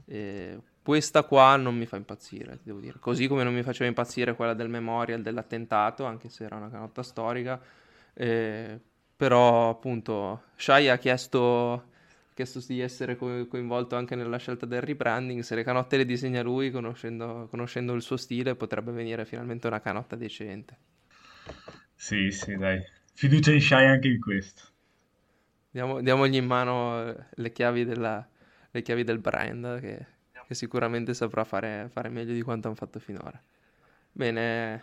E 0.08 0.60
questa 0.84 1.24
qua 1.24 1.56
non 1.56 1.76
mi 1.76 1.86
fa 1.86 1.98
impazzire, 1.98 2.60
devo 2.64 2.80
dire. 2.80 3.00
Così 3.00 3.28
come 3.28 3.44
non 3.44 3.54
mi 3.54 3.64
faceva 3.64 3.88
impazzire 3.88 4.36
quella 4.36 4.54
del 4.54 4.70
memorial 4.70 5.22
dell'attentato, 5.22 6.06
anche 6.06 6.30
se 6.30 6.44
era 6.44 6.56
una 6.58 6.70
canotta 6.70 7.02
storica. 7.02 7.60
Eh, 8.14 8.80
però, 9.18 9.70
appunto, 9.70 10.44
Shai 10.56 10.90
ha 10.90 10.98
chiesto, 10.98 11.86
chiesto 12.34 12.62
di 12.68 12.82
essere 12.82 13.16
co- 13.16 13.48
coinvolto 13.48 13.96
anche 13.96 14.16
nella 14.16 14.38
scelta 14.38 14.66
del 14.68 14.82
rebranding. 14.82 15.42
Se 15.42 15.56
le 15.56 15.64
canotte 15.64 15.98
le 15.98 16.06
disegna 16.06 16.44
lui, 16.44 16.70
conoscendo, 16.70 17.48
conoscendo 17.50 17.94
il 17.94 18.02
suo 18.04 18.18
stile, 18.18 18.56
potrebbe 18.56 18.92
venire 18.92 19.26
finalmente 19.26 19.66
una 19.68 19.82
canotta 19.82 20.16
decente. 20.16 20.78
Sì, 21.96 22.32
sì, 22.32 22.56
dai. 22.56 22.82
Fiducia 23.16 23.52
in 23.52 23.62
Shai 23.62 23.88
anche 23.88 24.10
in 24.10 24.20
questo. 24.20 24.62
Diamo- 25.72 26.02
diamogli 26.02 26.36
in 26.36 26.46
mano 26.46 27.08
eh, 27.10 27.16
le 27.36 27.52
chiavi 27.52 27.86
della- 27.86 28.26
le 28.72 28.82
chiavi 28.82 29.04
del 29.04 29.20
brand, 29.20 29.80
che, 29.80 30.06
che 30.48 30.54
sicuramente 30.54 31.14
saprà 31.14 31.44
fare, 31.46 31.88
fare 31.92 32.10
meglio 32.10 32.34
di 32.34 32.42
quanto 32.42 32.68
hanno 32.68 32.76
fatto 32.76 33.00
finora. 33.00 33.42
Bene, 34.12 34.82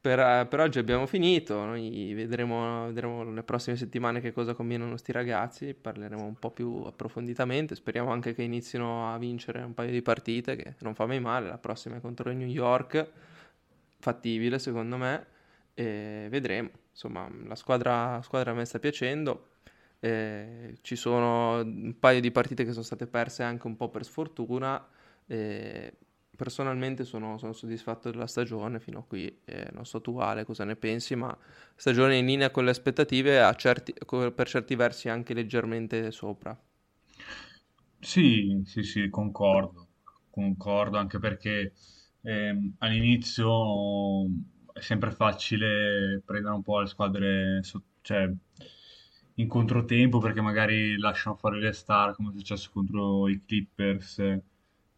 per, 0.00 0.46
per 0.48 0.60
oggi 0.60 0.78
abbiamo 0.78 1.06
finito. 1.06 1.64
Noi 1.64 2.12
vedremo, 2.14 2.86
vedremo 2.86 3.24
le 3.32 3.42
prossime 3.42 3.76
settimane 3.76 4.20
che 4.20 4.32
cosa 4.32 4.54
combinano 4.54 4.96
sti 4.96 5.12
ragazzi. 5.12 5.74
Parleremo 5.74 6.24
un 6.24 6.38
po' 6.38 6.50
più 6.50 6.82
approfonditamente. 6.84 7.74
Speriamo 7.74 8.10
anche 8.12 8.34
che 8.34 8.42
inizino 8.42 9.12
a 9.12 9.18
vincere 9.18 9.62
un 9.62 9.74
paio 9.74 9.90
di 9.90 10.02
partite, 10.02 10.56
che 10.56 10.74
non 10.80 10.94
fa 10.94 11.06
mai 11.06 11.20
male. 11.20 11.48
La 11.48 11.58
prossima 11.58 11.96
è 11.96 12.00
contro 12.00 12.30
il 12.30 12.36
New 12.36 12.48
York, 12.48 13.10
fattibile 13.98 14.58
secondo 14.58 14.96
me. 14.96 15.26
E 15.74 16.26
vedremo. 16.30 16.70
Insomma, 17.02 17.28
la 17.46 17.54
squadra, 17.54 18.16
la 18.16 18.22
squadra 18.22 18.52
me 18.52 18.64
sta 18.66 18.78
piacendo. 18.78 19.48
Eh, 20.00 20.76
ci 20.82 20.96
sono 20.96 21.56
un 21.60 21.98
paio 21.98 22.20
di 22.20 22.30
partite 22.30 22.64
che 22.64 22.72
sono 22.72 22.84
state 22.84 23.06
perse 23.06 23.42
anche 23.42 23.66
un 23.66 23.76
po' 23.76 23.88
per 23.90 24.04
sfortuna. 24.04 24.86
eh, 25.26 25.92
personalmente 26.36 27.04
sono, 27.04 27.36
sono 27.38 27.52
soddisfatto 27.52 28.10
della 28.10 28.26
stagione 28.26 28.80
fino 28.80 28.98
a 29.00 29.04
qui. 29.04 29.40
eh, 29.44 29.68
non 29.72 29.84
so 29.86 30.00
tu, 30.00 30.18
Ale, 30.18 30.44
cosa 30.44 30.64
ne 30.64 30.76
pensi, 30.76 31.14
ma 31.14 31.36
stagione 31.76 32.16
in 32.18 32.26
linea 32.26 32.50
con 32.50 32.64
le 32.64 32.70
aspettative, 32.70 33.54
certi- 33.56 33.94
per 34.34 34.48
certi 34.48 34.74
versi 34.74 35.08
anche 35.08 35.34
leggermente 35.34 36.10
sopra. 36.10 36.58
Sì, 38.00 38.62
sì, 38.64 38.82
sì, 38.82 39.08
concordo. 39.10 39.88
Concordo 40.30 40.96
anche 40.98 41.18
perché 41.18 41.72
ehm, 42.22 42.74
all'inizio 42.78 44.26
è 44.80 44.82
sempre 44.82 45.10
facile 45.10 46.22
prendere 46.24 46.54
un 46.54 46.62
po' 46.62 46.80
le 46.80 46.86
squadre 46.86 47.60
cioè, 48.02 48.28
in 49.34 49.48
controtempo 49.48 50.18
perché 50.18 50.40
magari 50.40 50.98
lasciano 50.98 51.36
fare 51.36 51.58
le 51.58 51.72
star 51.72 52.14
come 52.14 52.30
è 52.30 52.32
successo 52.36 52.70
contro 52.72 53.28
i 53.28 53.42
Clippers 53.44 54.18
eh, 54.18 54.42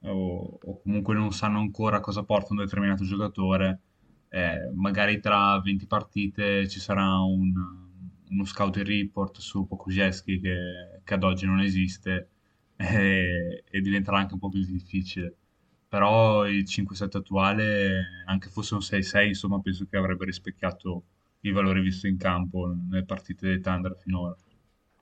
o, 0.04 0.58
o 0.62 0.80
comunque 0.82 1.14
non 1.14 1.32
sanno 1.32 1.58
ancora 1.58 2.00
cosa 2.00 2.24
porta 2.24 2.52
un 2.52 2.58
determinato 2.58 3.04
giocatore. 3.04 3.80
Eh, 4.28 4.70
magari 4.74 5.20
tra 5.20 5.60
20 5.60 5.86
partite 5.86 6.66
ci 6.68 6.80
sarà 6.80 7.18
un- 7.20 7.52
uno 8.30 8.44
scouting 8.44 8.86
report 8.86 9.38
su 9.40 9.66
Pokusevski 9.66 10.40
che, 10.40 11.00
che 11.04 11.14
ad 11.14 11.22
oggi 11.22 11.44
non 11.46 11.60
esiste 11.60 12.30
e, 12.76 13.64
e 13.70 13.80
diventerà 13.80 14.18
anche 14.18 14.34
un 14.34 14.40
po' 14.40 14.48
più 14.48 14.64
difficile. 14.64 15.36
Però 15.92 16.46
il 16.46 16.64
5-7 16.66 17.18
attuale, 17.18 18.22
anche 18.24 18.48
fosse 18.48 18.72
un 18.72 18.80
6-6, 18.80 19.26
insomma, 19.26 19.60
penso 19.60 19.86
che 19.90 19.98
avrebbe 19.98 20.24
rispecchiato 20.24 21.02
i 21.40 21.50
valori 21.50 21.82
visti 21.82 22.08
in 22.08 22.16
campo 22.16 22.74
nelle 22.88 23.04
partite 23.04 23.48
dei 23.48 23.60
Thunder 23.60 23.94
finora. 24.00 24.34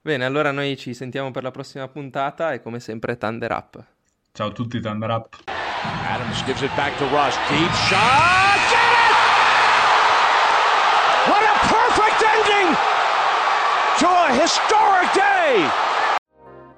Bene, 0.03 0.25
allora 0.25 0.51
noi 0.51 0.77
ci 0.77 0.93
sentiamo 0.93 1.31
per 1.31 1.45
la 1.45 1.53
prossima 1.53 1.87
puntata 1.87 2.53
e 2.53 2.61
come 2.61 2.81
sempre 2.81 3.17
Thunder 3.17 3.53
Up. 3.53 3.85
Ciao 4.33 4.49
a 4.49 4.51
tutti, 4.51 4.81
Thunder 4.81 5.11
Up! 5.11 5.37
Adams 6.09 6.43
gives 6.45 6.63
it 6.63 6.75
back 6.75 6.97
to 6.97 7.05
Rush. 7.05 7.37
Deep 7.49 7.71
shot. 7.71 8.59
Get 8.69 8.91
it! 8.91 9.15
What 11.31 11.43
a 11.45 11.55
perfect 11.71 12.21
ending 12.35 12.75
to 13.99 14.09
a 14.09 14.33
historic 14.43 15.13
day! 15.15 15.90